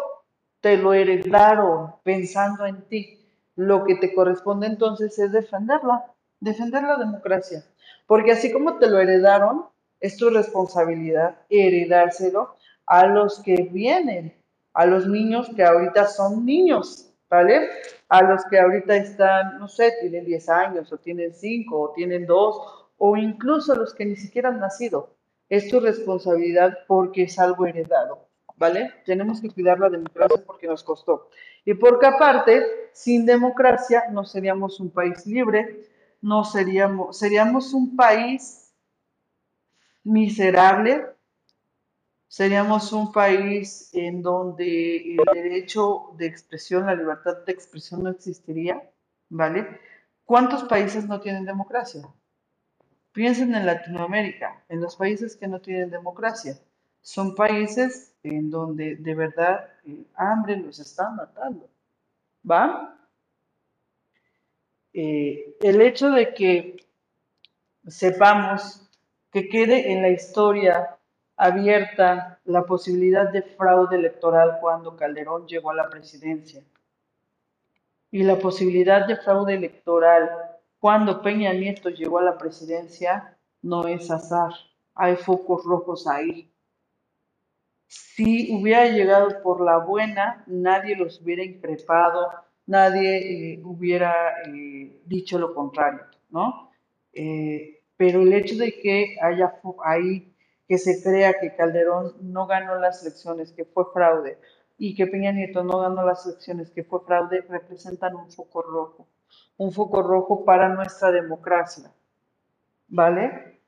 te 0.60 0.77
lo 0.77 0.93
heredaron 0.93 1.93
pensando 2.05 2.64
en 2.64 2.81
ti. 2.82 3.28
Lo 3.56 3.85
que 3.85 3.97
te 3.97 4.14
corresponde 4.14 4.68
entonces 4.68 5.18
es 5.18 5.32
defenderla, 5.32 6.12
defender 6.39 6.85
la 6.85 6.97
democracia. 6.97 7.64
Porque 8.06 8.31
así 8.31 8.52
como 8.52 8.78
te 8.78 8.89
lo 8.89 9.01
heredaron, 9.01 9.66
es 9.98 10.16
tu 10.16 10.31
responsabilidad 10.31 11.39
heredárselo 11.48 12.55
a 12.86 13.06
los 13.06 13.40
que 13.40 13.68
vienen, 13.73 14.32
a 14.77 14.85
los 14.85 15.09
niños 15.09 15.48
que 15.57 15.65
ahorita 15.65 16.07
son 16.07 16.44
niños, 16.44 17.11
¿vale? 17.31 17.70
A 18.11 18.23
los 18.23 18.44
que 18.44 18.61
ahorita 18.61 18.94
están, 18.94 19.59
no 19.59 19.69
sé, 19.69 19.94
tienen 20.03 20.27
10 20.27 20.48
años, 20.51 20.93
o 20.93 20.98
tienen 20.98 21.32
5, 21.32 21.81
o 21.81 21.93
tienen 21.93 22.27
2, 22.27 22.89
o 22.98 23.16
incluso 23.16 23.73
a 23.73 23.77
los 23.77 23.94
que 23.94 24.05
ni 24.05 24.16
siquiera 24.16 24.51
han 24.51 24.61
nacido. 24.61 25.16
Es 25.48 25.70
tu 25.70 25.81
responsabilidad 25.81 26.77
porque 26.86 27.23
es 27.23 27.39
algo 27.39 27.65
heredado, 27.65 28.28
¿vale? 28.57 28.93
Tenemos 29.07 29.40
que 29.40 29.48
cuidar 29.48 29.81
la 29.81 29.89
democracia 29.89 30.43
porque 30.44 30.66
nos 30.66 30.85
costó. 30.85 31.31
Y 31.65 31.73
porque 31.73 32.07
aparte, 32.07 32.62
sin 32.93 33.24
democracia 33.24 34.05
no 34.11 34.24
seríamos 34.24 34.78
un 34.78 34.90
país 34.90 35.27
libre, 35.27 35.89
no 36.20 36.44
seríamos, 36.44 37.19
seríamos 37.19 37.73
un 37.73 37.97
país 37.97 38.74
miserable, 40.05 41.15
seríamos 42.28 42.93
un 42.93 43.12
país 43.12 43.90
en 43.93 44.23
donde 44.23 45.15
el 45.15 45.19
derecho 45.32 46.12
de 46.16 46.27
expresión, 46.27 46.86
la 46.86 46.94
libertad 46.94 47.44
de 47.44 47.53
expresión 47.53 48.03
no 48.03 48.11
existiría, 48.11 48.90
¿vale? 49.28 49.81
¿Cuántos 50.24 50.65
países 50.65 51.07
no 51.07 51.20
tienen 51.20 51.44
democracia? 51.44 52.03
Piensen 53.12 53.55
en 53.55 53.65
Latinoamérica, 53.65 54.65
en 54.69 54.81
los 54.81 54.97
países 54.97 55.36
que 55.36 55.48
no 55.48 55.61
tienen 55.61 55.90
democracia. 55.90 56.59
Son 57.01 57.35
países 57.35 58.15
en 58.23 58.51
donde 58.51 58.97
de 58.97 59.15
verdad 59.15 59.69
el 59.85 60.07
hambre 60.16 60.57
los 60.57 60.81
está 60.81 61.11
matando, 61.11 61.69
¿va? 62.48 62.98
Eh, 64.93 65.57
el 65.61 65.81
hecho 65.81 66.11
de 66.11 66.35
que 66.35 66.77
sepamos 67.86 68.82
que 69.31 69.48
quede 69.48 69.93
en 69.93 70.03
la 70.03 70.09
historia 70.09 70.95
abierta 71.37 72.41
la 72.45 72.65
posibilidad 72.65 73.31
de 73.31 73.43
fraude 73.43 73.97
electoral 73.97 74.59
cuando 74.61 74.97
Calderón 74.97 75.47
llegó 75.47 75.71
a 75.71 75.75
la 75.75 75.89
presidencia 75.89 76.63
y 78.11 78.23
la 78.23 78.39
posibilidad 78.39 79.07
de 79.07 79.17
fraude 79.17 79.55
electoral 79.55 80.31
cuando 80.79 81.21
Peña 81.21 81.53
Nieto 81.53 81.91
llegó 81.91 82.19
a 82.19 82.23
la 82.23 82.39
presidencia 82.39 83.37
no 83.63 83.87
es 83.87 84.11
azar, 84.11 84.53
hay 84.95 85.17
focos 85.17 85.65
rojos 85.65 86.07
ahí. 86.07 86.51
Si 87.89 88.55
hubiera 88.55 88.87
llegado 88.87 89.43
por 89.43 89.61
la 89.61 89.79
buena, 89.79 90.45
nadie 90.47 90.97
los 90.97 91.21
hubiera 91.21 91.45
increpado, 91.45 92.31
nadie 92.67 93.55
eh, 93.55 93.61
hubiera 93.65 94.43
eh, 94.47 95.01
dicho 95.05 95.39
lo 95.39 95.55
contrario, 95.55 96.03
¿no? 96.31 96.71
Eh, 97.13 97.83
pero 97.97 98.23
el 98.23 98.33
hecho 98.33 98.57
de 98.57 98.73
que 98.81 99.17
haya 99.21 99.61
ahí, 99.85 100.33
que 100.68 100.78
se 100.78 101.02
crea 101.02 101.34
que 101.40 101.55
Calderón 101.55 102.14
no 102.20 102.47
ganó 102.47 102.76
las 102.76 103.02
elecciones, 103.02 103.52
que 103.52 103.64
fue 103.64 103.84
fraude, 103.93 104.38
y 104.78 104.94
que 104.94 105.06
Peña 105.06 105.32
Nieto 105.32 105.62
no 105.64 105.78
ganó 105.78 106.05
las 106.05 106.26
elecciones, 106.26 106.70
que 106.70 106.84
fue 106.84 107.01
fraude, 107.01 107.43
representan 107.48 108.14
un 108.16 108.30
foco 108.30 108.62
rojo, 108.62 109.06
un 109.56 109.72
foco 109.72 110.02
rojo 110.02 110.44
para 110.44 110.68
nuestra 110.68 111.10
democracia, 111.12 111.90
¿vale? 112.88 113.60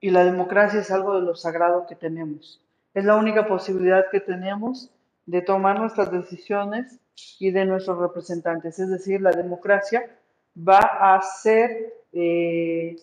Y 0.00 0.10
la 0.10 0.24
democracia 0.24 0.80
es 0.80 0.90
algo 0.90 1.16
de 1.16 1.22
lo 1.22 1.34
sagrado 1.34 1.86
que 1.86 1.96
tenemos. 1.96 2.62
Es 2.94 3.04
la 3.04 3.16
única 3.16 3.46
posibilidad 3.48 4.06
que 4.10 4.20
tenemos 4.20 4.90
de 5.26 5.42
tomar 5.42 5.78
nuestras 5.80 6.10
decisiones 6.12 7.00
y 7.38 7.50
de 7.50 7.64
nuestros 7.64 7.98
representantes. 7.98 8.78
Es 8.78 8.90
decir, 8.90 9.20
la 9.20 9.32
democracia 9.32 10.08
va 10.56 10.78
a 10.78 11.20
ser 11.22 11.94
eh, 12.12 12.96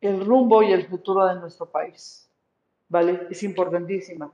el 0.00 0.24
rumbo 0.24 0.62
y 0.62 0.72
el 0.72 0.86
futuro 0.86 1.26
de 1.26 1.34
nuestro 1.36 1.66
país. 1.66 2.28
¿Vale? 2.88 3.26
Es 3.30 3.42
importantísima. 3.42 4.32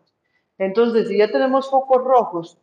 Entonces, 0.58 1.08
si 1.08 1.18
ya 1.18 1.30
tenemos 1.30 1.68
focos 1.70 2.04
rojos 2.04 2.58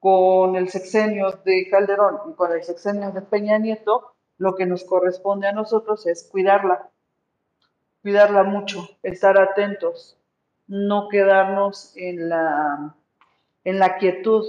con 0.00 0.56
el 0.56 0.68
sexenio 0.68 1.30
de 1.44 1.68
Calderón 1.70 2.18
y 2.30 2.34
con 2.34 2.52
el 2.52 2.62
sexenio 2.62 3.12
de 3.12 3.22
Peña 3.22 3.58
Nieto, 3.58 4.12
lo 4.38 4.54
que 4.54 4.66
nos 4.66 4.84
corresponde 4.84 5.46
a 5.46 5.52
nosotros 5.52 6.06
es 6.06 6.24
cuidarla, 6.24 6.90
cuidarla 8.02 8.42
mucho, 8.42 8.86
estar 9.02 9.38
atentos, 9.38 10.18
no 10.66 11.08
quedarnos 11.08 11.96
en 11.96 12.28
la, 12.28 12.94
en 13.64 13.78
la 13.78 13.96
quietud, 13.96 14.44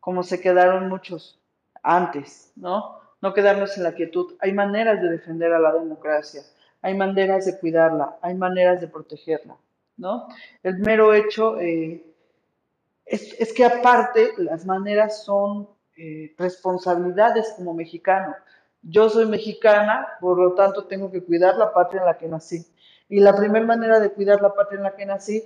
como 0.00 0.22
se 0.22 0.40
quedaron 0.40 0.88
muchos 0.88 1.40
antes, 1.82 2.52
¿no? 2.56 3.00
No 3.20 3.32
quedarnos 3.32 3.76
en 3.76 3.84
la 3.84 3.94
quietud. 3.94 4.34
Hay 4.40 4.52
maneras 4.52 5.00
de 5.00 5.08
defender 5.08 5.52
a 5.52 5.58
la 5.58 5.72
democracia, 5.72 6.42
hay 6.86 6.94
maneras 6.94 7.46
de 7.46 7.58
cuidarla, 7.58 8.16
hay 8.22 8.36
maneras 8.36 8.80
de 8.80 8.86
protegerla, 8.86 9.56
¿no? 9.96 10.28
El 10.62 10.78
mero 10.78 11.14
hecho 11.14 11.58
eh, 11.58 12.14
es, 13.04 13.52
que 13.52 13.64
aparte 13.64 14.30
las 14.38 14.64
maneras 14.64 15.24
son 15.24 15.68
eh, 15.96 16.32
responsabilidades 16.38 17.54
como 17.56 17.74
mexicano. 17.74 18.36
Yo 18.82 19.10
soy 19.10 19.26
mexicana, 19.26 20.06
por 20.20 20.38
lo 20.38 20.54
tanto 20.54 20.84
tengo 20.84 21.10
que 21.10 21.24
cuidar 21.24 21.56
la 21.56 21.72
patria 21.72 22.02
en 22.02 22.06
la 22.06 22.18
que 22.18 22.28
nací. 22.28 22.64
Y 23.08 23.18
la 23.18 23.34
primera 23.34 23.66
manera 23.66 23.98
de 23.98 24.12
cuidar 24.12 24.40
la 24.40 24.54
patria 24.54 24.76
en 24.76 24.84
la 24.84 24.94
que 24.94 25.06
nací 25.06 25.42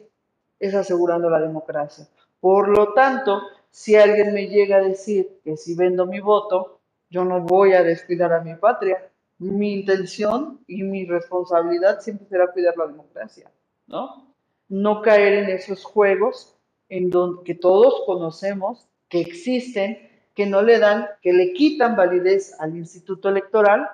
es 0.59 0.75
asegurando 0.75 1.31
la 1.31 1.41
democracia. 1.41 2.07
Por 2.39 2.69
lo 2.69 2.93
tanto, 2.93 3.41
si 3.71 3.97
alguien 3.97 4.35
me 4.35 4.47
llega 4.49 4.77
a 4.77 4.83
decir 4.83 5.41
que 5.43 5.57
si 5.57 5.75
vendo 5.75 6.05
mi 6.05 6.21
voto, 6.21 6.81
yo 7.09 7.25
no 7.25 7.41
voy 7.41 7.73
a 7.73 7.83
descuidar 7.83 8.31
a 8.35 8.43
mi 8.43 8.57
patria, 8.57 9.10
mi 9.41 9.73
intención 9.73 10.61
y 10.67 10.83
mi 10.83 11.07
responsabilidad 11.07 12.01
siempre 12.01 12.29
será 12.29 12.53
cuidar 12.53 12.77
la 12.77 12.87
democracia, 12.87 13.51
¿no? 13.87 14.35
No 14.69 15.01
caer 15.01 15.33
en 15.33 15.51
esos 15.51 15.83
juegos 15.83 16.55
en 16.91 17.09
donde 17.09 17.43
que 17.45 17.55
todos 17.55 18.03
conocemos, 18.05 18.87
que 19.09 19.21
existen, 19.21 20.11
que 20.35 20.45
no 20.45 20.61
le 20.61 20.79
dan, 20.79 21.07
que 21.23 21.33
le 21.33 21.55
quitan 21.55 21.97
validez 21.97 22.55
al 22.61 22.77
Instituto 22.77 23.31
Electoral, 23.31 23.89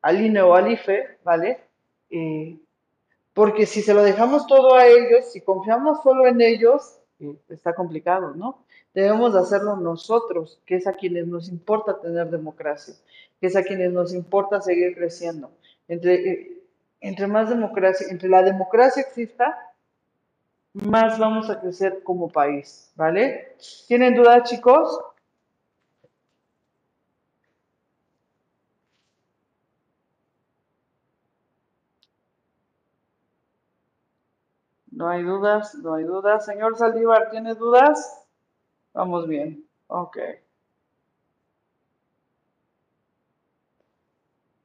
al 0.00 0.24
INE 0.24 0.40
o 0.40 0.54
al 0.54 0.72
IFE, 0.72 1.18
¿vale? 1.22 1.60
Eh, 2.08 2.58
porque 3.34 3.66
si 3.66 3.82
se 3.82 3.92
lo 3.92 4.02
dejamos 4.02 4.46
todo 4.46 4.74
a 4.74 4.86
ellos, 4.86 5.30
si 5.32 5.42
confiamos 5.42 6.02
solo 6.02 6.26
en 6.26 6.40
ellos, 6.40 6.97
eh, 7.20 7.36
está 7.48 7.74
complicado, 7.74 8.34
¿no? 8.34 8.64
Debemos 8.94 9.34
de 9.34 9.40
hacerlo 9.40 9.76
nosotros, 9.76 10.60
que 10.66 10.76
es 10.76 10.86
a 10.86 10.92
quienes 10.92 11.26
nos 11.26 11.48
importa 11.48 12.00
tener 12.00 12.30
democracia, 12.30 12.94
que 13.40 13.46
es 13.46 13.56
a 13.56 13.62
quienes 13.62 13.92
nos 13.92 14.14
importa 14.14 14.60
seguir 14.60 14.94
creciendo. 14.94 15.50
Entre, 15.88 16.14
eh, 16.14 16.62
entre 17.00 17.26
más 17.26 17.48
democracia, 17.48 18.06
entre 18.10 18.28
la 18.28 18.42
democracia 18.42 19.02
exista, 19.02 19.56
más 20.72 21.18
vamos 21.18 21.50
a 21.50 21.60
crecer 21.60 22.02
como 22.02 22.28
país, 22.28 22.92
¿vale? 22.94 23.56
¿Tienen 23.86 24.14
dudas, 24.14 24.48
chicos? 24.48 24.98
No 34.98 35.08
hay 35.08 35.22
dudas, 35.22 35.76
no 35.76 35.94
hay 35.94 36.02
dudas. 36.02 36.44
Señor 36.44 36.76
Saldívar, 36.76 37.30
¿tiene 37.30 37.54
dudas? 37.54 38.26
Vamos 38.92 39.28
bien. 39.28 39.64
Ok. 39.86 40.18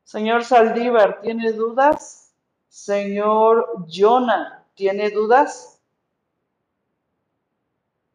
Señor 0.04 0.44
Saldívar, 0.44 1.22
¿tiene 1.22 1.52
dudas? 1.52 2.34
Señor 2.68 3.86
Jonah, 3.88 4.66
¿tiene 4.74 5.12
dudas? 5.12 5.80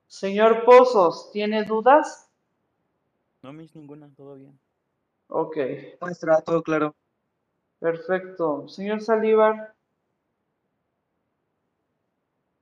Señor 0.08 0.64
Pozos, 0.64 1.30
¿tiene 1.30 1.62
dudas? 1.62 2.28
No, 3.42 3.52
mis 3.52 3.76
ninguna, 3.76 4.10
todo 4.16 4.34
bien. 4.34 4.58
Ok, 5.28 5.56
Maestra, 6.00 6.40
todo 6.40 6.64
claro. 6.64 6.96
perfecto. 7.78 8.66
Señor 8.66 9.02
Saldívar, 9.02 9.77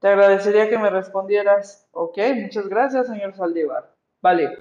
te 0.00 0.08
agradecería 0.08 0.68
que 0.68 0.78
me 0.78 0.90
respondieras. 0.90 1.88
Ok, 1.92 2.18
muchas 2.34 2.68
gracias, 2.68 3.06
señor 3.06 3.34
Saldívar. 3.34 3.94
Vale, 4.20 4.58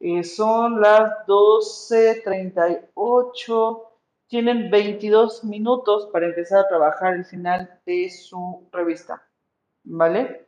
eh, 0.00 0.24
son 0.24 0.80
las 0.80 1.26
12.38. 1.26 3.88
Tienen 4.26 4.70
22 4.70 5.44
minutos 5.44 6.08
para 6.12 6.26
empezar 6.26 6.60
a 6.60 6.68
trabajar 6.68 7.14
el 7.14 7.24
final 7.24 7.80
de 7.86 8.10
su 8.10 8.68
revista. 8.72 9.22
¿Vale? 9.84 10.46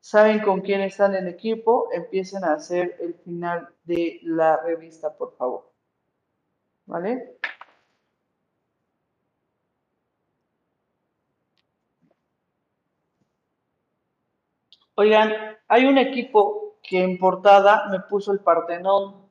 Saben 0.00 0.40
con 0.40 0.60
quién 0.60 0.80
están 0.80 1.14
en 1.14 1.28
equipo, 1.28 1.88
empiecen 1.92 2.44
a 2.44 2.54
hacer 2.54 2.96
el 3.00 3.14
final 3.14 3.68
de 3.84 4.20
la 4.22 4.56
revista, 4.62 5.12
por 5.12 5.36
favor. 5.36 5.70
¿Vale? 6.86 7.39
Oigan, 15.02 15.32
hay 15.66 15.86
un 15.86 15.96
equipo 15.96 16.76
que 16.82 17.02
en 17.02 17.16
portada 17.16 17.88
me 17.90 18.00
puso 18.00 18.32
el 18.32 18.40
Partenón 18.40 19.30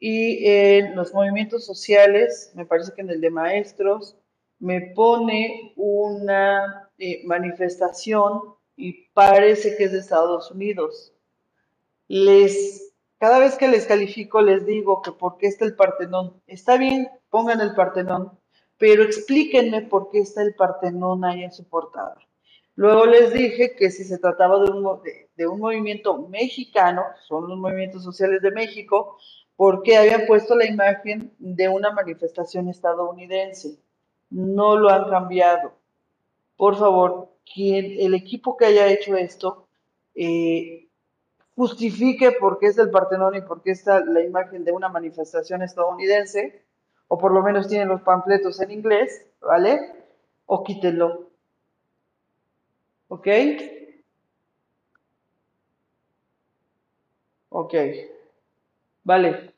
y 0.00 0.44
en 0.44 0.96
los 0.96 1.14
movimientos 1.14 1.64
sociales, 1.64 2.50
me 2.56 2.66
parece 2.66 2.92
que 2.94 3.02
en 3.02 3.10
el 3.10 3.20
de 3.20 3.30
maestros, 3.30 4.16
me 4.58 4.92
pone 4.92 5.72
una 5.76 6.90
eh, 6.98 7.22
manifestación 7.26 8.56
y 8.74 9.04
parece 9.14 9.76
que 9.76 9.84
es 9.84 9.92
de 9.92 10.00
Estados 10.00 10.50
Unidos. 10.50 11.12
Cada 13.20 13.38
vez 13.38 13.56
que 13.56 13.68
les 13.68 13.86
califico 13.86 14.42
les 14.42 14.66
digo 14.66 15.00
que 15.00 15.12
por 15.12 15.38
qué 15.38 15.46
está 15.46 15.64
el 15.64 15.76
Partenón. 15.76 16.42
Está 16.48 16.76
bien, 16.76 17.08
pongan 17.30 17.60
el 17.60 17.76
Partenón, 17.76 18.36
pero 18.78 19.04
explíquenme 19.04 19.82
por 19.82 20.10
qué 20.10 20.18
está 20.18 20.42
el 20.42 20.56
Partenón 20.56 21.24
ahí 21.24 21.44
en 21.44 21.52
su 21.52 21.68
portada. 21.68 22.25
Luego 22.76 23.06
les 23.06 23.32
dije 23.32 23.74
que 23.74 23.90
si 23.90 24.04
se 24.04 24.18
trataba 24.18 24.62
de 24.62 24.70
un, 25.46 25.58
movimiento 25.58 26.28
mexicano, 26.28 27.02
son 27.26 27.48
los 27.48 27.58
movimientos 27.58 28.04
sociales 28.04 28.42
de 28.42 28.50
México, 28.50 29.16
porque 29.56 29.96
habían 29.96 30.26
puesto 30.26 30.54
la 30.54 30.66
imagen 30.66 31.32
de 31.38 31.68
una 31.68 31.90
manifestación 31.90 32.68
estadounidense. 32.68 33.78
No 34.28 34.76
lo 34.76 34.90
han 34.90 35.08
cambiado. 35.08 35.72
Por 36.58 36.76
favor, 36.76 37.30
quien 37.50 37.98
el 37.98 38.14
equipo 38.14 38.58
que 38.58 38.66
haya 38.66 38.88
hecho 38.88 39.16
esto 39.16 39.66
eh, 40.14 40.86
justifique 41.54 42.32
por 42.32 42.58
qué 42.58 42.66
es 42.66 42.76
el 42.76 42.90
Partenón 42.90 43.36
y 43.36 43.40
por 43.40 43.62
qué 43.62 43.70
está 43.70 44.04
la 44.04 44.22
imagen 44.22 44.64
de 44.64 44.72
una 44.72 44.90
manifestación 44.90 45.62
estadounidense, 45.62 46.62
o 47.08 47.16
por 47.16 47.32
lo 47.32 47.42
menos 47.42 47.68
tienen 47.68 47.88
los 47.88 48.02
panfletos 48.02 48.60
en 48.60 48.70
inglés, 48.70 49.24
¿vale? 49.40 49.80
O 50.44 50.62
quítenlo. 50.62 51.35
¿Ok? 53.08 53.28
Ok. 57.50 57.74
Vale. 59.04 59.54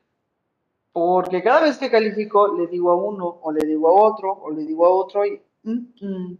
Porque 0.93 1.43
cada 1.43 1.61
vez 1.63 1.77
que 1.77 1.91
califico 1.91 2.55
le 2.57 2.67
digo 2.67 2.91
a 2.91 2.95
uno, 2.95 3.39
o 3.43 3.51
le 3.51 3.65
digo 3.65 3.89
a 3.89 3.93
otro, 4.09 4.33
o 4.33 4.51
le 4.51 4.63
digo 4.65 4.85
a 4.85 4.89
otro, 4.91 5.25
y... 5.25 5.41
mm, 5.63 5.79
mm. 6.01 6.37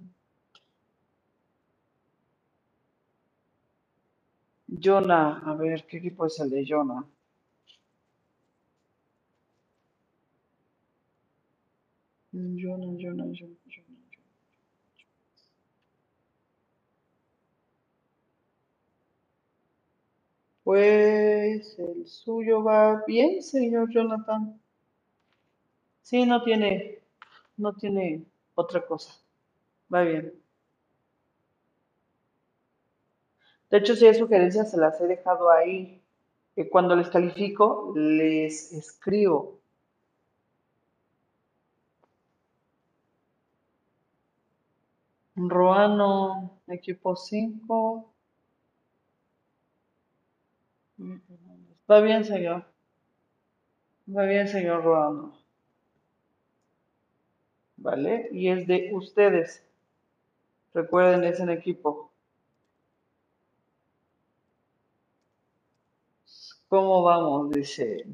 Jonah, 4.82 5.42
a 5.46 5.56
ver, 5.56 5.86
¿qué 5.88 5.98
equipo 5.98 6.26
es 6.28 6.40
el 6.40 6.50
de 6.52 6.66
Jonah? 6.68 7.06
Mm, 12.34 12.58
Jonah, 12.62 12.94
Jonah, 13.00 13.26
Jonah, 13.34 13.58
Jonah. 13.68 14.00
Pues 20.70 21.80
el 21.80 22.06
suyo 22.06 22.64
va 22.64 23.04
bien, 23.08 23.42
señor 23.42 23.90
Jonathan. 23.92 24.62
Sí, 26.04 26.28
no 26.28 26.44
tiene, 26.44 27.00
no 27.58 27.74
tiene 27.76 28.24
otra 28.54 28.86
cosa. 28.86 29.12
Va 29.92 30.04
bien. 30.04 30.32
De 33.72 33.80
hecho, 33.80 33.96
si 33.96 34.06
hay 34.06 34.14
sugerencias, 34.14 34.70
se 34.70 34.78
las 34.78 35.02
he 35.02 35.08
dejado 35.08 35.50
ahí. 35.50 36.04
Que 36.56 36.70
cuando 36.70 36.96
les 36.96 37.10
califico, 37.10 37.92
les 37.96 38.72
escribo. 38.72 39.62
Roano, 45.36 46.62
equipo 46.68 47.16
5. 47.16 48.14
Va 51.90 52.00
bien, 52.02 52.24
señor. 52.24 52.64
Va 54.18 54.26
bien, 54.32 54.50
señor 54.56 54.84
Roano. 54.84 55.34
¿Vale? 57.78 58.30
Y 58.32 58.50
es 58.50 58.68
de 58.68 58.92
ustedes. 58.94 59.64
Recuerden, 60.74 61.24
es 61.26 61.40
en 61.42 61.52
equipo. 61.52 62.10
¿Cómo 66.70 67.04
vamos? 67.04 67.50
Dice. 67.52 68.06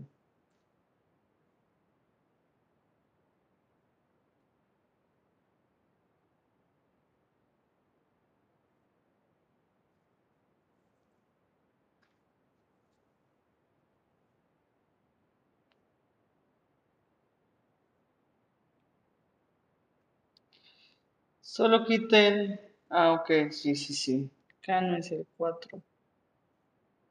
Solo 21.56 21.86
quiten. 21.86 22.60
Ah, 22.90 23.14
ok, 23.14 23.50
sí, 23.50 23.78
sí, 23.78 23.94
sí. 23.94 24.30
El 24.68 25.26
4. 25.38 25.82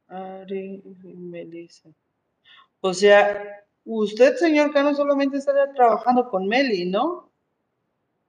Ari 0.09 0.83
y 0.85 1.15
Melissa. 1.15 1.89
O 2.83 2.93
sea, 2.93 3.65
usted, 3.87 4.37
señor 4.37 4.71
Cano, 4.75 4.95
solamente 4.95 5.39
estaría 5.39 5.73
trabajando 5.73 6.29
con 6.29 6.47
Meli, 6.47 6.85
¿no? 6.85 7.31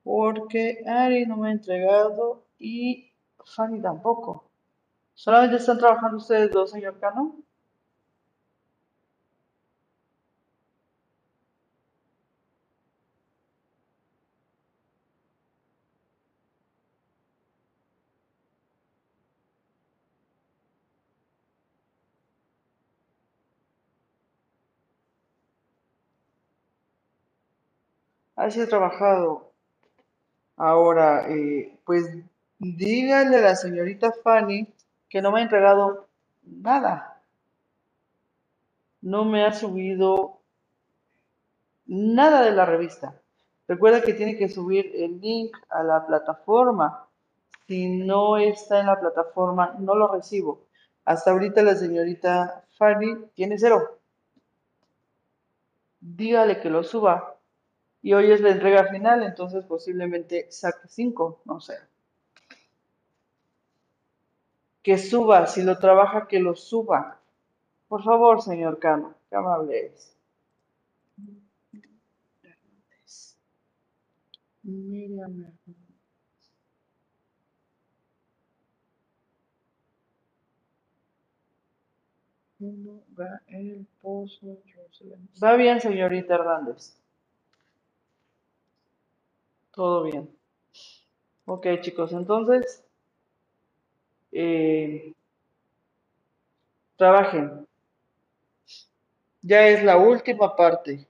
Porque 0.05 0.85
Ari 0.87 1.25
no 1.25 1.35
me 1.35 1.49
ha 1.49 1.51
entregado 1.51 2.45
y 2.57 3.11
Fanny 3.43 3.81
tampoco. 3.81 4.49
¿Solamente 5.15 5.57
están 5.57 5.79
trabajando 5.79 6.15
ustedes 6.15 6.49
dos, 6.49 6.71
señor 6.71 6.97
Cano? 6.97 7.43
Así 28.35 28.61
he 28.61 28.67
trabajado. 28.67 29.51
Ahora, 30.57 31.29
eh, 31.29 31.77
pues 31.85 32.09
dígale 32.59 33.37
a 33.37 33.41
la 33.41 33.55
señorita 33.55 34.11
Fanny 34.23 34.67
que 35.09 35.21
no 35.21 35.31
me 35.31 35.39
ha 35.39 35.43
entregado 35.43 36.07
nada. 36.43 37.21
No 39.01 39.25
me 39.25 39.45
ha 39.45 39.53
subido 39.53 40.39
nada 41.85 42.41
de 42.43 42.51
la 42.51 42.65
revista. 42.65 43.21
Recuerda 43.67 44.01
que 44.01 44.13
tiene 44.13 44.37
que 44.37 44.49
subir 44.49 44.91
el 44.95 45.19
link 45.19 45.55
a 45.69 45.83
la 45.83 46.05
plataforma. 46.05 47.07
Si 47.67 47.87
no 47.87 48.37
está 48.37 48.79
en 48.79 48.87
la 48.87 48.99
plataforma, 48.99 49.75
no 49.79 49.95
lo 49.95 50.11
recibo. 50.11 50.65
Hasta 51.03 51.31
ahorita 51.31 51.63
la 51.63 51.75
señorita 51.75 52.65
Fanny 52.77 53.27
tiene 53.33 53.57
cero. 53.57 53.99
Dígale 55.99 56.59
que 56.59 56.69
lo 56.69 56.83
suba. 56.83 57.34
Y 58.05 58.13
hoy 58.13 58.31
es 58.31 58.39
la 58.39 58.51
entrega 58.51 58.85
final, 58.85 59.23
entonces 59.23 59.65
posiblemente 59.65 60.45
saque 60.51 60.87
cinco, 60.87 61.41
no 61.43 61.59
sé. 61.59 61.73
Que 64.83 64.97
suba, 64.99 65.47
si 65.47 65.63
lo 65.63 65.79
trabaja, 65.79 66.27
que 66.27 66.39
lo 66.39 66.55
suba. 66.55 67.19
Por 67.87 68.03
favor, 68.03 68.43
señor 68.43 68.79
Cano, 68.79 69.15
qué 69.29 69.35
amable 69.35 69.87
es. 69.87 70.15
Miriam 74.63 75.31
Hernández. 75.39 75.75
Uno, 82.59 83.01
Gael 83.15 83.87
Pozo. 84.01 84.57
Va 85.41 85.55
bien, 85.55 85.79
señorita 85.79 86.35
Hernández. 86.35 86.97
Todo 89.75 90.01
bien. 90.05 90.27
Ok, 91.47 91.65
chicos, 91.81 92.11
entonces, 92.13 92.83
eh, 94.31 95.15
trabajen. 96.97 97.65
Ya 99.43 99.65
es 99.69 99.81
la 99.81 99.95
última 99.95 100.57
parte. 100.57 101.07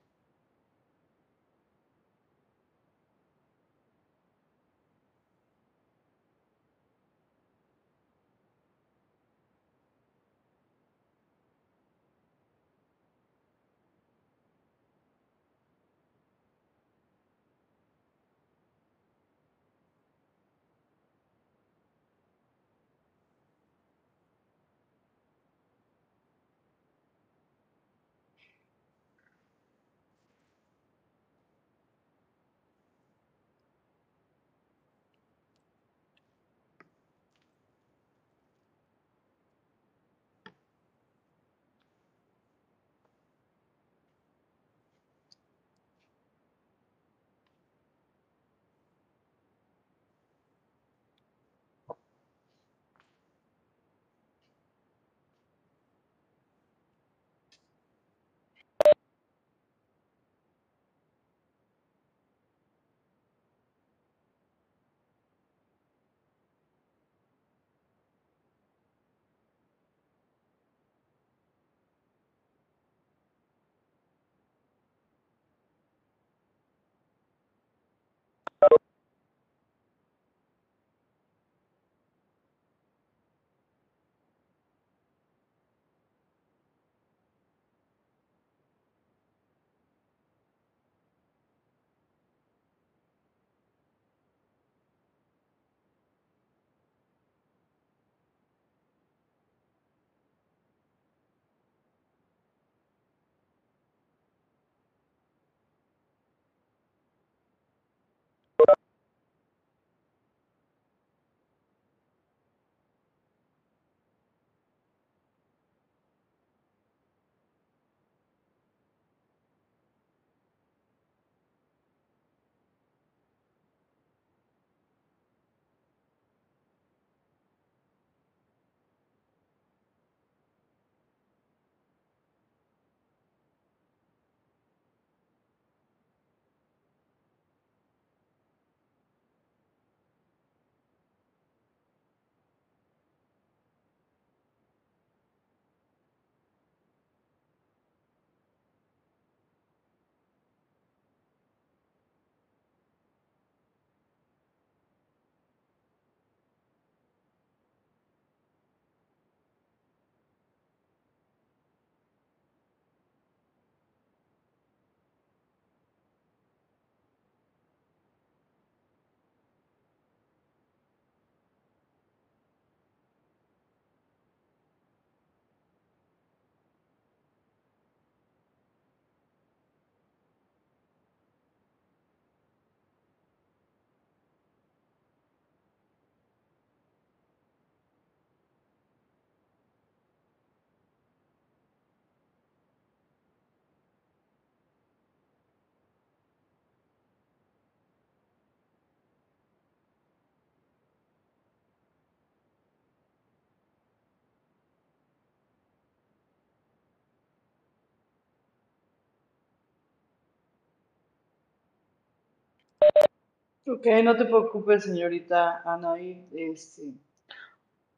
Ok, 213.68 213.88
no 214.04 214.16
te 214.16 214.26
preocupes, 214.26 214.84
señorita 214.84 215.62
Anaí. 215.66 216.28
Este, 216.32 216.84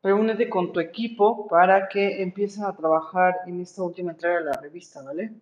reúnete 0.01 0.49
con 0.49 0.71
tu 0.71 0.79
equipo 0.79 1.47
para 1.47 1.89
que 1.89 2.21
empiecen 2.21 2.63
a 2.63 2.75
trabajar 2.75 3.35
en 3.47 3.61
esta 3.61 3.83
última 3.83 4.11
entrega 4.11 4.39
de 4.39 4.45
la 4.45 4.61
revista, 4.61 5.01
¿vale? 5.03 5.33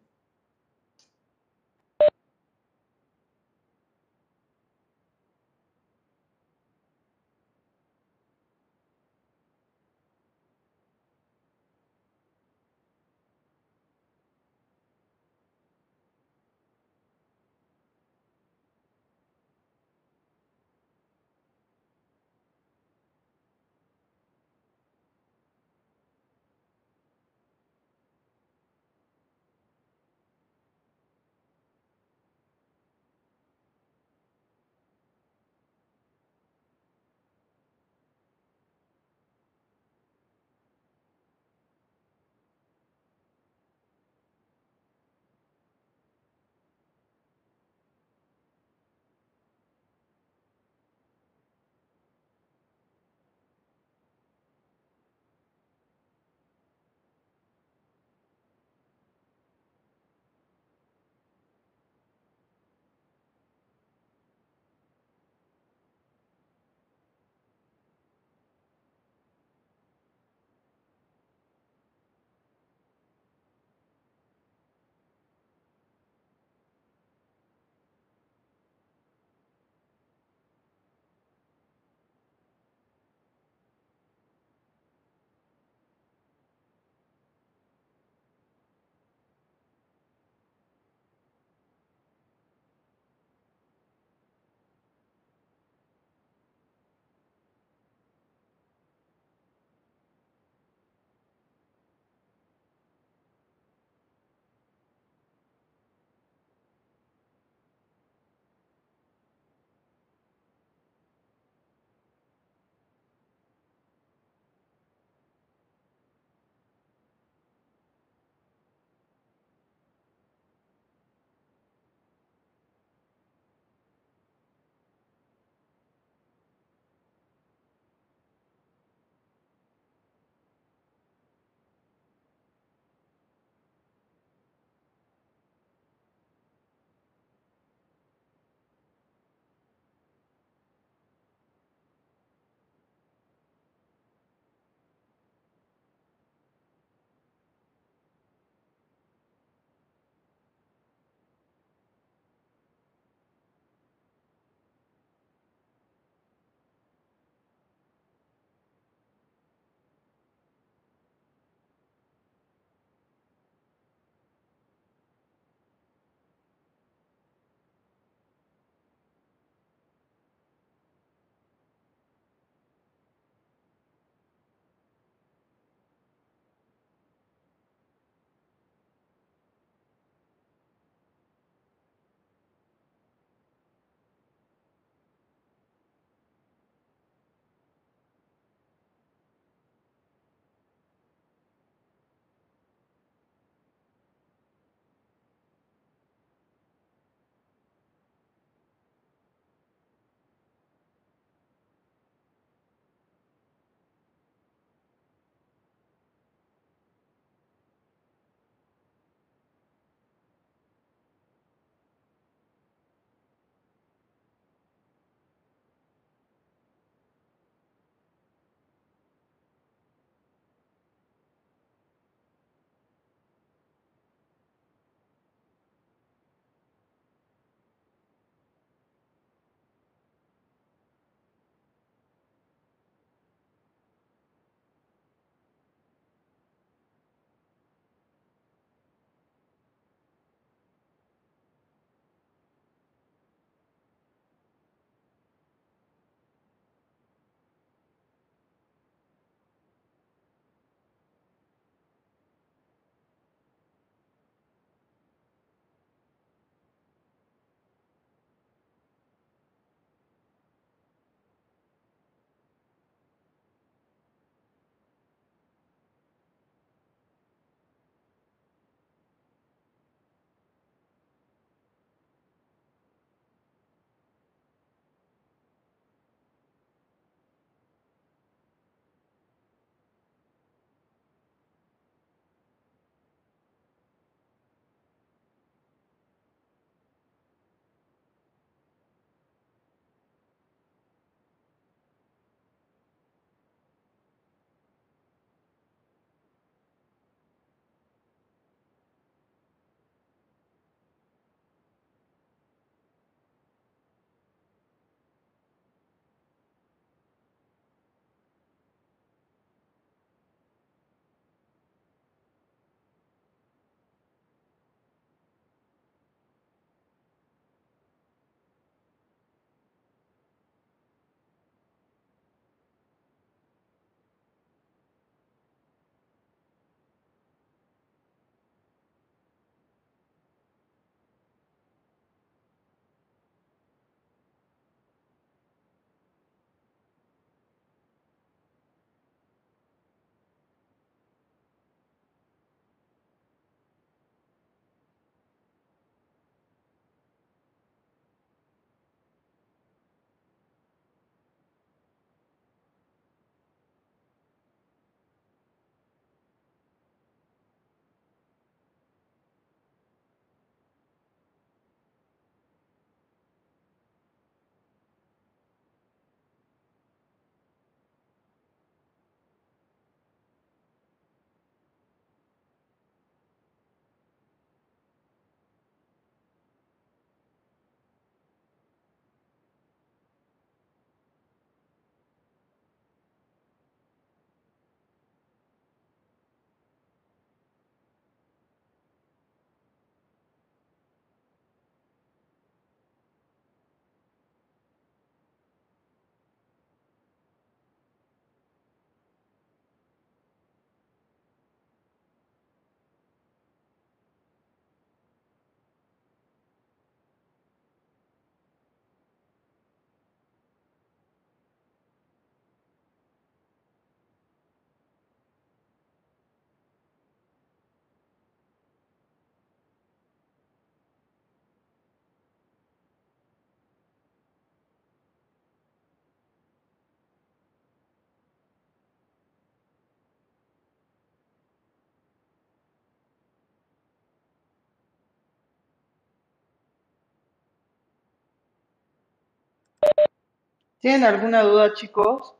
¿Tienen 440.86 441.04
alguna 441.04 441.42
duda, 441.42 441.74
chicos? 441.74 442.36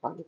Vale, 0.00 0.24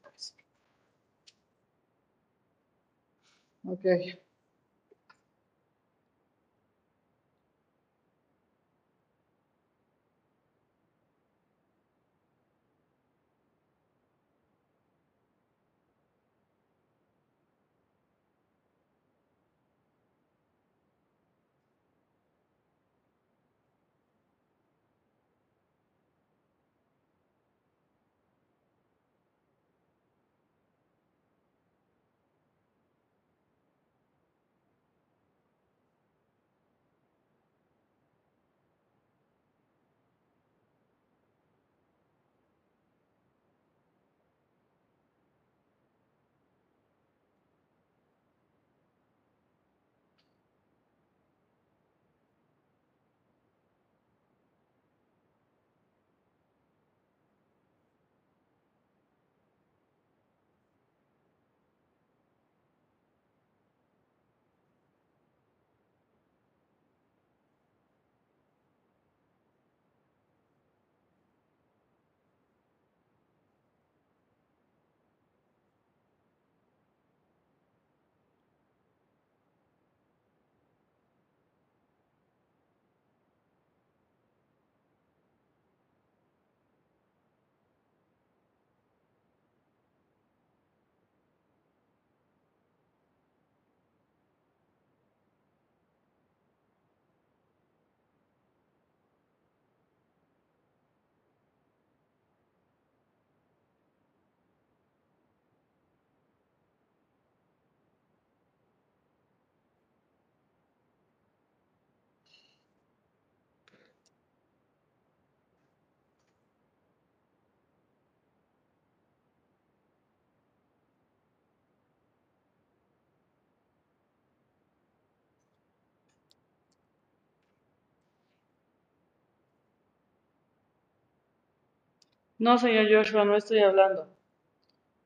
No, 132.39 132.59
señor 132.59 132.87
Joshua, 132.91 133.25
no 133.25 133.35
estoy 133.37 133.61
hablando. 133.61 134.09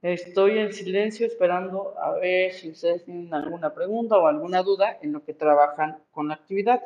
Estoy 0.03 0.59
en 0.59 0.73
silencio 0.73 1.27
esperando 1.27 1.95
a 1.99 2.13
ver 2.13 2.53
si 2.53 2.71
ustedes 2.71 3.05
tienen 3.05 3.33
alguna 3.33 3.73
pregunta 3.73 4.17
o 4.19 4.27
alguna 4.27 4.63
duda 4.63 4.99
en 5.01 5.13
lo 5.13 5.23
que 5.25 5.35
trabajan 5.35 6.03
con 6.11 6.29
la 6.29 6.35
actividad. 6.35 6.83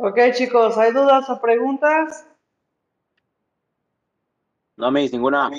Ok, 0.00 0.16
chicos, 0.32 0.78
¿hay 0.78 0.92
dudas 0.92 1.28
o 1.28 1.40
preguntas? 1.40 2.24
No, 4.76 4.92
Miss, 4.92 5.12
ninguna. 5.12 5.50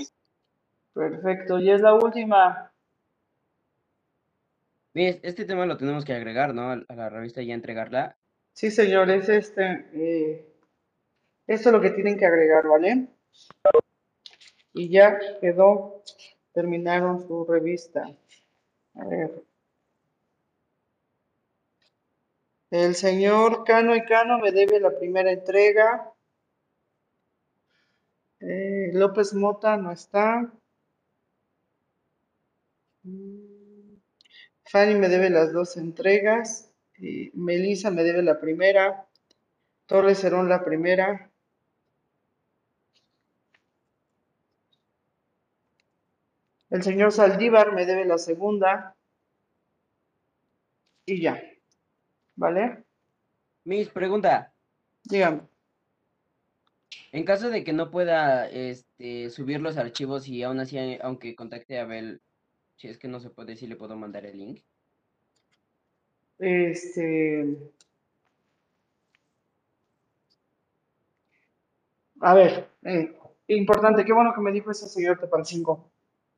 Perfecto, 0.94 1.60
y 1.60 1.70
es 1.70 1.82
la 1.82 1.94
última. 1.94 2.72
Miss, 4.94 5.20
este 5.24 5.44
tema 5.44 5.66
lo 5.66 5.76
tenemos 5.76 6.06
que 6.06 6.14
agregar, 6.14 6.56
¿no? 6.56 6.72
A 6.72 6.96
la 6.96 7.10
revista 7.10 7.42
y 7.42 7.48
ya 7.48 7.54
entregarla. 7.54 8.16
Sí, 8.54 8.72
señores, 8.72 9.28
este, 9.28 9.90
eh, 9.94 10.46
esto 11.46 11.68
es 11.68 11.74
lo 11.74 11.82
que 11.82 11.90
tienen 11.90 12.18
que 12.18 12.26
agregar, 12.26 12.66
¿vale? 12.66 13.10
Y 14.72 14.90
ya 14.90 15.20
quedó, 15.42 16.02
terminaron 16.54 17.28
su 17.28 17.44
revista. 17.44 18.10
A 18.96 19.06
ver. 19.06 19.49
El 22.72 22.96
señor 22.96 23.64
Cano 23.64 23.96
y 23.96 24.04
Cano 24.06 24.40
me 24.40 24.52
debe 24.52 24.80
la 24.80 24.98
primera 24.98 25.32
entrega. 25.32 26.12
Eh, 28.42 28.90
López 28.94 29.34
Mota 29.34 29.78
no 29.78 29.92
está. 29.92 30.52
Mm, 33.04 33.96
Fanny 34.72 34.96
me 34.96 35.10
debe 35.10 35.30
las 35.30 35.52
dos 35.52 35.76
entregas. 35.78 36.72
eh, 37.02 37.32
Melissa 37.34 37.92
me 37.92 38.04
debe 38.04 38.24
la 38.24 38.40
primera. 38.40 39.06
Torres 39.88 40.20
Cerón 40.22 40.50
la 40.50 40.64
primera. 40.64 41.32
El 46.72 46.82
señor 46.82 47.12
Saldívar 47.12 47.74
me 47.74 47.86
debe 47.86 48.06
la 48.06 48.18
segunda. 48.18 48.96
Y 51.06 51.22
ya. 51.22 51.49
¿Vale? 52.40 52.86
Miss, 53.66 53.90
pregunta. 53.90 54.54
Dígame. 55.04 55.42
En 57.12 57.26
caso 57.26 57.50
de 57.50 57.66
que 57.66 57.74
no 57.74 57.92
pueda 57.92 58.48
este, 58.50 59.30
subir 59.30 59.60
los 59.60 59.76
archivos 59.76 60.26
y 60.30 60.42
aún 60.44 60.62
así, 60.62 60.78
aunque 61.02 61.36
contacte 61.36 61.78
a 61.78 61.82
Abel, 61.82 62.22
si 62.78 62.88
es 62.88 62.98
que 62.98 63.10
no 63.10 63.20
se 63.20 63.30
puede, 63.30 63.58
sí 63.58 63.68
le 63.68 63.76
puedo 63.76 63.98
mandar 63.98 64.26
el 64.26 64.38
link. 64.38 64.62
Este. 66.38 67.58
A 72.22 72.34
ver, 72.36 72.70
eh, 72.84 73.18
importante, 73.48 74.06
qué 74.06 74.14
bueno 74.14 74.34
que 74.34 74.40
me 74.40 74.54
dijo 74.54 74.72
ese 74.72 74.88
señor 74.88 75.20
Tepalcingo. 75.20 75.92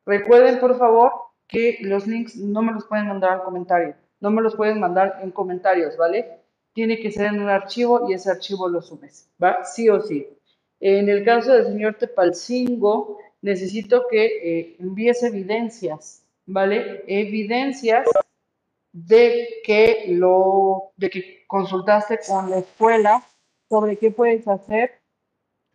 Recuerden, 0.04 0.58
por 0.58 0.76
favor, 0.76 1.12
que 1.46 1.78
los 1.82 2.08
links 2.08 2.34
no 2.34 2.60
me 2.60 2.72
los 2.72 2.86
pueden 2.86 3.06
mandar 3.06 3.34
al 3.34 3.44
comentario, 3.44 3.94
no 4.22 4.30
me 4.30 4.40
los 4.40 4.54
pueden 4.54 4.78
mandar 4.80 5.18
en 5.20 5.32
comentarios, 5.32 5.96
¿vale? 5.96 6.38
Tiene 6.72 6.98
que 7.00 7.10
ser 7.10 7.26
en 7.26 7.42
un 7.42 7.50
archivo 7.50 8.08
y 8.08 8.14
ese 8.14 8.30
archivo 8.30 8.68
lo 8.68 8.80
subes, 8.80 9.28
¿va? 9.42 9.64
Sí 9.64 9.88
o 9.88 10.00
sí. 10.00 10.26
En 10.80 11.08
el 11.08 11.24
caso 11.24 11.52
del 11.52 11.66
señor 11.66 11.96
Tepalcingo, 11.96 13.18
necesito 13.42 14.06
que 14.08 14.24
eh, 14.24 14.76
envíes 14.78 15.22
evidencias, 15.24 16.22
¿vale? 16.46 17.02
Evidencias 17.08 18.06
de 18.92 19.48
que 19.64 20.06
lo, 20.08 20.92
de 20.96 21.10
que 21.10 21.44
consultaste 21.48 22.20
con 22.26 22.48
la 22.48 22.58
escuela 22.58 23.26
sobre 23.68 23.98
qué 23.98 24.12
puedes 24.12 24.46
hacer 24.46 25.02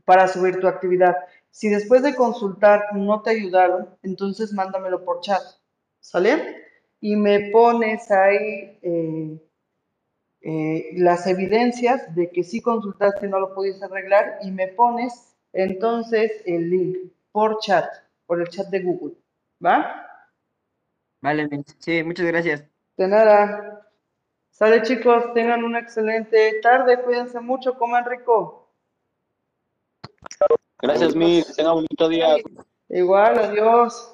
para 0.05 0.27
subir 0.29 0.59
tu 0.61 0.67
actividad. 0.67 1.17
Si 1.51 1.67
después 1.67 2.01
de 2.01 2.15
consultar 2.15 2.95
no 2.95 3.21
te 3.21 3.31
ayudaron, 3.31 3.89
entonces 4.03 4.53
mándamelo 4.53 5.03
por 5.03 5.19
chat, 5.19 5.41
¿sale? 5.99 6.66
Y 7.07 7.15
me 7.15 7.51
pones 7.51 8.11
ahí 8.11 8.77
eh, 8.81 9.39
eh, 10.41 10.89
las 10.95 11.25
evidencias 11.25 12.13
de 12.13 12.29
que 12.29 12.43
sí 12.43 12.61
consultaste 12.61 13.27
y 13.27 13.29
no 13.29 13.39
lo 13.39 13.55
pudiste 13.55 13.85
arreglar 13.85 14.39
y 14.41 14.51
me 14.51 14.67
pones 14.67 15.33
entonces 15.53 16.43
el 16.45 16.69
link 16.69 16.97
por 17.31 17.59
chat, 17.59 17.85
por 18.25 18.41
el 18.41 18.49
chat 18.49 18.67
de 18.67 18.81
Google, 18.81 19.15
¿va? 19.65 20.05
Vale. 21.21 21.47
Sí, 21.79 22.03
muchas 22.03 22.25
gracias. 22.25 22.65
De 22.97 23.07
nada. 23.07 23.89
Sale 24.49 24.81
chicos, 24.81 25.33
tengan 25.33 25.63
una 25.63 25.79
excelente 25.79 26.59
tarde, 26.61 27.01
cuídense 27.03 27.39
mucho, 27.39 27.77
coman 27.77 28.03
rico. 28.03 28.69
Gracias, 30.81 31.15
Miss. 31.15 31.47
Que 31.47 31.53
tenga 31.53 31.73
un 31.73 31.85
bonito 31.85 32.09
día. 32.09 32.35
Igual, 32.89 33.39
adiós. 33.39 34.13